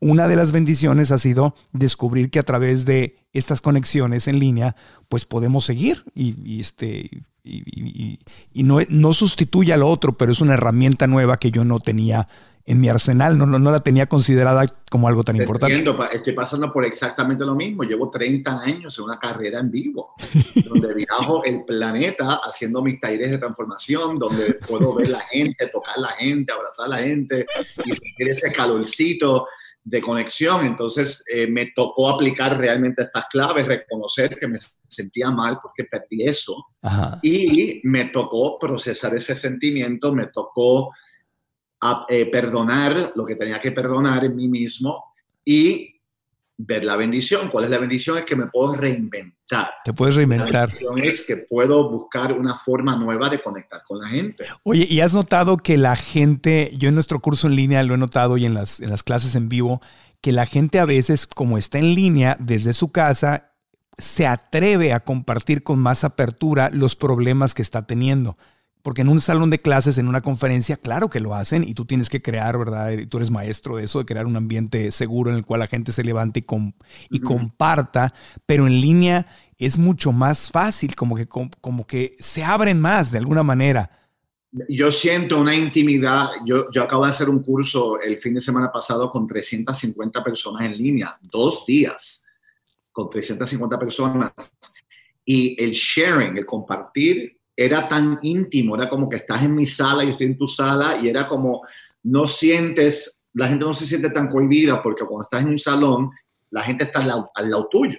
una 0.00 0.28
de 0.28 0.36
las 0.36 0.52
bendiciones 0.52 1.10
ha 1.10 1.18
sido 1.18 1.54
descubrir 1.72 2.30
que 2.30 2.38
a 2.38 2.42
través 2.42 2.86
de 2.86 3.16
estas 3.32 3.60
conexiones 3.60 4.28
en 4.28 4.38
línea, 4.38 4.74
pues 5.08 5.26
podemos 5.26 5.66
seguir 5.66 6.04
y, 6.14 6.60
este, 6.60 7.10
y, 7.44 8.18
no, 8.54 8.78
no 8.88 9.12
sustituye 9.12 9.72
a 9.72 9.76
lo 9.76 9.88
otro, 9.88 10.16
pero 10.16 10.32
es 10.32 10.40
una 10.40 10.54
herramienta 10.54 11.06
nueva 11.06 11.38
que 11.38 11.50
yo 11.50 11.64
no 11.64 11.80
tenía 11.80 12.26
en 12.66 12.80
mi 12.80 12.88
arsenal, 12.88 13.36
no, 13.36 13.46
no, 13.46 13.70
la 13.70 13.80
tenía 13.80 14.06
considerada 14.06 14.64
como 14.90 15.08
algo 15.08 15.24
tan 15.24 15.36
importante. 15.36 15.74
Entiendo, 15.74 16.08
estoy 16.10 16.34
pasando 16.34 16.72
por 16.72 16.84
exactamente 16.84 17.44
lo 17.44 17.54
mismo. 17.54 17.82
Llevo 17.82 18.10
30 18.10 18.60
años 18.60 18.96
en 18.96 19.04
una 19.04 19.18
carrera 19.18 19.58
en 19.58 19.70
vivo, 19.70 20.14
donde 20.68 20.94
viajo 20.94 21.42
el 21.44 21.64
planeta 21.64 22.40
haciendo 22.44 22.80
mis 22.80 23.00
talleres 23.00 23.32
de 23.32 23.38
transformación, 23.38 24.18
donde 24.18 24.58
puedo 24.68 24.94
ver 24.94 25.08
la 25.08 25.20
gente, 25.20 25.66
tocar 25.66 25.98
la 25.98 26.10
gente, 26.10 26.52
abrazar 26.52 26.86
a 26.86 26.88
la 26.88 26.98
gente 26.98 27.44
y 27.84 27.90
sentir 27.90 28.28
ese 28.28 28.52
calorcito 28.52 29.46
de 29.82 30.00
conexión. 30.00 30.66
Entonces 30.66 31.24
eh, 31.32 31.46
me 31.46 31.72
tocó 31.74 32.10
aplicar 32.10 32.58
realmente 32.58 33.02
estas 33.02 33.26
claves, 33.30 33.66
reconocer 33.66 34.38
que 34.38 34.48
me 34.48 34.58
sentía 34.88 35.30
mal 35.30 35.58
porque 35.62 35.84
perdí 35.84 36.24
eso 36.24 36.66
y 37.22 37.80
me 37.84 38.06
tocó 38.06 38.58
procesar 38.58 39.14
ese 39.14 39.34
sentimiento, 39.34 40.12
me 40.12 40.26
tocó 40.26 40.92
a 41.82 42.04
eh, 42.08 42.26
perdonar 42.26 43.12
lo 43.14 43.24
que 43.24 43.36
tenía 43.36 43.60
que 43.60 43.72
perdonar 43.72 44.24
en 44.24 44.36
mí 44.36 44.48
mismo 44.48 45.04
y 45.44 45.99
ver 46.66 46.84
la 46.84 46.96
bendición. 46.96 47.48
¿Cuál 47.48 47.64
es 47.64 47.70
la 47.70 47.78
bendición? 47.78 48.18
Es 48.18 48.24
que 48.24 48.36
me 48.36 48.46
puedo 48.46 48.74
reinventar. 48.74 49.70
Te 49.84 49.92
puedes 49.92 50.14
reinventar. 50.14 50.52
La 50.52 50.66
bendición 50.66 50.98
es 50.98 51.26
que 51.26 51.36
puedo 51.38 51.90
buscar 51.90 52.32
una 52.32 52.54
forma 52.54 52.96
nueva 52.96 53.28
de 53.28 53.40
conectar 53.40 53.82
con 53.86 54.00
la 54.00 54.08
gente. 54.08 54.44
Oye, 54.62 54.86
¿y 54.88 55.00
has 55.00 55.14
notado 55.14 55.56
que 55.56 55.76
la 55.76 55.96
gente, 55.96 56.72
yo 56.76 56.88
en 56.88 56.94
nuestro 56.94 57.20
curso 57.20 57.46
en 57.46 57.56
línea 57.56 57.82
lo 57.82 57.94
he 57.94 57.98
notado 57.98 58.36
y 58.36 58.44
en 58.44 58.54
las, 58.54 58.80
en 58.80 58.90
las 58.90 59.02
clases 59.02 59.34
en 59.34 59.48
vivo, 59.48 59.80
que 60.20 60.32
la 60.32 60.46
gente 60.46 60.78
a 60.78 60.84
veces, 60.84 61.26
como 61.26 61.56
está 61.56 61.78
en 61.78 61.94
línea 61.94 62.36
desde 62.38 62.74
su 62.74 62.92
casa, 62.92 63.52
se 63.96 64.26
atreve 64.26 64.92
a 64.92 65.00
compartir 65.00 65.62
con 65.62 65.78
más 65.78 66.04
apertura 66.04 66.70
los 66.72 66.94
problemas 66.94 67.54
que 67.54 67.62
está 67.62 67.86
teniendo? 67.86 68.36
Porque 68.82 69.02
en 69.02 69.08
un 69.08 69.20
salón 69.20 69.50
de 69.50 69.60
clases, 69.60 69.98
en 69.98 70.08
una 70.08 70.22
conferencia, 70.22 70.76
claro 70.76 71.10
que 71.10 71.20
lo 71.20 71.34
hacen 71.34 71.64
y 71.64 71.74
tú 71.74 71.84
tienes 71.84 72.08
que 72.08 72.22
crear, 72.22 72.58
¿verdad? 72.58 72.90
Tú 73.08 73.18
eres 73.18 73.30
maestro 73.30 73.76
de 73.76 73.84
eso, 73.84 73.98
de 73.98 74.06
crear 74.06 74.26
un 74.26 74.36
ambiente 74.36 74.90
seguro 74.90 75.30
en 75.30 75.36
el 75.36 75.44
cual 75.44 75.60
la 75.60 75.66
gente 75.66 75.92
se 75.92 76.02
levante 76.02 76.40
y, 76.40 76.74
y 77.10 77.20
comparta, 77.20 78.14
pero 78.46 78.66
en 78.66 78.80
línea 78.80 79.26
es 79.58 79.76
mucho 79.76 80.10
más 80.10 80.50
fácil, 80.50 80.94
como 80.94 81.14
que, 81.14 81.28
como, 81.28 81.86
que 81.86 82.16
se 82.18 82.42
abren 82.42 82.80
más 82.80 83.10
de 83.10 83.18
alguna 83.18 83.42
manera. 83.42 83.90
Yo 84.68 84.90
siento 84.90 85.38
una 85.38 85.54
intimidad. 85.54 86.30
Yo, 86.46 86.70
yo 86.70 86.82
acabo 86.82 87.04
de 87.04 87.10
hacer 87.10 87.28
un 87.28 87.42
curso 87.42 88.00
el 88.00 88.18
fin 88.18 88.34
de 88.34 88.40
semana 88.40 88.72
pasado 88.72 89.10
con 89.10 89.26
350 89.26 90.24
personas 90.24 90.62
en 90.62 90.78
línea, 90.78 91.18
dos 91.20 91.66
días 91.66 92.26
con 92.90 93.10
350 93.10 93.78
personas. 93.78 94.32
Y 95.24 95.62
el 95.62 95.72
sharing, 95.72 96.38
el 96.38 96.46
compartir 96.46 97.39
era 97.60 97.86
tan 97.86 98.18
íntimo, 98.22 98.74
era 98.74 98.88
como 98.88 99.06
que 99.06 99.16
estás 99.16 99.42
en 99.42 99.54
mi 99.54 99.66
sala, 99.66 100.02
y 100.02 100.10
estoy 100.12 100.28
en 100.28 100.38
tu 100.38 100.48
sala, 100.48 100.98
y 100.98 101.08
era 101.08 101.26
como, 101.26 101.60
no 102.04 102.26
sientes, 102.26 103.28
la 103.34 103.48
gente 103.48 103.66
no 103.66 103.74
se 103.74 103.84
siente 103.84 104.08
tan 104.08 104.28
cohibida 104.28 104.80
porque 104.80 105.04
cuando 105.04 105.24
estás 105.24 105.42
en 105.42 105.50
un 105.50 105.58
salón, 105.58 106.10
la 106.52 106.62
gente 106.62 106.84
está 106.84 107.00
al 107.00 107.50
lado, 107.50 107.68
tuyo. 107.70 107.98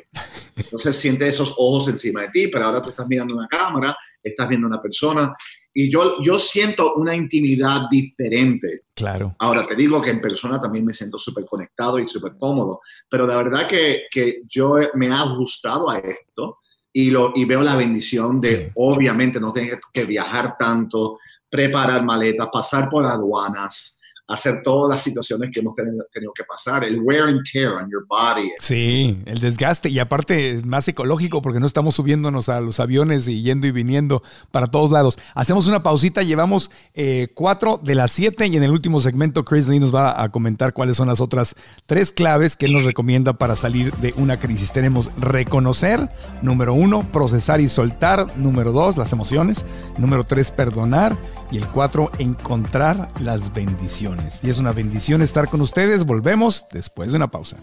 Entonces 0.58 0.96
siente 0.96 1.28
esos 1.28 1.54
ojos 1.60 1.88
encima 1.90 2.24
de 2.24 2.30
ti, 2.30 2.48
pero 2.48 2.66
ahora 2.66 2.82
tú 2.82 2.90
estás 2.90 3.08
mirando 3.08 3.36
una 3.36 3.48
cámara, 3.48 3.96
estás 4.24 4.50
viendo 4.50 4.66
una 4.66 4.82
persona, 4.82 5.32
y 5.72 5.92
yo, 5.92 6.20
yo 6.24 6.40
siento 6.40 6.94
una 6.96 7.16
intimidad 7.16 7.82
diferente. 7.92 8.86
Claro. 8.96 9.36
Ahora 9.38 9.68
te 9.68 9.76
digo 9.76 10.02
que 10.02 10.10
en 10.10 10.22
persona 10.22 10.60
también 10.60 10.86
me 10.86 10.94
siento 10.94 11.20
súper 11.20 11.46
conectado 11.46 12.00
y 12.00 12.08
súper 12.08 12.34
cómodo, 12.36 12.80
pero 13.08 13.28
la 13.28 13.38
verdad 13.38 13.68
que, 13.68 14.06
que 14.10 14.42
yo 14.50 14.78
me 14.96 15.06
he 15.06 15.12
ajustado 15.12 15.88
a 15.88 16.00
esto 16.00 16.58
y, 16.94 17.10
lo, 17.10 17.32
y 17.36 17.46
veo 17.46 17.62
la 17.62 17.76
bendición 17.76 18.42
de, 18.42 18.72
obviamente, 18.76 19.40
no 19.40 19.52
tener 19.52 19.80
que 19.94 20.06
viajar 20.06 20.58
tanto, 20.58 21.20
preparar 21.50 22.04
maletas, 22.04 22.50
pasar 22.52 22.90
por 22.90 23.06
aduanas, 23.06 24.01
hacer 24.32 24.62
todas 24.64 24.90
las 24.90 25.04
situaciones 25.04 25.52
que 25.54 25.60
hemos 25.60 25.76
tenido, 25.76 26.06
que 26.34 26.44
pasar, 26.44 26.84
el 26.84 27.02
wear 27.02 27.28
and 27.28 27.42
tear 27.52 27.74
on 27.74 27.90
your 27.90 28.06
body. 28.08 28.52
Sí, 28.60 29.22
el 29.26 29.40
desgaste 29.40 29.90
y 29.90 30.00
aparte 30.00 30.62
más 30.66 30.88
ecológico 30.88 31.42
porque 31.42 31.60
no 31.60 31.66
estamos 31.66 31.96
subiéndonos 31.96 32.48
a 32.50 32.62
los 32.62 32.80
aviones 32.80 33.28
y 33.28 33.42
yendo 33.42 33.68
y 33.68 33.72
viniendo 33.72 34.24
para 34.52 34.68
todos 34.68 34.92
lados. 34.92 35.18
Hacemos 35.36 35.68
una 35.68 35.84
pausita, 35.84 36.24
llevamos 36.24 36.72
eh, 36.94 37.30
cuatro 37.34 37.80
de 37.84 37.96
las 37.96 38.12
siete 38.12 38.48
y 38.48 38.56
en 38.56 38.64
el 38.64 38.72
último 38.72 39.00
segmento 39.00 39.44
Chris 39.44 39.68
Lee 39.68 39.80
nos 39.80 39.94
va 39.94 40.22
a 40.22 40.30
comentar 40.30 40.74
cuáles 40.74 40.98
son 40.98 41.08
las 41.08 41.22
otras 41.22 41.56
tres 41.86 42.12
claves 42.12 42.56
que 42.56 42.68
él 42.68 42.74
nos 42.74 42.86
recomienda 42.86 43.34
para 43.34 43.56
salir 43.56 43.94
de 43.96 44.14
una 44.18 44.40
crisis. 44.40 44.72
Tenemos 44.72 45.12
reconocer, 45.18 46.10
número 46.42 46.74
uno, 46.74 47.04
procesar 47.12 47.62
y 47.62 47.70
soltar, 47.70 48.38
número 48.38 48.72
dos, 48.72 48.98
las 48.98 49.12
emociones, 49.12 49.66
número 49.98 50.24
tres, 50.24 50.52
perdonar 50.52 51.18
y 51.52 51.58
el 51.58 51.68
cuatro, 51.68 52.12
encontrar 52.18 53.10
las 53.20 53.54
bendiciones. 53.54 54.21
Y 54.44 54.50
es 54.50 54.60
una 54.60 54.72
bendición 54.72 55.22
estar 55.22 55.48
con 55.50 55.62
ustedes. 55.62 56.06
Volvemos 56.06 56.66
después 56.72 57.12
de 57.12 57.18
una 57.18 57.30
pausa. 57.30 57.58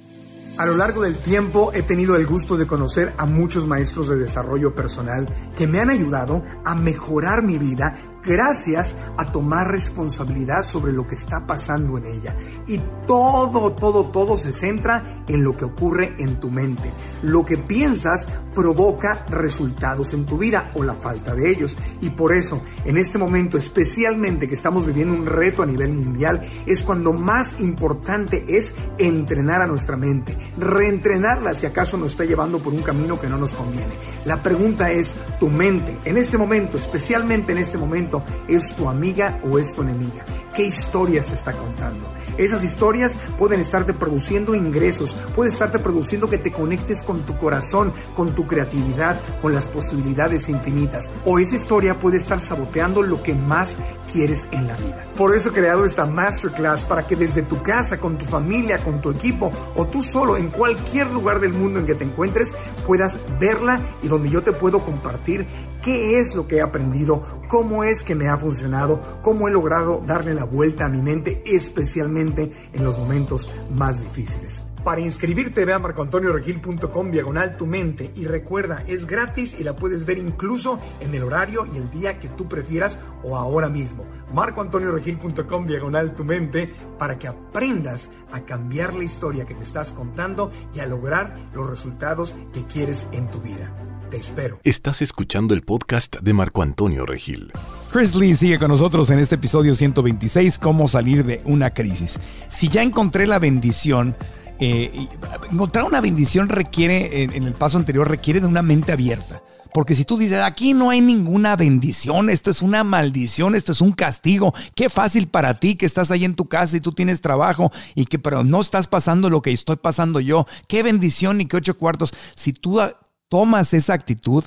A 0.59 0.67
lo 0.67 0.77
largo 0.77 1.03
del 1.03 1.17
tiempo 1.17 1.71
he 1.73 1.83
tenido 1.83 2.17
el 2.17 2.27
gusto 2.27 2.57
de 2.57 2.67
conocer 2.67 3.15
a 3.17 3.27
muchos 3.27 3.69
maestros 3.69 4.09
de 4.09 4.17
desarrollo 4.17 4.75
personal 4.75 5.29
que 5.57 5.69
me 5.69 5.79
han 5.79 5.89
ayudado 5.89 6.43
a 6.65 6.75
mejorar 6.75 7.45
mi 7.45 7.59
vida 7.59 7.97
gracias 8.29 8.95
a 9.17 9.33
tomar 9.33 9.71
responsabilidad 9.71 10.63
sobre 10.63 10.93
lo 10.93 11.07
que 11.07 11.15
está 11.15 11.47
pasando 11.47 11.97
en 11.97 12.05
ella. 12.05 12.37
Y 12.67 12.79
todo, 13.07 13.73
todo, 13.73 14.11
todo 14.11 14.37
se 14.37 14.53
centra 14.53 15.25
en 15.27 15.43
lo 15.43 15.57
que 15.57 15.65
ocurre 15.65 16.15
en 16.19 16.39
tu 16.39 16.51
mente. 16.51 16.91
Lo 17.23 17.45
que 17.45 17.57
piensas 17.57 18.29
provoca 18.55 19.25
resultados 19.31 20.13
en 20.13 20.27
tu 20.27 20.37
vida 20.37 20.71
o 20.75 20.85
la 20.85 20.95
falta 20.95 21.35
de 21.35 21.51
ellos. 21.51 21.79
Y 22.03 22.11
por 22.11 22.35
eso, 22.35 22.61
en 22.85 22.99
este 22.99 23.17
momento, 23.17 23.57
especialmente 23.57 24.47
que 24.47 24.55
estamos 24.55 24.87
viviendo 24.87 25.15
un 25.15 25.27
reto 25.27 25.63
a 25.63 25.67
nivel 25.67 25.93
mundial, 25.95 26.43
es 26.67 26.83
cuando 26.83 27.13
más 27.13 27.59
importante 27.61 28.45
es 28.49 28.75
entrenar 28.99 29.63
a 29.63 29.67
nuestra 29.67 29.97
mente, 29.97 30.37
reentrenarla 30.59 31.55
si 31.55 31.67
acaso 31.67 31.97
nos 31.97 32.09
está 32.09 32.25
llevando 32.25 32.59
por 32.59 32.75
un 32.75 32.83
camino 32.83 33.19
que 33.19 33.29
no 33.29 33.39
nos 33.39 33.55
conviene. 33.55 33.93
La 34.27 34.43
pregunta 34.43 34.91
es, 34.91 35.15
tu 35.41 35.49
mente, 35.49 35.97
en 36.05 36.19
este 36.19 36.37
momento, 36.37 36.77
especialmente 36.77 37.53
en 37.53 37.59
este 37.59 37.79
momento, 37.79 38.18
¿Es 38.47 38.75
tu 38.75 38.89
amiga 38.89 39.41
o 39.51 39.59
es 39.59 39.75
tu 39.75 39.83
enemiga? 39.83 40.25
¿Qué 40.55 40.67
historias 40.67 41.27
te 41.27 41.35
está 41.35 41.53
contando? 41.53 42.09
Esas 42.37 42.63
historias 42.63 43.17
pueden 43.37 43.61
estarte 43.61 43.93
produciendo 43.93 44.55
ingresos, 44.55 45.17
puede 45.35 45.51
estarte 45.51 45.81
produciendo 45.81 46.31
que 46.31 46.39
te 46.39 46.53
conectes 46.53 47.03
con 47.03 47.23
tu 47.23 47.37
corazón, 47.37 47.93
con 48.15 48.33
tu 48.35 48.47
creatividad, 48.47 49.21
con 49.43 49.55
las 49.55 49.67
posibilidades 49.67 50.49
infinitas. 50.49 51.11
O 51.25 51.39
esa 51.39 51.57
historia 51.57 51.99
puede 51.99 52.19
estar 52.19 52.41
saboteando 52.41 53.03
lo 53.03 53.23
que 53.23 53.35
más 53.35 53.79
quieres 54.13 54.47
en 54.53 54.69
la 54.69 54.77
vida. 54.77 55.05
Por 55.17 55.35
eso 55.35 55.51
he 55.51 55.53
creado 55.53 55.85
esta 55.85 56.07
masterclass 56.07 56.85
para 56.85 57.07
que 57.07 57.17
desde 57.17 57.43
tu 57.43 57.61
casa, 57.63 57.99
con 57.99 58.17
tu 58.19 58.25
familia, 58.25 58.79
con 58.79 59.01
tu 59.01 59.11
equipo 59.11 59.51
o 59.77 59.87
tú 59.87 60.03
solo 60.03 60.37
en 60.37 60.51
cualquier 60.51 61.11
lugar 61.11 61.41
del 61.41 61.53
mundo 61.53 61.81
en 61.81 61.87
que 61.87 61.95
te 61.95 62.05
encuentres 62.05 62.55
puedas 62.87 63.19
verla 63.39 63.81
y 64.03 64.09
donde 64.09 64.31
yo 64.31 64.43
te 64.43 64.53
puedo 64.53 64.81
compartir 64.81 65.47
qué 65.89 66.21
es 66.21 66.35
lo 66.35 66.47
que 66.47 66.57
he 66.57 66.61
aprendido, 66.61 67.23
cómo 67.49 67.83
es 67.83 68.03
que 68.03 68.15
me 68.15 68.29
ha 68.29 68.37
funcionado, 68.37 69.01
cómo 69.23 69.49
he 69.49 69.51
logrado 69.51 70.03
darle 70.07 70.35
la 70.35 70.45
vuelta 70.45 70.85
a 70.85 70.89
mi 70.91 71.01
mente, 71.01 71.43
especialmente 71.47 72.53
en 72.75 72.85
los 72.85 72.99
momentos 72.99 73.49
más 73.75 74.03
difíciles. 74.03 74.63
Para 74.85 75.01
inscribirte 75.01 75.65
ve 75.65 75.73
a 75.73 75.79
marcoantonioregil.com 75.79 77.11
diagonal 77.11 77.57
tu 77.57 77.65
mente 77.65 78.13
y 78.15 78.27
recuerda, 78.27 78.85
es 78.87 79.07
gratis 79.07 79.59
y 79.59 79.65
la 79.65 79.77
puedes 79.77 80.05
ver 80.05 80.19
incluso 80.19 80.79
en 81.01 81.15
el 81.15 81.23
horario 81.23 81.67
y 81.73 81.79
el 81.79 81.91
día 81.91 82.19
que 82.21 82.29
tú 82.29 82.47
prefieras 82.47 82.99
o 83.23 83.39
ahora 83.39 83.71
mismo. 83.71 84.05
marcoantonioregil.com 84.35 85.67
diagonal 85.67 86.15
tu 86.15 86.23
mente 86.23 86.71
para 86.99 87.19
que 87.19 87.29
aprendas 87.29 88.11
a 88.31 88.43
cambiar 88.43 88.93
la 88.93 89.05
historia 89.05 89.47
que 89.47 89.55
te 89.55 89.65
estás 89.65 89.93
contando 89.93 90.53
y 90.75 90.81
a 90.81 90.87
lograr 90.87 91.49
los 91.55 91.69
resultados 91.69 92.35
que 92.53 92.67
quieres 92.67 93.07
en 93.13 93.31
tu 93.31 93.41
vida. 93.41 93.88
Te 94.11 94.17
espero. 94.17 94.59
Estás 94.65 95.03
escuchando 95.03 95.53
el 95.53 95.61
podcast 95.61 96.17
de 96.21 96.33
Marco 96.33 96.63
Antonio 96.63 97.05
Regil. 97.05 97.53
Chris 97.93 98.15
Lee 98.15 98.35
sigue 98.35 98.59
con 98.59 98.69
nosotros 98.69 99.11
en 99.11 99.19
este 99.19 99.35
episodio 99.35 99.75
126, 99.75 100.59
cómo 100.59 100.89
salir 100.89 101.27
de 101.27 101.43
una 101.45 101.71
crisis. 101.71 102.19
Si 102.49 102.69
ya 102.69 102.83
encontré 102.83 103.27
la 103.27 103.39
bendición, 103.39 104.17
eh, 104.61 105.09
encontrar 105.53 105.85
una 105.85 106.01
bendición 106.01 106.49
requiere, 106.49 107.25
en, 107.25 107.43
el 107.43 107.53
paso 107.53 107.77
anterior, 107.77 108.09
requiere 108.09 108.41
de 108.41 108.47
una 108.47 108.63
mente 108.63 108.93
abierta. 108.93 109.43
Porque 109.75 109.95
si 109.95 110.07
tú 110.07 110.17
dices, 110.17 110.39
aquí 110.39 110.73
no 110.73 110.89
hay 110.89 111.03
ninguna 111.03 111.55
bendición, 111.55 112.31
esto 112.31 112.51
es 112.51 112.63
una 112.63 112.85
maldición, 112.85 113.55
esto 113.55 113.73
es 113.73 113.83
un 113.83 113.93
castigo, 113.93 114.55
qué 114.75 114.89
fácil 114.89 115.29
para 115.29 115.61
ti 115.61 115.77
que 115.77 115.85
estás 115.85 116.11
ahí 116.11 116.25
en 116.25 116.35
tu 116.35 116.49
casa 116.49 116.79
y 116.79 116.81
tú 116.81 116.93
tienes 116.93 117.21
trabajo 117.21 117.71
y 117.95 118.07
que 118.07 118.19
pero 118.19 118.43
no 118.43 118.61
estás 118.61 118.89
pasando 118.89 119.29
lo 119.29 119.43
que 119.43 119.53
estoy 119.53 119.77
pasando 119.77 120.21
yo, 120.21 120.47
qué 120.67 120.83
bendición 120.83 121.43
y 121.43 121.47
qué 121.47 121.59
ocho 121.59 121.77
cuartos. 121.77 122.15
Si 122.35 122.55
tú 122.55 122.81
tomas 123.29 123.75
esa 123.75 123.95
actitud, 123.95 124.45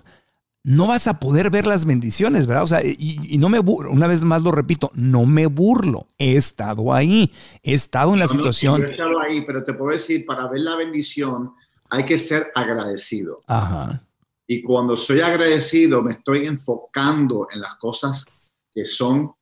no 0.64 0.88
vas 0.88 1.08
a 1.08 1.20
poder 1.20 1.50
ver 1.50 1.66
las 1.66 1.86
bendiciones, 1.86 2.46
¿verdad? 2.46 2.64
O 2.64 2.68
sea, 2.68 2.82
y, 2.84 3.38
no 3.38 3.50
me 3.50 3.60
burlo, 3.60 3.92
una 3.92 4.08
vez 4.08 4.22
más 4.22 4.44
lo 4.44 4.52
repito, 4.52 4.92
no 4.94 5.26
me 5.26 5.48
burlo, 5.48 6.08
he 6.18 6.36
estado 6.36 6.94
ahí, 6.94 7.32
he 7.64 7.74
estado 7.74 8.14
en 8.14 8.20
la 8.20 8.28
situación. 8.28 8.84
he 8.84 8.92
estado 8.92 9.20
ahí, 9.20 9.44
pero 9.46 9.64
te 9.64 9.74
puedo 9.74 9.92
decir, 9.92 10.26
para 10.26 10.48
ver 10.48 10.62
la 10.62 10.76
bendición 10.76 11.54
hay 11.90 12.06
que 12.06 12.18
ser 12.18 12.52
agradecido. 12.56 13.42
Ajá. 13.48 14.02
Y 14.48 14.62
cuando 14.62 14.96
soy 14.98 15.22
agradecido, 15.22 16.02
me 16.02 16.14
estoy 16.14 16.46
enfocando 16.46 17.48
en 17.52 17.62
las 17.62 17.76
cosas 17.76 18.26
que 18.74 18.86
son 18.86 19.34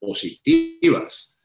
positivas. 0.00 1.35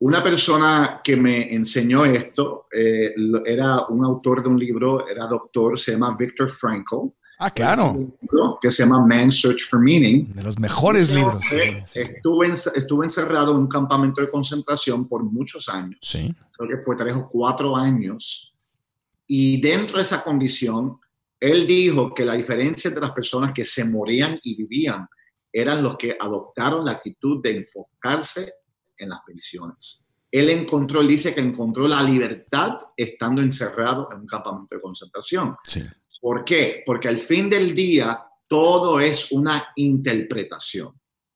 Una 0.00 0.22
persona 0.22 1.00
que 1.02 1.16
me 1.16 1.52
enseñó 1.52 2.04
esto 2.04 2.68
eh, 2.72 3.14
era 3.44 3.86
un 3.86 4.04
autor 4.04 4.42
de 4.42 4.48
un 4.48 4.58
libro, 4.58 5.08
era 5.08 5.26
doctor, 5.26 5.78
se 5.78 5.92
llama 5.92 6.16
Viktor 6.16 6.48
Frankl. 6.48 7.08
Ah, 7.40 7.50
claro. 7.50 7.96
Que 8.60 8.70
se 8.70 8.82
llama 8.82 9.04
Man's 9.04 9.40
Search 9.40 9.62
for 9.68 9.80
Meaning. 9.80 10.32
De 10.34 10.42
los 10.42 10.58
mejores 10.58 11.10
libros. 11.10 11.44
Estuve, 11.94 12.48
estuve 12.48 13.06
encerrado 13.06 13.52
en 13.52 13.58
un 13.58 13.68
campamento 13.68 14.20
de 14.20 14.28
concentración 14.28 15.08
por 15.08 15.22
muchos 15.22 15.68
años. 15.68 15.98
Sí. 16.02 16.34
Creo 16.56 16.76
que 16.76 16.82
fue 16.82 16.96
tres 16.96 17.14
o 17.14 17.28
cuatro 17.28 17.76
años. 17.76 18.54
Y 19.26 19.60
dentro 19.60 19.96
de 19.96 20.02
esa 20.02 20.24
condición, 20.24 20.98
él 21.38 21.66
dijo 21.66 22.12
que 22.12 22.24
la 22.24 22.34
diferencia 22.34 22.88
entre 22.88 23.02
las 23.02 23.12
personas 23.12 23.52
que 23.52 23.64
se 23.64 23.84
morían 23.84 24.38
y 24.42 24.56
vivían 24.56 25.06
eran 25.52 25.82
los 25.82 25.96
que 25.96 26.16
adoptaron 26.18 26.84
la 26.84 26.92
actitud 26.92 27.40
de 27.42 27.58
enfocarse 27.58 28.52
en 28.98 29.10
las 29.10 29.20
bendiciones. 29.26 30.08
Él 30.30 30.50
encontró, 30.50 31.00
él 31.00 31.08
dice 31.08 31.34
que 31.34 31.40
encontró 31.40 31.88
la 31.88 32.02
libertad 32.02 32.76
estando 32.96 33.40
encerrado 33.40 34.08
en 34.12 34.20
un 34.20 34.26
campamento 34.26 34.74
de 34.74 34.80
concentración. 34.80 35.56
Sí. 35.66 35.82
¿Por 36.20 36.44
qué? 36.44 36.82
Porque 36.84 37.08
al 37.08 37.18
fin 37.18 37.48
del 37.48 37.74
día 37.74 38.22
todo 38.46 39.00
es 39.00 39.32
una 39.32 39.72
interpretación. 39.76 40.92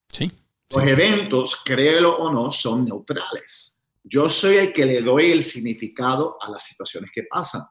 Sí. 0.09 0.31
Los 0.71 0.85
eventos, 0.85 1.63
créelo 1.65 2.17
o 2.17 2.33
no, 2.33 2.51
son 2.51 2.85
neutrales. 2.85 3.83
Yo 4.03 4.29
soy 4.29 4.57
el 4.57 4.73
que 4.73 4.85
le 4.85 5.01
doy 5.01 5.31
el 5.31 5.43
significado 5.43 6.37
a 6.41 6.51
las 6.51 6.65
situaciones 6.65 7.11
que 7.15 7.25
pasan. 7.25 7.63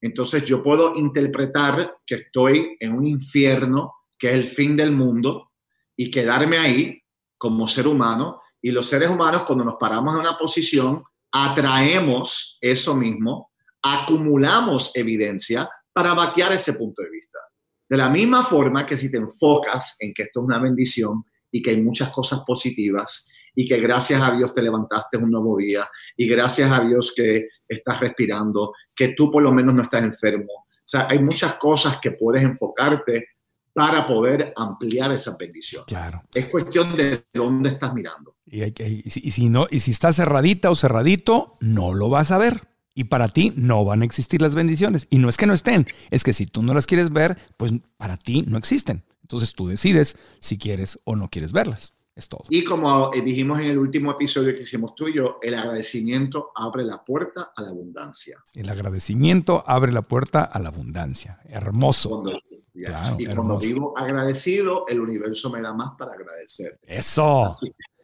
Entonces 0.00 0.44
yo 0.44 0.62
puedo 0.62 0.94
interpretar 0.94 1.98
que 2.06 2.16
estoy 2.16 2.76
en 2.80 2.92
un 2.92 3.06
infierno, 3.06 3.94
que 4.18 4.28
es 4.28 4.34
el 4.34 4.44
fin 4.44 4.76
del 4.76 4.92
mundo, 4.92 5.52
y 5.96 6.10
quedarme 6.10 6.58
ahí 6.58 7.02
como 7.36 7.68
ser 7.68 7.86
humano 7.86 8.40
y 8.68 8.70
los 8.70 8.86
seres 8.86 9.08
humanos, 9.08 9.44
cuando 9.44 9.64
nos 9.64 9.76
paramos 9.80 10.14
en 10.14 10.20
una 10.20 10.36
posición, 10.36 11.02
atraemos 11.32 12.58
eso 12.60 12.94
mismo, 12.94 13.52
acumulamos 13.82 14.94
evidencia 14.94 15.66
para 15.90 16.12
vaquear 16.12 16.52
ese 16.52 16.74
punto 16.74 17.00
de 17.00 17.08
vista. 17.08 17.38
De 17.88 17.96
la 17.96 18.10
misma 18.10 18.44
forma 18.44 18.84
que 18.84 18.98
si 18.98 19.10
te 19.10 19.16
enfocas 19.16 19.96
en 20.00 20.12
que 20.12 20.24
esto 20.24 20.40
es 20.40 20.44
una 20.44 20.58
bendición 20.58 21.24
y 21.50 21.62
que 21.62 21.70
hay 21.70 21.82
muchas 21.82 22.10
cosas 22.10 22.40
positivas 22.46 23.26
y 23.54 23.66
que 23.66 23.80
gracias 23.80 24.20
a 24.20 24.36
Dios 24.36 24.54
te 24.54 24.60
levantaste 24.60 25.16
un 25.16 25.30
nuevo 25.30 25.56
día 25.56 25.88
y 26.14 26.28
gracias 26.28 26.70
a 26.70 26.84
Dios 26.84 27.14
que 27.16 27.48
estás 27.66 28.00
respirando, 28.00 28.74
que 28.94 29.14
tú 29.16 29.30
por 29.30 29.42
lo 29.42 29.50
menos 29.50 29.74
no 29.74 29.84
estás 29.84 30.02
enfermo. 30.02 30.52
O 30.68 30.84
sea, 30.84 31.06
hay 31.08 31.20
muchas 31.20 31.54
cosas 31.54 31.98
que 32.02 32.10
puedes 32.10 32.42
enfocarte 32.42 33.28
para 33.78 34.08
poder 34.08 34.52
ampliar 34.56 35.12
esa 35.12 35.36
bendición. 35.36 35.84
Claro. 35.86 36.24
Es 36.34 36.46
cuestión 36.46 36.96
de 36.96 37.26
dónde 37.32 37.68
estás 37.68 37.94
mirando. 37.94 38.34
Y, 38.44 39.08
si, 39.08 39.48
no, 39.48 39.68
y 39.70 39.78
si 39.78 39.92
está 39.92 40.12
cerradita 40.12 40.68
o 40.72 40.74
cerradito, 40.74 41.54
no 41.60 41.94
lo 41.94 42.08
vas 42.08 42.32
a 42.32 42.38
ver. 42.38 42.66
Y 42.92 43.04
para 43.04 43.28
ti 43.28 43.52
no 43.54 43.84
van 43.84 44.02
a 44.02 44.04
existir 44.04 44.42
las 44.42 44.56
bendiciones. 44.56 45.06
Y 45.10 45.18
no 45.18 45.28
es 45.28 45.36
que 45.36 45.46
no 45.46 45.54
estén, 45.54 45.86
es 46.10 46.24
que 46.24 46.32
si 46.32 46.46
tú 46.46 46.64
no 46.64 46.74
las 46.74 46.88
quieres 46.88 47.10
ver, 47.10 47.38
pues 47.56 47.72
para 47.96 48.16
ti 48.16 48.42
no 48.48 48.58
existen. 48.58 49.04
Entonces 49.22 49.54
tú 49.54 49.68
decides 49.68 50.16
si 50.40 50.58
quieres 50.58 50.98
o 51.04 51.14
no 51.14 51.28
quieres 51.28 51.52
verlas. 51.52 51.94
Es 52.16 52.28
todo. 52.28 52.42
Y 52.48 52.64
como 52.64 53.14
eh, 53.14 53.22
dijimos 53.22 53.60
en 53.60 53.66
el 53.66 53.78
último 53.78 54.10
episodio 54.10 54.52
que 54.56 54.62
hicimos 54.62 54.96
tú 54.96 55.06
y 55.06 55.14
yo, 55.14 55.38
el 55.40 55.54
agradecimiento 55.54 56.50
abre 56.52 56.82
la 56.82 57.04
puerta 57.04 57.52
a 57.54 57.62
la 57.62 57.68
abundancia. 57.68 58.42
El 58.54 58.68
agradecimiento 58.70 59.62
abre 59.64 59.92
la 59.92 60.02
puerta 60.02 60.42
a 60.42 60.58
la 60.58 60.70
abundancia. 60.70 61.38
Hermoso. 61.44 62.24
Y 63.18 63.26
cuando 63.26 63.58
vivo 63.58 63.96
agradecido, 63.96 64.86
el 64.88 65.00
universo 65.00 65.50
me 65.50 65.60
da 65.60 65.72
más 65.72 65.92
para 65.98 66.12
agradecer. 66.12 66.78
Eso. 66.82 67.56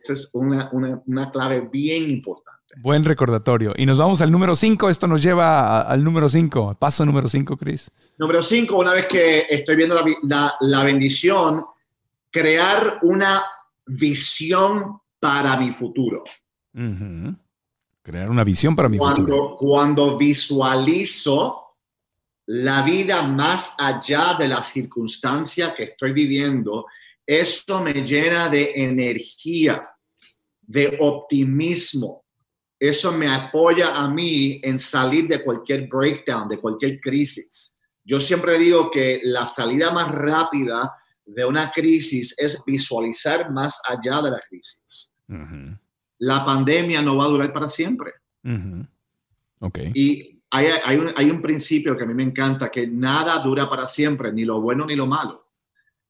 esa 0.02 0.12
es 0.12 0.30
una, 0.34 0.68
una, 0.72 1.02
una 1.06 1.30
clave 1.30 1.60
bien 1.60 2.10
importante. 2.10 2.54
Buen 2.76 3.04
recordatorio. 3.04 3.72
Y 3.76 3.86
nos 3.86 3.98
vamos 3.98 4.20
al 4.20 4.30
número 4.30 4.56
5. 4.56 4.90
Esto 4.90 5.06
nos 5.06 5.22
lleva 5.22 5.82
al 5.82 6.02
número 6.02 6.28
5. 6.28 6.76
Paso 6.78 7.04
número 7.04 7.28
5, 7.28 7.56
Chris. 7.56 7.90
Número 8.18 8.42
5, 8.42 8.76
una 8.76 8.92
vez 8.92 9.06
que 9.06 9.46
estoy 9.48 9.76
viendo 9.76 9.96
la, 10.60 10.84
bendición, 10.84 11.64
crear 12.30 12.98
una 13.02 13.42
visión 13.86 14.98
para 15.20 15.56
mi 15.56 15.72
futuro. 15.72 16.24
Crear 18.02 18.28
una 18.28 18.44
visión 18.44 18.74
para 18.74 18.88
mi 18.88 18.98
futuro. 18.98 19.56
Cuando 19.56 20.18
visualizo 20.18 21.63
la 22.46 22.82
vida 22.82 23.22
más 23.22 23.74
allá 23.78 24.34
de 24.38 24.48
la 24.48 24.62
circunstancia 24.62 25.74
que 25.74 25.84
estoy 25.84 26.12
viviendo, 26.12 26.86
eso 27.26 27.82
me 27.82 27.92
llena 27.92 28.48
de 28.48 28.72
energía, 28.74 29.88
de 30.60 30.96
optimismo. 31.00 32.24
Eso 32.78 33.12
me 33.12 33.28
apoya 33.28 33.96
a 33.96 34.08
mí 34.08 34.60
en 34.62 34.78
salir 34.78 35.26
de 35.26 35.42
cualquier 35.42 35.88
breakdown, 35.88 36.48
de 36.48 36.58
cualquier 36.58 37.00
crisis. 37.00 37.78
Yo 38.04 38.20
siempre 38.20 38.58
digo 38.58 38.90
que 38.90 39.20
la 39.22 39.48
salida 39.48 39.90
más 39.90 40.10
rápida 40.10 40.92
de 41.24 41.44
una 41.46 41.70
crisis 41.70 42.34
es 42.36 42.62
visualizar 42.66 43.50
más 43.50 43.80
allá 43.88 44.20
de 44.20 44.30
la 44.32 44.40
crisis. 44.46 45.16
La 46.18 46.44
pandemia 46.44 47.00
no 47.00 47.16
va 47.16 47.24
a 47.24 47.28
durar 47.28 47.52
para 47.52 47.68
siempre. 47.68 48.12
okay. 49.60 49.90
Y 49.94 50.33
hay, 50.54 51.30
un, 51.30 51.42
principio 51.42 51.96
que 51.96 52.04
a 52.04 52.06
mí 52.06 52.14
me 52.14 52.22
encanta, 52.22 52.70
que 52.70 52.86
nada 52.86 53.40
dura 53.40 53.68
para 53.68 53.88
siempre, 53.88 54.32
ni 54.32 54.44
lo 54.44 54.60
bueno 54.60 54.86
ni 54.86 54.94
lo 54.94 55.06
malo. 55.06 55.48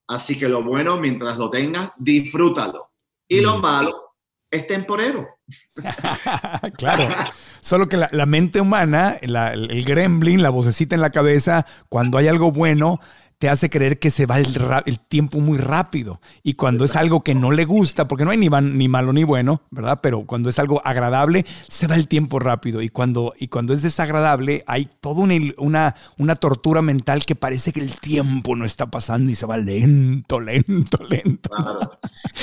Así 0.07 0.39
que 0.39 0.49
lo 0.49 0.63
bueno, 0.63 0.99
mientras 0.99 1.39
lo 1.39 1.49
tengas, 1.49 1.93
disfrútalo. 1.97 2.91
Y 3.27 3.41
lo 3.41 3.57
mm. 3.57 3.63
malo 3.63 4.15
es 4.51 4.67
temporero. 4.67 5.27
claro. 6.77 7.09
Solo 7.61 7.89
que 7.89 7.97
la, 7.97 8.27
mente 8.27 8.61
humana, 8.61 9.19
el 9.23 9.85
gremlin, 9.85 10.43
la 10.43 10.51
vocecita 10.51 10.95
en 10.95 11.01
la 11.01 11.11
cabeza, 11.11 11.65
cuando 11.89 12.19
hay 12.19 12.29
algo 12.29 12.53
bueno, 12.53 13.01
te 13.39 13.49
hace 13.49 13.71
creer 13.71 13.99
que 13.99 14.11
se 14.11 14.27
va 14.27 14.39
el, 14.39 14.99
tiempo 15.01 15.39
muy 15.39 15.59
rápido. 15.59 16.21
Y 16.43 16.55
cuando 16.55 16.85
es 16.85 16.97
algo 16.97 17.23
que 17.23 17.35
no 17.35 17.51
le 17.51 17.65
gusta, 17.65 18.09
porque 18.09 18.25
no 18.25 18.31
hay 18.31 18.39
ni, 18.39 18.49
malo 18.49 19.13
ni 19.13 19.25
bueno, 19.25 19.63
¿verdad? 19.71 19.99
Pero 20.03 20.25
cuando 20.25 20.49
es 20.49 20.59
algo 20.59 20.81
agradable, 20.85 21.45
se 21.69 21.87
va 21.87 21.95
el 21.97 22.09
tiempo 22.09 22.39
rápido. 22.39 22.83
Y 22.83 22.89
cuando, 22.89 23.35
y 23.39 23.49
cuando 23.49 23.73
es 23.73 23.83
desagradable, 23.83 24.63
hay 24.67 24.89
toda 25.01 25.23
una, 25.59 25.95
una, 26.19 26.37
tortura 26.37 26.83
mental 26.83 27.25
que 27.25 27.35
parece 27.35 27.73
que 27.73 27.81
el 27.81 27.99
tiempo 27.99 28.57
no 28.57 28.65
está 28.65 28.87
pasando 28.87 29.31
y 29.31 29.35
se 29.35 29.47
va 29.47 29.57
lento, 29.57 30.41
lento, 30.41 30.99
lento. 31.09 31.51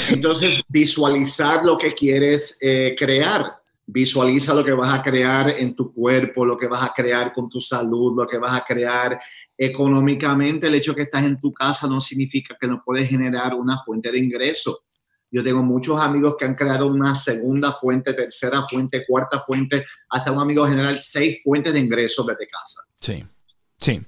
Entonces, 0.10 0.62
visualizar 0.68 1.64
lo 1.66 1.78
que 1.78 1.94
quieres 1.94 2.58
eh, 2.62 2.96
crear. 2.98 3.58
Visualiza 3.86 4.54
lo 4.54 4.64
que 4.64 4.72
vas 4.72 4.94
a 4.94 5.02
crear 5.02 5.50
en 5.50 5.76
tu 5.76 5.94
cuerpo, 5.94 6.46
lo 6.46 6.56
que 6.56 6.68
vas 6.68 6.84
a 6.84 6.94
crear 6.94 7.34
con 7.34 7.50
tu 7.50 7.60
salud, 7.60 8.16
lo 8.16 8.26
que 8.26 8.38
vas 8.38 8.54
a 8.54 8.64
crear 8.64 9.20
económicamente 9.64 10.66
el 10.66 10.74
hecho 10.74 10.95
que 10.95 11.03
estás 11.03 11.24
en 11.24 11.39
tu 11.39 11.53
casa 11.53 11.88
no 11.88 12.01
significa 12.01 12.57
que 12.59 12.66
no 12.66 12.82
puedes 12.84 13.07
generar 13.07 13.53
una 13.53 13.78
fuente 13.78 14.12
de 14.12 14.18
ingreso. 14.18 14.86
Yo 15.30 15.43
tengo 15.43 15.62
muchos 15.62 16.01
amigos 16.01 16.36
que 16.36 16.45
han 16.45 16.55
creado 16.55 16.88
una 16.88 17.16
segunda 17.16 17.72
fuente, 17.74 18.14
tercera 18.14 18.64
fuente, 18.68 19.05
cuarta 19.07 19.43
fuente, 19.45 19.86
hasta 20.09 20.32
un 20.32 20.39
amigo 20.39 20.68
general, 20.68 20.99
seis 20.99 21.41
fuentes 21.43 21.74
de 21.74 21.80
ingresos 21.80 22.26
desde 22.26 22.47
casa. 22.47 22.82
Sí, 22.99 23.24
sí. 23.78 24.01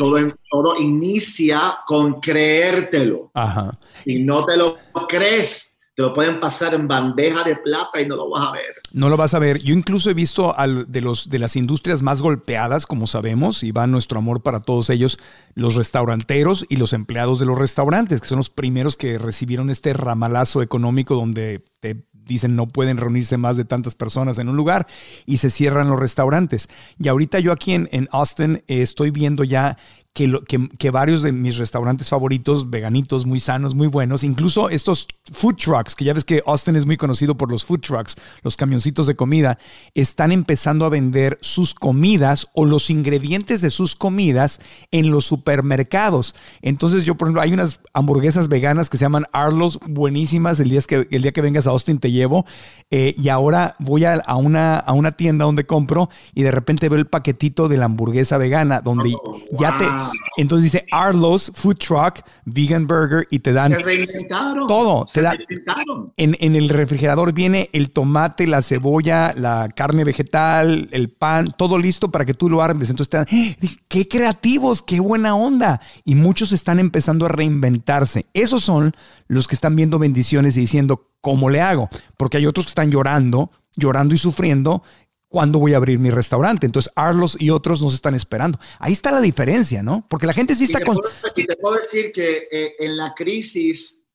Todo, 0.00 0.16
todo, 0.50 0.80
inicia 0.80 1.78
con 1.86 2.20
creértelo. 2.20 3.30
Ajá. 3.34 3.78
Si 4.02 4.24
no 4.24 4.44
te 4.44 4.56
lo 4.56 4.76
crees, 5.08 5.77
te 5.98 6.02
lo 6.02 6.14
pueden 6.14 6.38
pasar 6.38 6.74
en 6.74 6.86
bandeja 6.86 7.42
de 7.42 7.56
plata 7.56 8.00
y 8.00 8.06
no 8.06 8.14
lo 8.14 8.30
vas 8.30 8.46
a 8.46 8.52
ver. 8.52 8.76
No 8.92 9.08
lo 9.08 9.16
vas 9.16 9.34
a 9.34 9.40
ver. 9.40 9.58
Yo 9.58 9.74
incluso 9.74 10.08
he 10.08 10.14
visto 10.14 10.54
de, 10.86 11.00
los, 11.00 11.28
de 11.28 11.40
las 11.40 11.56
industrias 11.56 12.02
más 12.02 12.22
golpeadas, 12.22 12.86
como 12.86 13.08
sabemos, 13.08 13.64
y 13.64 13.72
va 13.72 13.88
nuestro 13.88 14.20
amor 14.20 14.40
para 14.40 14.60
todos 14.60 14.90
ellos, 14.90 15.18
los 15.56 15.74
restauranteros 15.74 16.64
y 16.68 16.76
los 16.76 16.92
empleados 16.92 17.40
de 17.40 17.46
los 17.46 17.58
restaurantes, 17.58 18.20
que 18.20 18.28
son 18.28 18.38
los 18.38 18.48
primeros 18.48 18.96
que 18.96 19.18
recibieron 19.18 19.70
este 19.70 19.92
ramalazo 19.92 20.62
económico 20.62 21.16
donde 21.16 21.64
te 21.80 22.04
dicen 22.12 22.54
no 22.54 22.68
pueden 22.68 22.98
reunirse 22.98 23.36
más 23.36 23.56
de 23.56 23.64
tantas 23.64 23.96
personas 23.96 24.38
en 24.38 24.48
un 24.48 24.56
lugar 24.56 24.86
y 25.26 25.38
se 25.38 25.50
cierran 25.50 25.90
los 25.90 25.98
restaurantes. 25.98 26.68
Y 26.96 27.08
ahorita 27.08 27.40
yo 27.40 27.50
aquí 27.50 27.72
en, 27.72 27.88
en 27.90 28.08
Austin 28.12 28.62
eh, 28.68 28.82
estoy 28.82 29.10
viendo 29.10 29.42
ya 29.42 29.78
que, 30.12 30.68
que, 30.78 30.90
varios 30.90 31.22
de 31.22 31.30
mis 31.30 31.58
restaurantes 31.58 32.08
favoritos, 32.08 32.70
veganitos, 32.70 33.24
muy 33.24 33.38
sanos, 33.38 33.76
muy 33.76 33.86
buenos, 33.86 34.24
incluso 34.24 34.68
estos 34.68 35.06
food 35.30 35.54
trucks, 35.54 35.94
que 35.94 36.04
ya 36.04 36.12
ves 36.12 36.24
que 36.24 36.42
Austin 36.44 36.74
es 36.74 36.86
muy 36.86 36.96
conocido 36.96 37.36
por 37.36 37.50
los 37.50 37.64
food 37.64 37.80
trucks, 37.80 38.16
los 38.42 38.56
camioncitos 38.56 39.06
de 39.06 39.14
comida, 39.14 39.58
están 39.94 40.32
empezando 40.32 40.84
a 40.84 40.88
vender 40.88 41.38
sus 41.40 41.72
comidas 41.72 42.48
o 42.52 42.64
los 42.64 42.90
ingredientes 42.90 43.60
de 43.60 43.70
sus 43.70 43.94
comidas 43.94 44.60
en 44.90 45.10
los 45.10 45.24
supermercados. 45.24 46.34
Entonces 46.62 47.04
yo, 47.04 47.14
por 47.14 47.28
ejemplo, 47.28 47.42
hay 47.42 47.52
unas 47.52 47.80
hamburguesas 47.92 48.48
veganas 48.48 48.90
que 48.90 48.96
se 48.96 49.04
llaman 49.04 49.26
Arlos, 49.32 49.78
buenísimas, 49.88 50.58
el 50.58 50.70
día 50.70 50.80
que, 50.82 51.06
el 51.10 51.22
día 51.22 51.32
que 51.32 51.42
vengas 51.42 51.68
a 51.68 51.70
Austin 51.70 51.98
te 51.98 52.10
llevo, 52.10 52.44
eh, 52.90 53.14
y 53.16 53.28
ahora 53.28 53.76
voy 53.78 54.04
a, 54.04 54.20
una, 54.36 54.78
a 54.78 54.92
una 54.94 55.12
tienda 55.12 55.44
donde 55.44 55.64
compro 55.64 56.08
y 56.34 56.42
de 56.42 56.50
repente 56.50 56.88
veo 56.88 56.98
el 56.98 57.06
paquetito 57.06 57.68
de 57.68 57.76
la 57.76 57.84
hamburguesa 57.84 58.36
vegana, 58.38 58.80
donde 58.80 59.14
oh, 59.14 59.38
ya 59.58 59.76
te 59.78 59.84
entonces 60.36 60.72
dice 60.72 60.86
Arlos 60.90 61.52
Food 61.54 61.76
Truck 61.76 62.20
Vegan 62.44 62.86
Burger 62.86 63.26
y 63.30 63.38
te 63.40 63.52
dan 63.52 63.76
todo. 64.66 65.06
te 65.12 65.22
dan, 65.22 65.38
en, 66.16 66.36
en, 66.40 66.56
el 66.56 66.68
refrigerador 66.68 67.32
viene 67.32 67.70
el 67.72 67.90
tomate, 67.90 68.46
la 68.46 68.62
cebolla, 68.62 69.34
la 69.36 69.68
carne 69.74 70.04
vegetal, 70.04 70.88
el 70.92 71.10
pan, 71.10 71.52
todo 71.56 71.78
listo 71.78 72.10
para 72.10 72.24
que 72.24 72.34
tú 72.34 72.48
lo 72.48 72.62
armes. 72.62 72.90
Entonces 72.90 73.10
te 73.10 73.16
dan, 73.18 73.26
¡Eh! 73.30 73.56
qué 73.88 74.08
creativos, 74.08 74.82
qué 74.82 75.00
buena 75.00 75.34
onda. 75.34 75.80
Y 76.04 76.14
muchos 76.14 76.52
están 76.52 76.78
empezando 76.78 77.26
a 77.26 77.28
reinventarse. 77.28 78.26
Esos 78.32 78.62
son 78.62 78.94
los 79.26 79.46
que 79.46 79.54
están 79.54 79.76
viendo 79.76 79.98
bendiciones 79.98 80.56
y 80.56 80.60
diciendo, 80.60 81.08
¿cómo 81.20 81.50
le 81.50 81.60
hago? 81.60 81.88
Porque 82.16 82.38
hay 82.38 82.46
otros 82.46 82.66
que 82.66 82.70
están 82.70 82.90
llorando, 82.90 83.50
llorando 83.76 84.14
y 84.14 84.18
sufriendo 84.18 84.82
cuándo 85.28 85.58
voy 85.58 85.74
a 85.74 85.76
abrir 85.76 85.98
mi 85.98 86.10
restaurante. 86.10 86.66
Entonces, 86.66 86.92
Arlos 86.96 87.36
y 87.38 87.50
otros 87.50 87.82
nos 87.82 87.94
están 87.94 88.14
esperando. 88.14 88.58
Ahí 88.78 88.92
está 88.92 89.12
la 89.12 89.20
diferencia, 89.20 89.82
¿no? 89.82 90.06
Porque 90.08 90.26
la 90.26 90.32
gente 90.32 90.54
sí 90.54 90.64
está... 90.64 90.80
con... 90.80 90.98
y 91.36 91.46
te 91.46 91.56
puedo 91.56 91.76
decir 91.76 92.10
que 92.12 92.48
eh, 92.50 92.74
en 92.78 92.96
la 92.96 93.14
crisis 93.14 94.08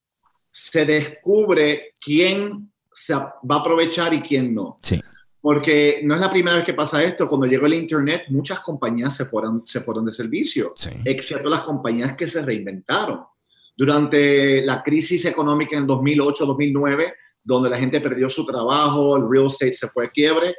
se 0.49 0.85
descubre 0.85 1.95
quién 1.99 2.71
se 2.91 3.15
va 3.15 3.33
a 3.49 3.55
aprovechar 3.55 4.13
y 4.13 4.21
quién 4.21 4.53
no. 4.53 4.77
Sí. 4.81 5.01
Porque 5.41 6.01
no 6.03 6.15
es 6.15 6.21
la 6.21 6.31
primera 6.31 6.55
vez 6.57 6.65
que 6.65 6.73
pasa 6.73 7.03
esto. 7.03 7.27
Cuando 7.27 7.47
llegó 7.47 7.65
el 7.65 7.73
Internet, 7.73 8.23
muchas 8.29 8.61
compañías 8.61 9.15
se 9.15 9.25
fueron, 9.25 9.65
se 9.65 9.81
fueron 9.81 10.05
de 10.05 10.13
servicio, 10.13 10.73
excepto 11.03 11.49
las 11.49 11.61
compañías 11.61 12.15
que 12.15 12.27
se 12.27 12.41
reinventaron. 12.41 13.25
Durante 13.75 14.63
la 14.63 14.81
crisis 14.81 15.25
económica 15.25 15.75
en 15.75 15.87
2008-2009, 15.87 17.13
donde 17.43 17.69
la 17.69 17.77
gente 17.77 17.99
perdió 17.99 18.29
su 18.29 18.45
trabajo, 18.45 19.17
el 19.17 19.29
real 19.29 19.47
estate 19.47 19.73
se 19.73 19.89
fue 19.89 20.05
a 20.05 20.09
quiebre, 20.11 20.55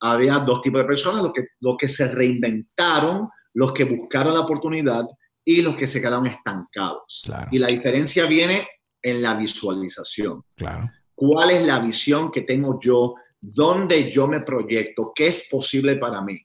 había 0.00 0.38
dos 0.38 0.60
tipos 0.60 0.82
de 0.82 0.86
personas, 0.86 1.22
los 1.22 1.32
que, 1.32 1.46
los 1.60 1.76
que 1.76 1.88
se 1.88 2.08
reinventaron, 2.12 3.28
los 3.54 3.72
que 3.72 3.84
buscaron 3.84 4.34
la 4.34 4.40
oportunidad 4.40 5.04
y 5.44 5.62
los 5.62 5.76
que 5.76 5.86
se 5.86 6.00
quedaron 6.00 6.26
estancados. 6.26 7.24
Y 7.50 7.58
la 7.58 7.68
diferencia 7.68 8.26
viene 8.26 8.68
en 9.02 9.22
la 9.22 9.34
visualización. 9.34 10.42
Claro. 10.54 10.90
¿Cuál 11.14 11.50
es 11.50 11.62
la 11.62 11.78
visión 11.78 12.30
que 12.30 12.42
tengo 12.42 12.78
yo? 12.80 13.14
¿Dónde 13.40 14.10
yo 14.10 14.26
me 14.26 14.40
proyecto? 14.40 15.12
¿Qué 15.14 15.28
es 15.28 15.48
posible 15.50 15.96
para 15.96 16.20
mí? 16.20 16.38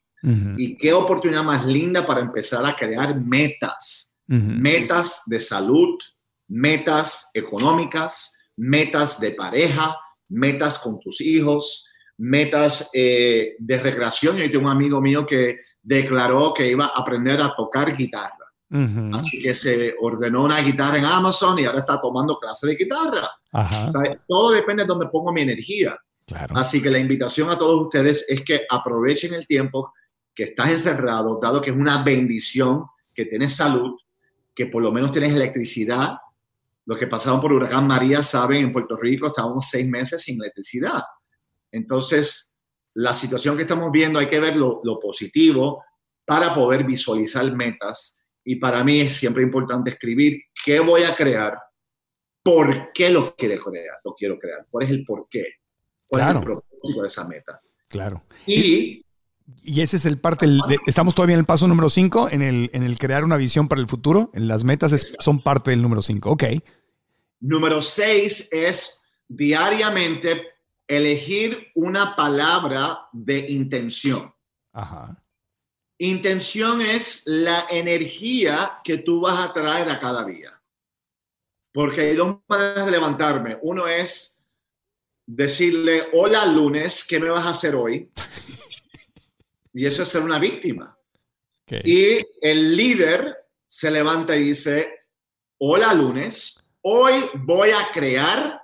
Y 0.56 0.78
qué 0.78 0.94
oportunidad 0.94 1.44
más 1.44 1.66
linda 1.66 2.06
para 2.06 2.22
empezar 2.22 2.64
a 2.64 2.76
crear 2.76 3.20
metas. 3.20 4.20
Metas 4.28 5.24
de 5.26 5.40
salud, 5.40 5.98
metas 6.48 7.32
económicas, 7.34 8.38
metas 8.56 9.20
de 9.20 9.32
pareja, 9.32 9.98
metas 10.30 10.80
con 10.80 11.00
tus 11.00 11.20
hijos, 11.22 11.91
metas 12.22 12.90
eh, 12.94 13.56
de 13.58 13.78
recreación. 13.80 14.38
Yo 14.38 14.50
tengo 14.52 14.66
un 14.66 14.72
amigo 14.72 15.02
mío 15.02 15.26
que 15.26 15.60
declaró 15.82 16.54
que 16.54 16.68
iba 16.68 16.86
a 16.86 17.02
aprender 17.02 17.42
a 17.42 17.54
tocar 17.56 17.96
guitarra. 17.96 18.38
Así 19.14 19.42
que 19.42 19.54
se 19.54 19.96
ordenó 20.00 20.46
una 20.46 20.62
guitarra 20.62 20.98
en 20.98 21.04
Amazon 21.04 21.60
y 21.60 21.66
ahora 21.66 21.80
está 21.80 22.00
tomando 22.00 22.38
clases 22.38 22.70
de 22.70 22.76
guitarra. 22.78 23.28
todo 24.26 24.52
depende 24.52 24.84
de 24.84 24.88
dónde 24.88 25.08
pongo 25.08 25.34
mi 25.34 25.42
energía. 25.42 25.98
Así 26.52 26.82
que 26.82 26.90
la 26.90 27.00
invitación 27.00 27.50
a 27.50 27.58
todos 27.58 27.82
ustedes 27.82 28.26
es 28.30 28.42
que 28.44 28.62
aprovechen 28.70 29.34
el 29.34 29.46
tiempo 29.46 29.92
que 30.34 30.44
estás 30.44 30.70
encerrado, 30.70 31.38
dado 31.42 31.60
que 31.60 31.72
es 31.72 31.76
una 31.76 32.02
bendición 32.04 32.86
que 33.14 33.26
tienes 33.26 33.56
salud, 33.56 33.98
que 34.56 34.68
por 34.68 34.82
lo 34.82 34.92
menos 34.92 35.12
tienes 35.12 35.34
electricidad. 35.34 36.18
Los 36.86 36.98
que 36.98 37.08
pasaron 37.08 37.42
por 37.42 37.52
huracán 37.52 37.88
María 37.88 38.24
saben, 38.24 38.64
en 38.64 38.72
Puerto 38.72 38.96
Rico 38.96 39.28
estábamos 39.28 39.68
seis 39.70 39.90
meses 39.90 40.22
sin 40.22 40.40
electricidad. 40.40 41.02
Entonces, 41.72 42.60
la 42.94 43.14
situación 43.14 43.56
que 43.56 43.64
estamos 43.64 43.92
viendo 43.92 44.20
hay 44.20 44.28
que 44.28 44.40
ver 44.40 44.56
lo, 44.56 44.82
positivo 45.00 45.84
para 46.26 46.54
poder 46.54 46.84
visualizar 46.84 47.50
metas. 47.56 48.26
Y 48.44 48.56
para 48.56 48.84
mí 48.84 49.02
es 49.02 49.14
siempre 49.14 49.44
importante 49.44 49.92
escribir 49.92 50.42
qué 50.66 50.80
voy 50.80 51.04
a 51.04 51.16
crear, 51.16 51.58
por 52.44 52.92
qué 52.92 53.10
lo 53.10 53.36
quiero 53.36 53.64
crear, 53.64 53.98
lo 54.04 54.14
quiero 54.16 54.40
crear, 54.40 54.66
cuál 54.70 54.86
es 54.86 54.92
el 54.92 55.06
por 55.06 55.28
qué, 55.30 55.46
cuál 56.08 56.30
es 56.30 56.36
el 56.36 56.44
propósito 56.44 57.02
de 57.02 57.08
esa 57.08 57.28
meta. 57.28 57.62
Claro. 57.88 58.24
Y, 58.48 59.06
y 59.64 59.82
ese 59.82 59.98
es 59.98 60.06
el 60.06 60.18
parte, 60.18 60.48
de, 60.48 60.78
estamos 60.88 61.14
todavía 61.14 61.36
en 61.36 61.42
el 61.42 61.46
paso 61.46 61.68
número 61.68 61.90
5, 61.90 62.30
en 62.32 62.42
el, 62.42 62.70
en 62.74 62.84
el 62.84 62.98
crear 62.98 63.24
una 63.24 63.38
visión 63.38 63.68
para 63.68 63.82
el 63.82 63.88
futuro. 63.88 64.32
En 64.34 64.48
las 64.48 64.64
metas 64.64 65.16
son 65.20 65.42
parte 65.42 65.72
del 65.72 65.82
número 65.82 66.02
5. 66.02 66.30
Ok. 66.32 66.44
Número 67.42 67.82
6 67.82 68.50
es 68.52 69.06
diariamente 69.28 70.44
elegir 70.92 71.72
una 71.76 72.18
palabra 72.18 73.08
de 73.14 73.50
intención. 73.50 74.34
Ajá. 74.74 75.24
Intención 75.98 76.82
es 76.82 77.24
la 77.28 77.68
energía 77.70 78.80
que 78.84 78.98
tú 78.98 79.22
vas 79.22 79.40
a 79.40 79.54
traer 79.54 79.90
a 79.90 80.00
cada 80.00 80.26
día. 80.26 80.62
Porque 81.72 82.02
hay 82.02 82.16
dos 82.16 82.40
maneras 82.46 82.86
de 82.86 82.92
levantarme. 82.92 83.58
Uno 83.62 83.88
es 83.88 84.44
decirle, 85.26 86.10
hola 86.12 86.46
lunes, 86.46 87.06
¿qué 87.08 87.20
me 87.20 87.30
vas 87.30 87.46
a 87.46 87.52
hacer 87.52 87.76
hoy? 87.76 88.12
Y 89.74 89.86
eso 89.86 90.04
es 90.04 90.10
ser 90.10 90.22
una 90.22 90.38
víctima. 90.38 90.98
Y 91.86 92.18
el 92.42 92.76
líder 92.76 93.38
se 93.66 93.90
levanta 93.90 94.36
y 94.36 94.44
dice, 94.44 94.90
hola 95.60 95.94
lunes, 95.94 96.70
hoy 96.82 97.30
voy 97.36 97.70
a 97.70 97.90
crear 97.94 98.61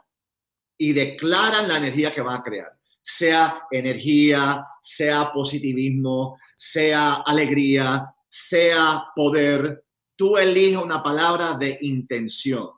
y 0.78 0.94
declaran 0.94 1.68
la 1.68 1.78
energía 1.78 2.12
que 2.12 2.22
va 2.22 2.36
a 2.36 2.44
crear. 2.44 2.72
Sea 3.02 3.62
energía, 3.72 4.66
sea 4.82 5.32
positivismo, 5.32 6.38
sea 6.56 7.16
alegría, 7.26 8.14
sea 8.28 9.06
poder. 9.16 9.86
Tú 10.16 10.38
eliges 10.38 10.78
una 10.78 11.02
palabra 11.02 11.54
de 11.58 11.78
intención. 11.82 12.70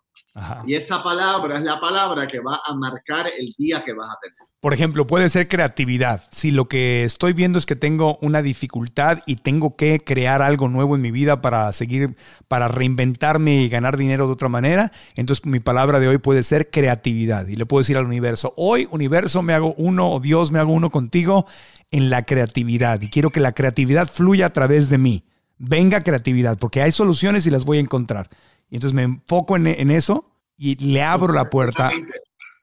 Y 0.66 0.76
esa 0.76 1.02
palabra 1.04 1.58
es 1.58 1.64
la 1.64 1.80
palabra 1.80 2.28
que 2.28 2.40
va 2.40 2.62
a 2.66 2.74
marcar 2.74 3.28
el 3.28 3.54
día 3.58 3.84
que 3.84 3.94
vas 3.94 4.10
a 4.10 4.20
tener. 4.22 4.50
Por 4.60 4.74
ejemplo, 4.74 5.08
puede 5.08 5.30
ser 5.30 5.48
creatividad. 5.48 6.24
Si 6.32 6.52
lo 6.52 6.68
que 6.68 7.06
estoy 7.06 7.32
viendo 7.32 7.58
es 7.58 7.66
que 7.66 7.78
tengo 7.78 8.18
una 8.22 8.42
dificultad 8.42 9.20
y 9.26 9.38
tengo 9.38 9.78
que 9.78 10.02
crear 10.02 10.42
algo 10.42 10.68
nuevo 10.68 10.98
en 10.98 11.02
mi 11.02 11.12
vida 11.12 11.42
para 11.42 11.72
seguir, 11.72 12.18
para 12.50 12.68
reinventarme 12.68 13.62
y 13.62 13.70
ganar 13.70 13.96
dinero 13.96 14.28
de 14.28 14.34
otra 14.34 14.50
manera, 14.50 14.92
entonces 15.16 15.46
mi 15.46 15.62
palabra 15.62 16.02
de 16.02 16.10
hoy 16.10 16.18
puede 16.18 16.44
ser 16.44 16.70
creatividad. 16.70 17.48
Y 17.48 17.56
le 17.56 17.66
puedo 17.66 17.80
decir 17.80 17.96
al 17.96 18.06
universo, 18.06 18.54
hoy 18.58 18.86
universo 18.92 19.42
me 19.42 19.54
hago 19.54 19.76
uno 19.78 20.12
o 20.12 20.20
Dios 20.20 20.52
me 20.52 20.60
hago 20.60 20.74
uno 20.74 20.90
contigo 20.90 21.46
en 21.90 22.10
la 22.10 22.26
creatividad. 22.26 23.02
Y 23.02 23.10
quiero 23.10 23.30
que 23.30 23.40
la 23.40 23.54
creatividad 23.54 24.10
fluya 24.10 24.48
a 24.48 24.54
través 24.54 24.90
de 24.90 24.98
mí. 24.98 25.24
Venga 25.58 26.04
creatividad, 26.04 26.58
porque 26.58 26.82
hay 26.82 26.92
soluciones 26.92 27.48
y 27.48 27.50
las 27.50 27.64
voy 27.64 27.78
a 27.78 27.82
encontrar. 27.82 28.30
Y 28.70 28.76
entonces 28.76 28.94
me 28.94 29.04
enfoco 29.04 29.56
en, 29.56 29.68
en 29.68 29.92
eso 29.92 30.26
y 30.58 30.76
le 30.76 31.02
abro 31.02 31.34
la 31.34 31.50
puerta 31.50 31.92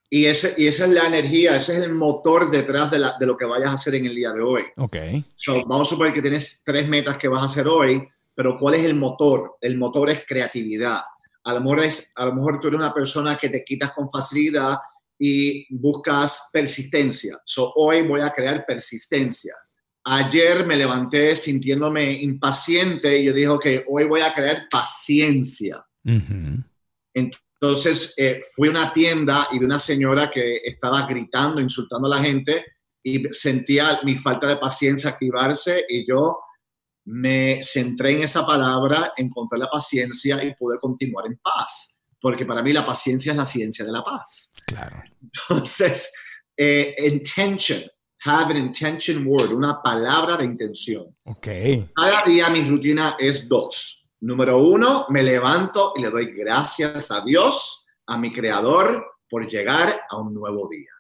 y, 0.09 0.27
ese, 0.27 0.55
y 0.57 0.67
esa 0.67 0.85
es 0.85 0.91
la 0.91 1.07
energía, 1.07 1.57
ese 1.57 1.79
es 1.79 1.85
el 1.85 1.93
motor 1.93 2.51
detrás 2.51 2.91
de, 2.91 2.99
la, 2.99 3.17
de 3.19 3.27
lo 3.27 3.37
que 3.37 3.45
vayas 3.45 3.71
a 3.71 3.75
hacer 3.75 3.97
en 3.97 4.07
el 4.07 4.15
día 4.15 4.33
de 4.33 4.41
hoy. 4.41 4.63
Ok. 4.77 4.97
vamos 5.67 5.89
a 5.89 5.91
suponer 5.91 6.13
que 6.13 6.23
tienes 6.23 6.63
tres 6.65 6.89
metas 6.89 7.19
que 7.19 7.29
vas 7.29 7.43
a 7.43 7.47
hacer 7.47 7.67
hoy, 7.67 8.07
pero 8.35 8.57
¿cuál 8.57 8.77
es 8.77 8.85
el 8.85 8.95
motor? 8.95 9.57
El 9.61 9.77
motor 9.77 10.11
es 10.11 10.23
creatividad. 10.27 11.01
A 11.43 11.55
lo 11.55 11.61
mejor, 11.61 11.81
es, 11.81 12.13
a 12.15 12.27
lo 12.27 12.35
mejor 12.35 12.61
tú 12.61 12.69
eres 12.69 12.79
una 12.79 12.95
persona 12.95 13.37
que 13.37 13.49
te 13.49 13.65
quitas 13.65 13.93
con 13.93 14.11
facilidad 14.11 14.79
y 15.19 15.67
buscas 15.75 16.51
persistencia. 16.53 17.41
So, 17.45 17.73
hoy 17.75 18.03
voy 18.03 18.21
a 18.21 18.31
crear 18.31 18.65
persistencia. 18.65 19.55
Ayer 20.05 20.65
me 20.67 20.77
levanté 20.77 21.35
sintiéndome 21.35 22.13
impaciente 22.23 23.19
y 23.19 23.25
yo 23.25 23.33
dije, 23.33 23.49
ok, 23.49 23.67
hoy 23.89 24.05
voy 24.05 24.21
a 24.21 24.33
crear 24.33 24.69
paciencia. 24.71 25.85
Entonces, 26.07 27.41
entonces 27.59 28.15
eh, 28.19 28.41
fui 28.55 28.69
a 28.69 28.73
una 28.73 28.93
tienda 28.93 29.49
y 29.51 29.59
vi 29.59 29.65
una 29.65 29.79
señora 29.79 30.31
que 30.31 30.59
estaba 30.65 31.07
gritando, 31.07 31.61
insultando 31.61 32.07
a 32.07 32.17
la 32.17 32.23
gente 32.23 32.65
y 33.03 33.25
sentía 33.31 34.01
mi 34.05 34.17
falta 34.17 34.47
de 34.47 34.59
paciencia 34.59 35.11
activarse 35.11 35.85
y 35.89 36.07
yo 36.07 36.39
me 37.07 37.61
centré 37.63 38.13
en 38.13 38.23
esa 38.25 38.45
palabra, 38.45 39.13
encontré 39.17 39.59
la 39.59 39.71
paciencia 39.71 40.43
y 40.45 40.55
pude 40.55 40.77
continuar 40.79 41.27
en 41.27 41.39
paz, 41.39 41.99
porque 42.21 42.45
para 42.45 42.63
mí 42.63 42.73
la 42.73 42.85
paciencia 42.85 43.33
es 43.33 43.39
la 43.39 43.47
ciencia 43.47 43.85
de 43.85 43.93
la 43.93 44.05
paz. 44.05 44.53
Claro. 44.67 45.03
Entonces, 45.23 46.13
eh, 46.57 46.95
intention, 46.99 47.83
have 48.25 48.51
an 48.51 48.59
intention 48.59 49.27
word, 49.27 49.53
una 49.53 49.81
palabra 49.83 50.37
de 50.37 50.45
intención. 50.45 51.17
Ok. 51.25 51.49
Cada 51.95 52.25
día 52.25 52.51
mi 52.51 52.69
rutina 52.69 53.17
es 53.19 53.49
dos 53.49 54.06
Número 54.21 54.59
uno, 54.63 55.07
me 55.11 55.23
levanto 55.23 55.93
y 55.97 56.01
le 56.01 56.11
doy 56.11 56.33
gracias 56.33 57.11
a 57.11 57.21
Dios, 57.23 57.87
a 58.07 58.17
mi 58.17 58.33
creador, 58.33 59.05
por 59.29 59.47
llegar 59.49 60.01
a 60.09 60.21
un 60.21 60.33
nuevo 60.33 60.69
día. 60.69 60.91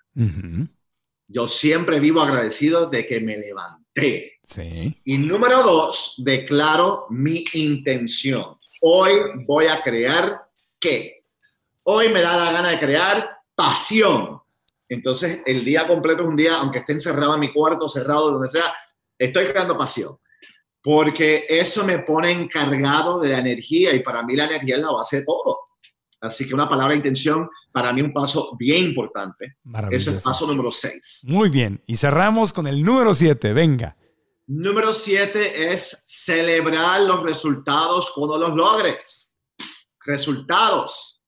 Yo 1.29 1.49
siempre 1.49 1.99
vivo 1.99 2.21
agradecido 2.21 2.87
de 2.87 3.07
que 3.07 3.21
me 3.21 3.39
levanté. 3.39 4.39
Y 5.05 5.17
número 5.17 5.63
dos, 5.63 6.15
declaro 6.19 7.07
mi 7.09 7.43
intención. 7.55 8.59
Hoy 8.83 9.13
voy 9.47 9.67
a 9.67 9.83
crear 9.83 10.49
qué? 10.79 11.25
Hoy 11.85 12.11
me 12.11 12.21
da 12.21 12.37
la 12.37 12.53
gana 12.53 12.69
de 12.69 12.79
crear 12.79 13.31
pasión. 13.55 14.41
Entonces, 14.89 15.43
el 15.47 15.65
día 15.65 15.87
completo 15.87 16.23
es 16.23 16.29
un 16.29 16.37
día, 16.37 16.57
aunque 16.57 16.81
esté 16.81 16.93
encerrado 16.93 17.35
en 17.35 17.41
mi 17.41 17.53
cuarto, 17.53 17.89
cerrado, 17.89 18.31
donde 18.31 18.49
sea, 18.49 18.73
estoy 19.19 19.47
creando 19.47 19.77
pasión 19.77 20.19
porque 20.87 21.47
eso 21.49 21.85
me 21.85 21.99
pone 21.99 22.31
encargado 22.31 23.19
de 23.19 23.31
la 23.31 23.41
energía 23.41 23.93
y 23.93 24.05
para 24.05 24.23
mí 24.23 24.37
la 24.37 24.47
energía 24.47 24.77
es 24.77 24.83
la 24.83 24.93
base 24.93 25.17
de 25.17 25.25
todo. 25.25 25.59
Así 26.21 26.47
que 26.47 26.55
una 26.55 26.69
palabra 26.69 26.93
de 26.93 26.99
intención 26.99 27.51
para 27.73 27.93
mí 27.93 28.03
un 28.03 28.13
paso 28.13 28.55
bien 28.57 28.85
importante. 28.85 29.57
Ese 29.91 29.97
es 29.97 30.17
el 30.19 30.23
paso 30.23 30.47
número 30.47 30.71
6. 30.71 31.23
Muy 31.25 31.49
bien. 31.49 31.83
Y 31.89 31.97
cerramos 31.97 32.53
con 32.53 32.69
el 32.69 32.85
número 32.85 33.15
7. 33.15 33.53
Venga. 33.53 33.97
Número 34.47 34.93
7 34.93 35.73
es 35.73 36.05
celebrar 36.07 37.01
los 37.03 37.21
resultados 37.25 38.13
cuando 38.15 38.39
los 38.39 38.55
logres. 38.55 39.37
Resultados. 40.05 41.25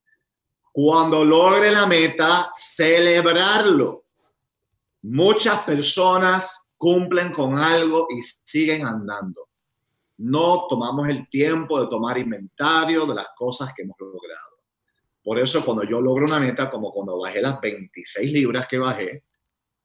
Cuando 0.71 1.25
logre 1.25 1.73
la 1.73 1.85
meta, 1.85 2.53
celebrarlo. 2.55 4.05
Muchas 5.03 5.63
personas 5.63 6.75
cumplen 6.77 7.33
con 7.33 7.59
algo 7.59 8.07
y 8.17 8.23
siguen 8.23 8.87
andando 8.87 9.48
no 10.19 10.67
tomamos 10.69 11.09
el 11.09 11.29
tiempo 11.29 11.81
de 11.81 11.89
tomar 11.89 12.19
inventario 12.19 13.07
de 13.07 13.15
las 13.15 13.29
cosas 13.37 13.73
que 13.75 13.83
hemos 13.83 13.97
logrado. 13.99 14.59
Por 15.23 15.39
eso 15.39 15.65
cuando 15.65 15.85
yo 15.85 16.01
logro 16.01 16.25
una 16.25 16.41
meta, 16.41 16.69
como 16.69 16.93
cuando 16.93 17.19
bajé 17.19 17.41
las 17.41 17.61
26 17.61 18.33
libras 18.33 18.67
que 18.67 18.79
bajé, 18.79 19.25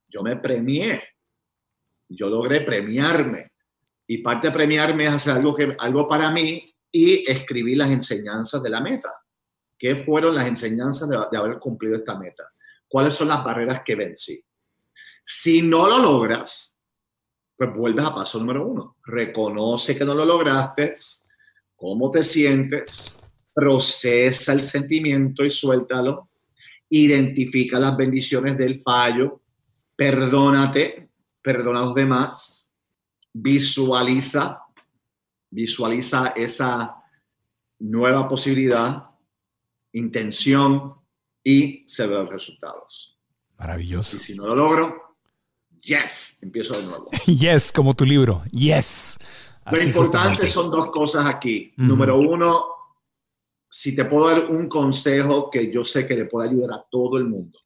yo 0.08 0.22
me 0.22 0.36
premié. 0.36 1.02
Yo 2.08 2.28
logré 2.28 2.62
premiarme. 2.62 3.52
Y 4.06 4.18
parte 4.18 4.48
de 4.48 4.52
premiarme 4.52 5.04
es 5.04 5.12
hacer 5.12 5.34
algo, 5.34 5.54
que, 5.54 5.76
algo 5.78 6.08
para 6.08 6.30
mí 6.30 6.74
y 6.90 7.30
escribir 7.30 7.78
las 7.78 7.90
enseñanzas 7.90 8.62
de 8.62 8.70
la 8.70 8.80
meta. 8.80 9.12
¿Qué 9.78 9.96
fueron 9.96 10.34
las 10.34 10.46
enseñanzas 10.46 11.08
de, 11.08 11.18
de 11.30 11.38
haber 11.38 11.58
cumplido 11.58 11.96
esta 11.96 12.18
meta? 12.18 12.44
¿Cuáles 12.88 13.14
son 13.14 13.28
las 13.28 13.44
barreras 13.44 13.82
que 13.84 13.94
vencí? 13.94 14.42
Si 15.22 15.62
no 15.62 15.88
lo 15.88 15.98
logras, 15.98 16.73
pues 17.68 17.78
vuelves 17.78 18.04
a 18.04 18.14
paso 18.14 18.38
número 18.38 18.66
uno. 18.66 18.96
Reconoce 19.04 19.96
que 19.96 20.04
no 20.04 20.14
lo 20.14 20.24
lograste, 20.24 20.94
cómo 21.76 22.10
te 22.10 22.22
sientes, 22.22 23.20
procesa 23.52 24.52
el 24.52 24.64
sentimiento 24.64 25.44
y 25.44 25.50
suéltalo, 25.50 26.30
identifica 26.88 27.78
las 27.78 27.96
bendiciones 27.96 28.56
del 28.58 28.80
fallo, 28.80 29.42
perdónate, 29.96 31.10
perdona 31.40 31.80
a 31.80 31.84
los 31.86 31.94
demás, 31.94 32.72
visualiza, 33.32 34.60
visualiza 35.50 36.28
esa 36.36 36.96
nueva 37.78 38.28
posibilidad, 38.28 39.10
intención 39.92 40.94
y 41.42 41.84
se 41.86 42.06
ven 42.06 42.24
los 42.24 42.30
resultados. 42.30 43.18
Maravilloso. 43.58 44.16
Y 44.16 44.20
si 44.20 44.34
no 44.34 44.46
lo 44.46 44.56
logro, 44.56 45.03
yes, 45.84 46.38
empiezo 46.42 46.76
de 46.78 46.86
nuevo. 46.86 47.10
yes, 47.26 47.72
como 47.72 47.94
tu 47.94 48.04
libro, 48.04 48.42
yes. 48.50 49.18
Lo 49.70 49.82
importante 49.82 50.48
son 50.48 50.70
dos 50.70 50.86
cosas 50.88 51.26
aquí. 51.26 51.72
Número 51.76 52.18
uno, 52.18 52.66
si 53.70 53.96
te 53.96 54.04
puedo 54.04 54.28
dar 54.28 54.50
un 54.50 54.68
consejo 54.68 55.50
que 55.50 55.72
yo 55.72 55.82
sé 55.82 56.06
que 56.06 56.14
le 56.14 56.26
puede 56.26 56.50
ayudar 56.50 56.72
a 56.72 56.86
todo 56.90 57.16
el 57.16 57.24
mundo, 57.24 57.58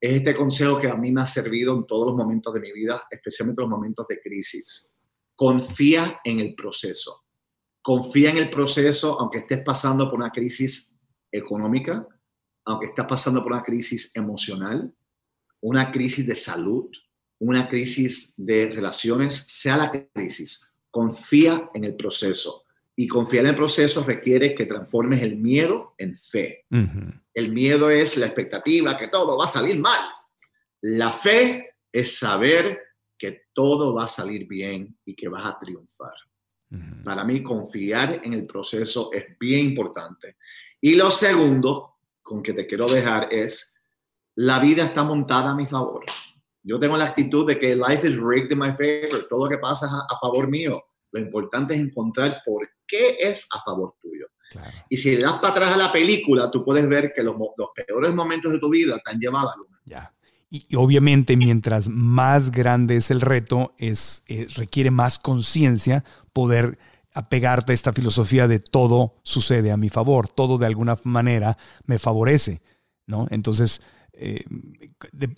es 0.00 0.16
este 0.16 0.34
consejo 0.34 0.78
que 0.78 0.88
a 0.88 0.94
mí 0.94 1.12
me 1.12 1.20
ha 1.20 1.26
servido 1.26 1.74
en 1.76 1.86
todos 1.86 2.06
los 2.06 2.16
momentos 2.16 2.54
de 2.54 2.60
mi 2.60 2.72
vida, 2.72 3.02
especialmente 3.10 3.60
los 3.60 3.70
momentos 3.70 4.06
de 4.08 4.20
crisis. 4.20 4.90
Confía 5.34 6.20
en 6.24 6.40
el 6.40 6.54
proceso. 6.54 7.24
Confía 7.82 8.30
en 8.30 8.38
el 8.38 8.50
proceso, 8.50 9.20
aunque 9.20 9.38
estés 9.38 9.62
pasando 9.62 10.08
por 10.08 10.18
una 10.18 10.30
crisis 10.30 10.98
económica, 11.30 12.06
aunque 12.64 12.86
estés 12.86 13.06
pasando 13.06 13.42
por 13.42 13.52
una 13.52 13.62
crisis 13.62 14.10
emocional, 14.14 14.94
una 15.60 15.90
crisis 15.90 16.26
de 16.26 16.34
salud, 16.34 16.90
una 17.40 17.68
crisis 17.68 18.34
de 18.36 18.68
relaciones, 18.68 19.34
sea 19.34 19.76
la 19.76 19.90
crisis, 19.90 20.70
confía 20.90 21.70
en 21.74 21.84
el 21.84 21.96
proceso. 21.96 22.64
Y 22.94 23.08
confiar 23.08 23.44
en 23.44 23.50
el 23.50 23.56
proceso 23.56 24.04
requiere 24.04 24.54
que 24.54 24.66
transformes 24.66 25.22
el 25.22 25.36
miedo 25.36 25.94
en 25.96 26.14
fe. 26.14 26.66
El 27.32 27.52
miedo 27.52 27.90
es 27.90 28.18
la 28.18 28.26
expectativa 28.26 28.98
que 28.98 29.08
todo 29.08 29.38
va 29.38 29.44
a 29.44 29.48
salir 29.48 29.78
mal. 29.78 30.02
La 30.82 31.12
fe 31.12 31.76
es 31.90 32.18
saber 32.18 32.78
que 33.16 33.44
todo 33.54 33.94
va 33.94 34.04
a 34.04 34.08
salir 34.08 34.46
bien 34.46 34.98
y 35.04 35.14
que 35.14 35.28
vas 35.28 35.46
a 35.46 35.58
triunfar. 35.58 36.12
Para 37.02 37.24
mí, 37.24 37.42
confiar 37.42 38.20
en 38.22 38.34
el 38.34 38.46
proceso 38.46 39.10
es 39.12 39.38
bien 39.38 39.66
importante. 39.66 40.36
Y 40.80 40.94
lo 40.94 41.10
segundo, 41.10 41.96
con 42.22 42.42
que 42.42 42.52
te 42.52 42.66
quiero 42.66 42.86
dejar, 42.86 43.32
es 43.32 43.80
la 44.36 44.60
vida 44.60 44.84
está 44.84 45.02
montada 45.04 45.50
a 45.50 45.54
mi 45.54 45.66
favor. 45.66 46.04
Yo 46.62 46.78
tengo 46.78 46.96
la 46.96 47.06
actitud 47.06 47.46
de 47.46 47.58
que 47.58 47.74
life 47.74 48.06
is 48.06 48.16
rigged 48.16 48.52
in 48.52 48.58
my 48.58 48.72
favor. 48.72 49.26
Todo 49.28 49.44
lo 49.44 49.50
que 49.50 49.58
pasa 49.58 49.86
es 49.86 49.92
a, 49.92 50.18
favor 50.20 50.48
mío. 50.48 50.82
Lo 51.12 51.20
importante 51.20 51.74
es 51.74 51.80
encontrar 51.80 52.42
por 52.44 52.68
qué 52.86 53.16
es 53.18 53.48
a 53.52 53.62
favor 53.62 53.94
tuyo. 54.00 54.26
Y 54.88 54.96
si 54.96 55.16
le 55.16 55.22
das 55.22 55.34
para 55.34 55.52
atrás 55.52 55.74
a 55.74 55.76
la 55.76 55.92
película, 55.92 56.50
tú 56.50 56.64
puedes 56.64 56.88
ver 56.88 57.12
que 57.14 57.22
los, 57.22 57.36
peores 57.86 58.12
momentos 58.12 58.52
de 58.52 58.58
tu 58.58 58.68
vida 58.68 59.00
te 59.04 59.12
han 59.12 59.20
llevado 59.20 59.48
a 59.50 59.56
luna. 59.56 59.80
Ya. 59.84 60.12
Y, 60.50 60.74
obviamente, 60.74 61.36
mientras 61.36 61.88
más 61.88 62.50
grande 62.50 62.96
es 62.96 63.12
el 63.12 63.20
reto, 63.20 63.74
es, 63.78 64.24
eh, 64.26 64.48
requiere 64.56 64.90
más 64.90 65.20
conciencia 65.20 66.04
poder 66.32 66.78
apegarte 67.12 67.72
a 67.72 67.74
esta 67.74 67.92
filosofía 67.92 68.48
de 68.48 68.58
todo 68.58 69.14
sucede 69.22 69.70
a 69.72 69.76
mi 69.76 69.88
favor, 69.88 70.28
todo 70.28 70.58
de 70.58 70.66
alguna 70.66 70.96
manera 71.04 71.56
me 71.84 71.98
favorece, 71.98 72.62
¿no? 73.06 73.26
Entonces, 73.30 73.80
eh, 74.20 74.44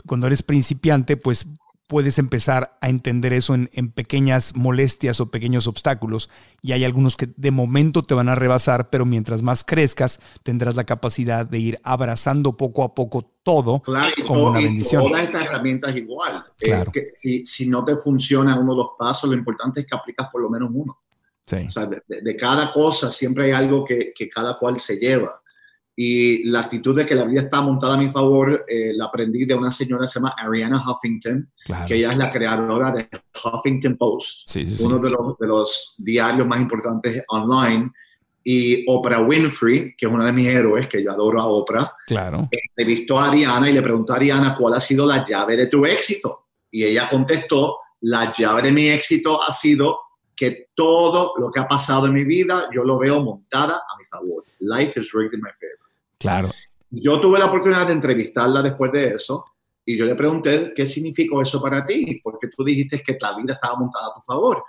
cuando 0.06 0.26
eres 0.26 0.42
principiante, 0.42 1.16
pues 1.16 1.46
puedes 1.86 2.18
empezar 2.18 2.78
a 2.80 2.88
entender 2.88 3.34
eso 3.34 3.54
en, 3.54 3.68
pequeñas 3.90 4.56
molestias 4.56 5.20
o 5.20 5.30
pequeños 5.30 5.66
obstáculos. 5.66 6.30
Y 6.62 6.72
hay 6.72 6.84
algunos 6.84 7.18
que 7.18 7.28
de 7.36 7.50
momento 7.50 8.02
te 8.02 8.14
van 8.14 8.30
a 8.30 8.34
rebasar, 8.34 8.88
pero 8.88 9.04
mientras 9.04 9.42
más 9.42 9.62
crezcas, 9.62 10.18
tendrás 10.42 10.74
la 10.74 10.84
capacidad 10.84 11.44
de 11.44 11.58
ir 11.58 11.78
abrazando 11.82 12.56
poco 12.56 12.82
a 12.82 12.94
poco 12.94 13.30
todo 13.42 13.82
claro, 13.82 14.10
como 14.26 14.48
una 14.48 14.60
bendición. 14.60 15.02
Todas 15.02 15.24
estas 15.24 15.44
herramientas 15.44 15.94
igual. 15.94 16.42
Claro. 16.58 16.90
que 16.90 17.10
si, 17.14 17.44
si, 17.44 17.68
no 17.68 17.84
te 17.84 17.94
funciona 17.96 18.58
uno 18.58 18.72
de 18.72 18.78
los 18.78 18.88
pasos, 18.98 19.28
lo 19.28 19.36
importante 19.36 19.80
es 19.80 19.86
que 19.86 19.94
aplicas 19.94 20.28
por 20.32 20.40
lo 20.40 20.48
menos 20.48 20.70
uno. 20.72 20.98
Sí. 21.46 21.56
O 21.66 21.70
sea, 21.70 21.86
de, 21.86 22.36
cada 22.36 22.72
cosa 22.72 23.10
siempre 23.10 23.44
hay 23.44 23.52
algo 23.52 23.84
que, 23.84 24.14
que 24.16 24.30
cada 24.30 24.58
cual 24.58 24.80
se 24.80 24.96
lleva. 24.96 25.41
Y 25.94 26.44
la 26.44 26.60
actitud 26.60 26.96
de 26.96 27.04
que 27.04 27.14
la 27.14 27.24
vida 27.24 27.42
está 27.42 27.60
montada 27.60 27.94
a 27.94 27.98
mi 27.98 28.10
favor, 28.10 28.64
eh, 28.66 28.92
la 28.94 29.06
aprendí 29.06 29.44
de 29.44 29.54
una 29.54 29.70
señora 29.70 30.04
que 30.04 30.08
se 30.08 30.18
llama 30.18 30.34
Ariana 30.38 30.82
Huffington, 30.82 31.50
que 31.86 31.96
ella 31.96 32.12
es 32.12 32.18
la 32.18 32.30
creadora 32.30 32.92
de 32.92 33.08
Huffington 33.44 33.96
Post, 33.96 34.56
uno 34.84 34.98
de 34.98 35.10
los, 35.10 35.38
de 35.38 35.46
los, 35.46 35.94
diarios 35.98 36.46
más 36.46 36.60
importantes 36.60 37.22
online. 37.28 37.90
Y 38.44 38.84
Oprah 38.88 39.20
Winfrey, 39.20 39.94
que 39.96 40.06
es 40.06 40.12
una 40.12 40.26
de 40.26 40.32
mis 40.32 40.48
héroes, 40.48 40.88
que 40.88 41.02
yo 41.02 41.12
adoro 41.12 41.40
a 41.40 41.46
Oprah, 41.46 41.92
claro. 42.06 42.48
entrevistó 42.50 43.20
a 43.20 43.28
Ariana 43.30 43.70
y 43.70 43.72
le 43.72 43.82
preguntó 43.82 44.14
a 44.14 44.16
Ariana 44.16 44.56
cuál 44.56 44.74
ha 44.74 44.80
sido 44.80 45.06
la 45.06 45.24
llave 45.24 45.56
de 45.56 45.68
tu 45.68 45.86
éxito. 45.86 46.46
Y 46.70 46.82
ella 46.84 47.08
contestó, 47.08 47.76
la 48.00 48.32
llave 48.32 48.62
de 48.62 48.72
mi 48.72 48.88
éxito 48.88 49.40
ha 49.40 49.52
sido 49.52 49.98
que 50.34 50.70
todo 50.74 51.34
lo 51.38 51.52
que 51.52 51.60
ha 51.60 51.68
pasado 51.68 52.06
en 52.06 52.14
mi 52.14 52.24
vida 52.24 52.68
yo 52.74 52.82
lo 52.82 52.98
veo 52.98 53.22
montada 53.22 53.76
a 53.76 53.98
mi 53.98 54.04
favor. 54.06 54.44
Life 54.58 54.98
is 54.98 55.12
rigged 55.12 55.34
in 55.34 55.40
my 55.40 55.50
favor. 55.52 55.81
Claro. 56.22 56.50
Yo 56.88 57.20
tuve 57.20 57.38
la 57.38 57.46
oportunidad 57.46 57.86
de 57.86 57.94
entrevistarla 57.94 58.62
después 58.62 58.92
de 58.92 59.14
eso 59.14 59.44
y 59.84 59.98
yo 59.98 60.06
le 60.06 60.14
pregunté 60.14 60.72
qué 60.74 60.86
significó 60.86 61.42
eso 61.42 61.60
para 61.60 61.84
ti, 61.84 62.20
porque 62.22 62.48
tú 62.48 62.62
dijiste 62.62 63.02
que 63.02 63.18
la 63.20 63.36
vida 63.36 63.54
estaba 63.54 63.76
montada 63.76 64.06
a 64.06 64.14
tu 64.14 64.20
favor. 64.20 64.64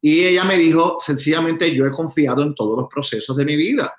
Y 0.00 0.24
ella 0.24 0.44
me 0.44 0.56
dijo, 0.56 0.96
sencillamente 0.98 1.74
yo 1.74 1.86
he 1.86 1.90
confiado 1.90 2.42
en 2.42 2.54
todos 2.54 2.76
los 2.76 2.88
procesos 2.88 3.36
de 3.36 3.44
mi 3.44 3.56
vida. 3.56 3.92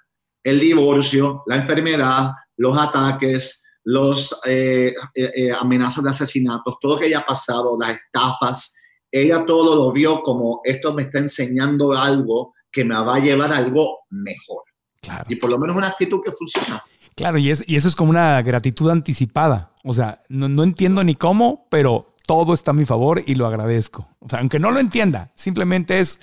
El 0.44 0.60
divorcio, 0.60 1.44
la 1.46 1.58
enfermedad, 1.58 2.32
los 2.58 2.78
ataques, 2.78 3.70
los 3.86 4.40
eh, 4.46 4.94
eh, 5.16 5.32
eh, 5.36 5.52
amenazas 5.52 6.04
de 6.04 6.10
asesinatos, 6.10 6.76
todo 6.80 6.94
lo 6.94 7.00
que 7.00 7.06
haya 7.06 7.26
pasado, 7.26 7.78
las 7.80 7.98
estafas. 7.98 8.76
Ella 9.12 9.46
todo 9.46 9.76
lo 9.76 9.92
vio 9.92 10.22
como 10.22 10.62
esto 10.64 10.94
me 10.94 11.04
está 11.04 11.20
enseñando 11.20 11.94
algo 11.94 12.54
que 12.72 12.84
me 12.84 12.96
va 12.96 13.16
a 13.16 13.20
llevar 13.20 13.52
a 13.52 13.58
algo 13.58 14.00
mejor. 14.10 14.64
Y 15.28 15.36
por 15.38 15.50
lo 15.50 15.58
menos 15.58 15.76
una 15.76 15.88
actitud 15.88 16.22
que 16.24 16.32
funciona. 16.32 16.84
Claro, 17.20 17.38
y, 17.38 17.52
es, 17.52 17.66
y 17.68 17.76
eso 17.76 17.90
es 17.90 17.98
como 17.98 18.12
una 18.12 18.42
gratitud 18.42 18.90
anticipada. 18.90 19.74
O 19.84 19.94
sea, 19.94 20.24
no, 20.30 20.64
entiendo 20.64 21.04
ni 21.04 21.16
cómo, 21.16 21.68
pero 21.70 22.16
todo 22.26 22.54
está 22.54 22.72
a 22.72 22.74
mi 22.74 22.86
favor 22.86 23.22
y 23.26 23.36
lo 23.36 23.46
agradezco. 23.46 24.08
O 24.20 24.30
sea, 24.30 24.40
aunque 24.40 24.58
no 24.58 24.72
lo 24.72 24.80
entienda, 24.80 25.30
simplemente 25.36 26.00
es, 26.00 26.22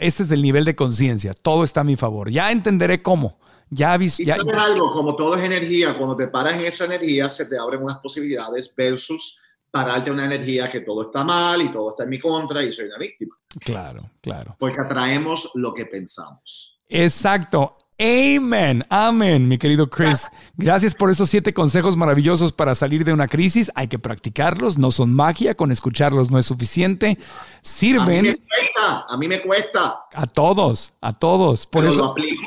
este 0.00 0.24
es 0.24 0.32
el 0.32 0.42
nivel 0.42 0.64
de 0.64 0.74
conciencia, 0.74 1.32
todo 1.32 1.62
está 1.62 1.82
a 1.82 1.84
mi 1.84 1.94
favor. 1.94 2.28
Ya 2.28 2.50
entenderé 2.50 3.02
cómo. 3.02 3.38
Ya 3.68 3.96
visto. 3.96 4.24
Ya, 4.24 4.34
algo, 4.34 4.90
como 4.90 5.14
todo 5.14 5.36
es 5.36 5.44
energía, 5.44 5.96
cuando 5.96 6.16
te 6.16 6.26
paras 6.26 6.54
en 6.54 6.64
esa 6.64 6.86
energía, 6.86 7.30
se 7.30 7.46
te 7.46 7.56
abren 7.56 7.80
unas 7.80 7.98
posibilidades 7.98 8.74
versus 8.76 9.38
pararte 9.70 10.10
una 10.10 10.24
energía 10.24 10.68
que 10.68 10.80
todo 10.80 11.02
está 11.02 11.22
mal 11.22 11.62
y 11.62 11.70
todo 11.70 11.90
está 11.90 12.02
en 12.02 12.10
mi 12.10 12.18
contra 12.18 12.64
y 12.64 12.72
soy 12.72 12.86
una 12.86 12.98
víctima. 12.98 13.36
Claro, 13.60 14.10
claro. 14.20 14.56
Porque 14.58 14.80
atraemos 14.80 15.52
lo 15.54 15.72
que 15.72 15.86
pensamos. 15.86 16.80
Exacto. 16.88 17.76
Amén, 18.00 18.86
amén, 18.88 19.46
mi 19.46 19.58
querido 19.58 19.90
Chris. 19.90 20.30
Gracias 20.56 20.94
por 20.94 21.10
esos 21.10 21.28
siete 21.28 21.52
consejos 21.52 21.98
maravillosos 21.98 22.50
para 22.50 22.74
salir 22.74 23.04
de 23.04 23.12
una 23.12 23.28
crisis. 23.28 23.70
Hay 23.74 23.88
que 23.88 23.98
practicarlos, 23.98 24.78
no 24.78 24.90
son 24.90 25.12
magia, 25.12 25.54
con 25.54 25.70
escucharlos 25.70 26.30
no 26.30 26.38
es 26.38 26.46
suficiente. 26.46 27.18
Sirven. 27.60 28.18
A 28.18 28.22
mí 28.22 28.28
me 28.28 28.36
cuesta, 28.38 29.04
a 29.06 29.16
mí 29.18 29.28
me 29.28 29.42
cuesta. 29.42 29.98
A 30.14 30.26
todos, 30.26 30.94
a 31.02 31.12
todos. 31.12 31.66
Por 31.66 31.84
eso, 31.84 32.04
lo 32.04 32.08
aplico. 32.12 32.42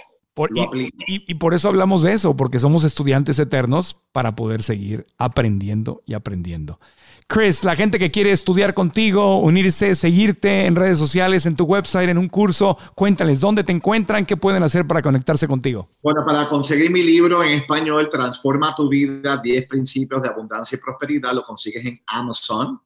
y, 1.05 1.35
por 1.35 1.53
eso 1.53 1.69
hablamos 1.69 2.01
de 2.01 2.13
eso, 2.13 2.35
porque 2.35 2.57
somos 2.57 2.83
estudiantes 2.83 3.37
eternos 3.37 3.95
para 4.11 4.35
poder 4.35 4.63
seguir 4.63 5.05
aprendiendo 5.19 6.01
y 6.07 6.15
aprendiendo. 6.15 6.79
Chris, 7.27 7.63
la 7.63 7.75
gente 7.75 7.99
que 7.99 8.11
quiere 8.11 8.31
estudiar 8.31 8.73
contigo, 8.73 9.39
unirse, 9.39 9.95
seguirte 9.95 10.65
en 10.65 10.75
redes 10.75 10.97
sociales, 10.97 11.45
en 11.45 11.55
tu 11.55 11.65
website, 11.65 12.09
en 12.09 12.17
un 12.17 12.27
curso, 12.27 12.77
cuéntales 12.95 13.39
dónde 13.39 13.63
te 13.63 13.71
encuentran, 13.71 14.25
qué 14.25 14.37
pueden 14.37 14.63
hacer 14.63 14.85
para 14.85 15.01
conectarse 15.01 15.47
contigo. 15.47 15.89
Bueno, 16.01 16.25
para 16.25 16.45
conseguir 16.45 16.91
mi 16.91 17.03
libro 17.03 17.43
en 17.43 17.51
español, 17.51 18.09
Transforma 18.09 18.75
tu 18.75 18.89
vida, 18.89 19.37
10 19.37 19.67
principios 19.67 20.21
de 20.21 20.29
abundancia 20.29 20.75
y 20.75 20.79
prosperidad, 20.79 21.33
lo 21.33 21.43
consigues 21.43 21.85
en 21.85 22.01
Amazon. 22.07 22.79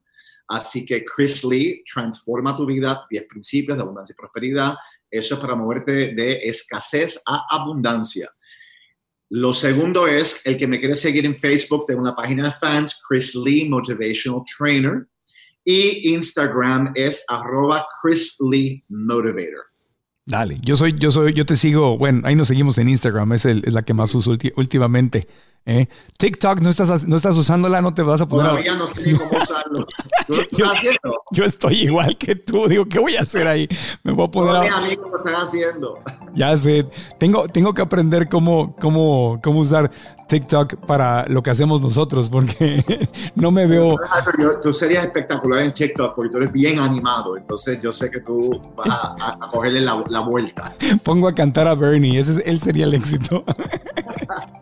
Así 0.48 0.86
que 0.86 1.04
Chris 1.04 1.44
Lee, 1.44 1.82
Transforma 1.92 2.56
tu 2.56 2.64
vida, 2.64 3.06
10 3.10 3.26
principios 3.28 3.76
de 3.76 3.82
abundancia 3.82 4.14
y 4.14 4.16
prosperidad. 4.16 4.74
Eso 5.10 5.34
es 5.34 5.40
para 5.40 5.54
moverte 5.54 6.14
de 6.14 6.40
escasez 6.44 7.22
a 7.26 7.44
abundancia. 7.50 8.30
Lo 9.30 9.52
segundo 9.52 10.06
es, 10.06 10.40
el 10.46 10.56
que 10.56 10.66
me 10.66 10.80
quiere 10.80 10.96
seguir 10.96 11.26
en 11.26 11.36
Facebook, 11.36 11.84
tengo 11.86 12.00
una 12.00 12.16
página 12.16 12.44
de 12.44 12.52
fans, 12.52 12.98
Chris 13.06 13.34
Lee 13.34 13.68
Motivational 13.68 14.42
Trainer. 14.56 15.06
Y 15.64 16.14
Instagram 16.14 16.92
es 16.94 17.24
arroba 17.28 17.86
Chris 18.00 18.36
Lee 18.50 18.82
Motivator. 18.88 19.66
Dale, 20.24 20.58
yo 20.62 20.76
soy, 20.76 20.94
yo 20.98 21.10
soy, 21.10 21.32
yo 21.32 21.46
te 21.46 21.56
sigo, 21.56 21.96
bueno, 21.96 22.20
ahí 22.24 22.34
nos 22.34 22.48
seguimos 22.48 22.76
en 22.78 22.88
Instagram, 22.88 23.32
es, 23.32 23.46
es 23.46 23.72
la 23.72 23.82
que 23.82 23.94
más 23.94 24.14
uso 24.14 24.36
últimamente. 24.56 25.26
¿Eh? 25.66 25.88
TikTok, 26.18 26.60
¿no 26.60 26.70
estás, 26.70 27.06
¿no 27.06 27.16
estás 27.16 27.36
usándola? 27.36 27.80
¿No 27.80 27.94
te 27.94 28.02
vas 28.02 28.20
a 28.20 28.26
poder 28.26 28.48
Todavía 28.48 28.74
no 28.74 28.86
sé 28.88 29.16
cómo 29.16 29.30
usarlo. 29.42 29.86
yo, 31.32 31.44
estoy 31.44 31.82
igual 31.82 32.16
que 32.18 32.34
tú. 32.34 32.66
Digo, 32.66 32.86
¿qué 32.86 32.98
voy 32.98 33.16
a 33.16 33.20
hacer 33.20 33.46
ahí? 33.46 33.68
Me 34.02 34.12
voy 34.12 34.26
a 34.26 34.30
poner... 34.30 34.56
a... 34.56 34.62
mis 34.62 34.72
amigos 34.72 35.08
lo 35.10 35.18
están 35.18 35.34
haciendo. 35.34 35.98
Ya 36.34 36.56
sé. 36.56 36.86
Tengo, 37.18 37.48
tengo 37.48 37.72
que 37.74 37.82
aprender 37.82 38.28
cómo, 38.28 38.74
cómo, 38.80 39.40
cómo 39.42 39.60
usar 39.60 39.90
TikTok 40.28 40.76
para 40.86 41.26
lo 41.26 41.42
que 41.42 41.50
hacemos 41.50 41.80
nosotros, 41.80 42.30
porque 42.30 42.84
no 43.34 43.50
me 43.50 43.66
veo... 43.66 43.96
Tú 44.62 44.72
serías 44.72 45.04
espectacular 45.04 45.62
en 45.62 45.72
TikTok 45.72 46.14
porque 46.14 46.30
tú 46.30 46.36
eres 46.36 46.52
bien 46.52 46.78
animado, 46.78 47.36
entonces 47.36 47.80
yo 47.80 47.90
sé 47.90 48.10
que 48.10 48.20
tú 48.20 48.60
vas 48.76 48.88
a, 48.88 49.38
cogerle 49.50 49.80
la, 49.80 50.04
la, 50.08 50.20
vuelta. 50.20 50.72
Pongo 51.02 51.28
a 51.28 51.34
cantar 51.34 51.66
a 51.66 51.74
Bernie, 51.74 52.18
ese 52.18 52.42
él 52.44 52.60
sería 52.60 52.84
el 52.84 52.94
éxito. 52.94 53.44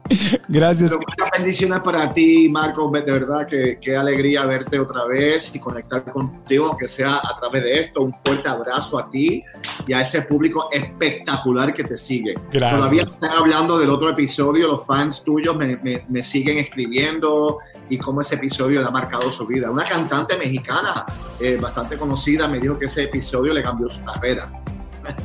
Gracias. 0.48 0.92
muchas 0.92 1.30
bendiciones 1.36 1.80
para 1.80 2.12
ti, 2.12 2.48
Marco. 2.48 2.90
De 2.90 3.00
verdad 3.00 3.46
que 3.46 3.78
qué 3.80 3.96
alegría 3.96 4.44
verte 4.46 4.78
otra 4.78 5.04
vez 5.06 5.54
y 5.54 5.60
conectar 5.60 6.04
contigo, 6.04 6.66
aunque 6.66 6.88
sea 6.88 7.16
a 7.16 7.38
través 7.40 7.62
de 7.64 7.80
esto. 7.80 8.02
Un 8.02 8.14
fuerte 8.14 8.48
abrazo 8.48 8.98
a 8.98 9.10
ti 9.10 9.42
y 9.86 9.92
a 9.92 10.00
ese 10.00 10.22
público 10.22 10.68
espectacular 10.72 11.72
que 11.72 11.84
te 11.84 11.96
sigue. 11.96 12.34
Todavía 12.52 13.02
están 13.02 13.32
hablando 13.32 13.78
del 13.78 13.90
otro 13.90 14.10
episodio, 14.10 14.68
los 14.68 14.86
fans 14.86 15.22
tuyos 15.24 15.56
me, 15.56 15.76
me, 16.08 16.22
siguen 16.22 16.58
escribiendo 16.58 17.58
y 17.88 17.98
cómo 17.98 18.20
ese 18.20 18.34
episodio 18.36 18.80
le 18.80 18.86
ha 18.86 18.90
marcado 18.90 19.30
su 19.30 19.46
vida. 19.46 19.70
Una 19.70 19.84
cantante 19.84 20.36
mexicana 20.36 21.04
eh, 21.40 21.58
bastante 21.60 21.96
conocida 21.96 22.48
me 22.48 22.58
dijo 22.58 22.78
que 22.78 22.86
ese 22.86 23.04
episodio 23.04 23.52
le 23.52 23.62
cambió 23.62 23.88
su 23.88 24.04
carrera. 24.04 24.50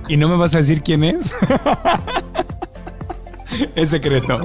¿Y 0.07 0.17
no 0.17 0.27
me 0.27 0.37
vas 0.37 0.53
a 0.53 0.59
decir 0.59 0.81
quién 0.83 1.03
es? 1.03 1.33
es 3.75 3.89
secreto. 3.89 4.39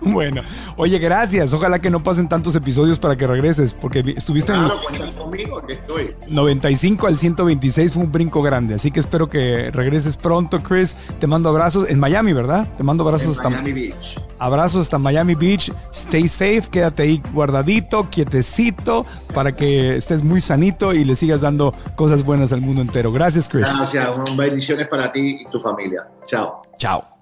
Bueno, 0.00 0.42
oye, 0.76 0.98
gracias. 0.98 1.52
Ojalá 1.52 1.80
que 1.80 1.90
no 1.90 2.02
pasen 2.02 2.28
tantos 2.28 2.54
episodios 2.54 2.98
para 2.98 3.16
que 3.16 3.26
regreses, 3.26 3.74
porque 3.74 4.00
estuviste 4.16 4.52
en 4.52 4.64
Claro, 4.64 4.80
cuentan 4.82 5.12
conmigo, 5.14 5.58
aquí 5.58 5.72
estoy. 5.72 6.14
95 6.28 7.06
al 7.06 7.18
126, 7.18 7.92
fue 7.92 8.04
un 8.04 8.12
brinco 8.12 8.42
grande. 8.42 8.74
Así 8.74 8.90
que 8.90 9.00
espero 9.00 9.28
que 9.28 9.70
regreses 9.70 10.16
pronto, 10.16 10.62
Chris. 10.62 10.96
Te 11.18 11.26
mando 11.26 11.48
abrazos 11.48 11.88
en 11.90 11.98
Miami, 11.98 12.32
¿verdad? 12.32 12.66
Te 12.76 12.82
mando 12.82 13.04
abrazos 13.04 13.28
En 13.28 13.32
hasta 13.32 13.50
Miami 13.50 13.72
Beach. 13.72 14.20
Abrazos 14.38 14.82
hasta 14.82 14.98
Miami 14.98 15.34
Beach. 15.34 15.72
Stay 15.92 16.28
safe, 16.28 16.64
quédate 16.70 17.02
ahí 17.02 17.22
guardadito, 17.32 18.08
quietecito, 18.10 19.04
para 19.34 19.52
que 19.52 19.96
estés 19.96 20.22
muy 20.22 20.40
sanito 20.40 20.92
y 20.92 21.04
le 21.04 21.16
sigas 21.16 21.40
dando 21.40 21.74
cosas 21.94 22.24
buenas 22.24 22.52
al 22.52 22.60
mundo 22.60 22.82
entero. 22.82 23.12
Gracias, 23.12 23.48
Chris. 23.48 23.68
Gracias, 23.76 24.18
bendiciones 24.36 24.88
para 24.88 25.12
ti 25.12 25.38
y 25.40 25.50
tu 25.50 25.60
familia. 25.60 26.06
Chao. 26.24 26.62
Chao. 26.78 27.15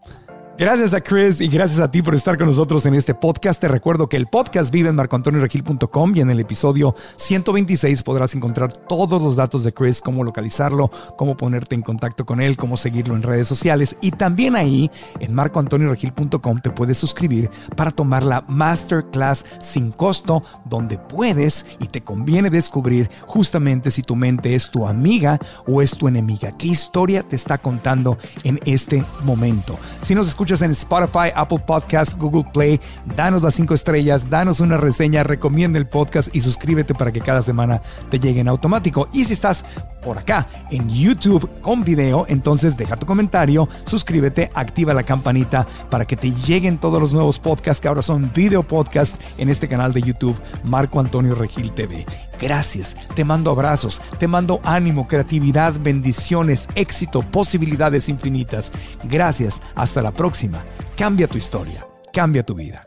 Gracias 0.57 0.95
a 0.95 1.01
Chris 1.01 1.41
y 1.41 1.49
gracias 1.49 1.81
a 1.81 1.91
ti 1.91 2.01
por 2.01 2.15
estar 2.15 2.39
con 2.39 2.47
nosotros 2.47 2.87
en 2.87 2.95
este 2.95 3.13
podcast. 3.13 3.61
Te 3.61 3.67
recuerdo 3.67 4.09
que 4.09 4.17
el 4.17 4.29
podcast 4.29 4.71
vive 4.73 4.89
en 4.89 4.95
marcoantonioregil.com 4.95 6.13
y 6.15 6.21
en 6.21 6.31
el 6.31 6.39
episodio 6.39 6.95
126 7.17 8.05
podrás 8.05 8.37
encontrar 8.37 8.71
todos 8.73 9.21
los 9.21 9.35
datos 9.35 9.65
de 9.65 9.75
Chris, 9.75 10.01
cómo 10.01 10.23
localizarlo, 10.23 10.93
cómo 11.19 11.37
ponerte 11.37 11.75
en 11.75 11.83
contacto 11.83 12.25
con 12.25 12.41
él, 12.41 12.57
cómo 12.57 12.77
seguirlo 12.77 13.17
en 13.17 13.25
redes 13.25 13.49
sociales. 13.49 13.97
Y 14.01 14.13
también 14.13 14.55
ahí 14.55 14.93
en 15.19 15.35
marcoantonioregil.com 15.35 16.61
te 16.61 16.71
puedes 16.71 16.99
suscribir 16.99 17.51
para 17.75 17.91
tomar 17.91 18.23
la 18.23 18.45
masterclass 18.47 19.45
sin 19.59 19.91
costo, 19.91 20.45
donde 20.67 20.99
puedes 20.99 21.67
y 21.81 21.89
te 21.89 22.03
conviene 22.03 22.49
descubrir 22.49 23.11
justamente 23.27 23.91
si 23.91 24.03
tu 24.03 24.15
mente 24.15 24.55
es 24.55 24.71
tu 24.71 24.87
amiga 24.87 25.41
o 25.67 25.83
es 25.83 25.97
tu 25.97 26.07
enemiga. 26.07 26.57
¿Qué 26.57 26.69
historia 26.69 27.25
te 27.25 27.35
está 27.35 27.59
contando 27.59 28.19
en 28.45 28.61
este 28.67 29.05
momento? 29.25 29.77
Si 30.01 30.15
nos 30.15 30.29
escuchas 30.29 30.44
en 30.45 30.73
Spotify, 30.73 31.31
Apple 31.35 31.61
Podcasts, 31.67 32.15
Google 32.19 32.45
Play, 32.53 32.79
danos 33.17 33.43
las 33.43 33.55
cinco 33.55 33.73
estrellas, 33.73 34.29
danos 34.29 34.61
una 34.61 34.77
reseña, 34.77 35.23
recomienda 35.23 35.79
el 35.79 35.87
podcast 35.87 36.35
y 36.37 36.41
suscríbete 36.43 36.95
para 36.95 37.11
que 37.13 37.23
cada 37.23 37.41
semana 37.41 37.81
te 38.11 38.21
llegue 38.21 38.41
en 38.41 38.49
automático. 38.49 39.09
Y 39.13 39.25
si 39.25 39.33
estás 39.33 39.65
por 40.03 40.19
acá 40.19 40.47
en 40.71 40.91
YouTube 40.91 41.49
con 41.63 41.83
video, 41.83 42.27
entonces 42.29 42.77
deja 42.77 42.97
tu 42.97 43.07
comentario, 43.07 43.69
suscríbete, 43.87 44.51
activa 44.55 44.93
la 44.93 45.03
campanita 45.03 45.67
para 45.89 46.05
que 46.05 46.17
te 46.17 46.31
lleguen 46.31 46.77
todos 46.77 47.01
los 47.01 47.15
nuevos 47.15 47.39
podcasts 47.39 47.81
que 47.81 47.89
ahora 47.89 48.03
son 48.03 48.31
video 48.35 48.63
podcast 48.63 49.19
en 49.39 49.49
este 49.49 49.67
canal 49.67 49.95
de 49.95 50.03
YouTube, 50.03 50.37
Marco 50.63 51.01
Antonio 51.01 51.35
Regil 51.35 51.73
TV. 51.73 52.05
Gracias, 52.45 52.95
te 53.15 53.25
mando 53.25 53.51
abrazos, 53.51 54.03
te 54.19 54.29
mando 54.29 54.61
ánimo, 54.65 55.09
creatividad, 55.09 55.73
bendiciones, 55.81 56.69
éxito, 56.75 57.23
posibilidades 57.23 58.11
infinitas. 58.11 58.71
Gracias, 59.05 59.63
hasta 59.75 60.03
la 60.03 60.11
próxima. 60.13 60.63
Cambia 60.95 61.27
tu 61.27 61.39
historia, 61.39 61.87
cambia 62.13 62.45
tu 62.45 62.55
vida. 62.55 62.87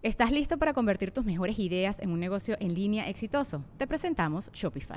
¿Estás 0.00 0.32
listo 0.32 0.56
para 0.56 0.72
convertir 0.72 1.10
tus 1.10 1.26
mejores 1.26 1.58
ideas 1.58 2.00
en 2.00 2.10
un 2.10 2.20
negocio 2.20 2.56
en 2.58 2.72
línea 2.72 3.10
exitoso? 3.10 3.66
Te 3.76 3.86
presentamos 3.86 4.50
Shopify. 4.54 4.96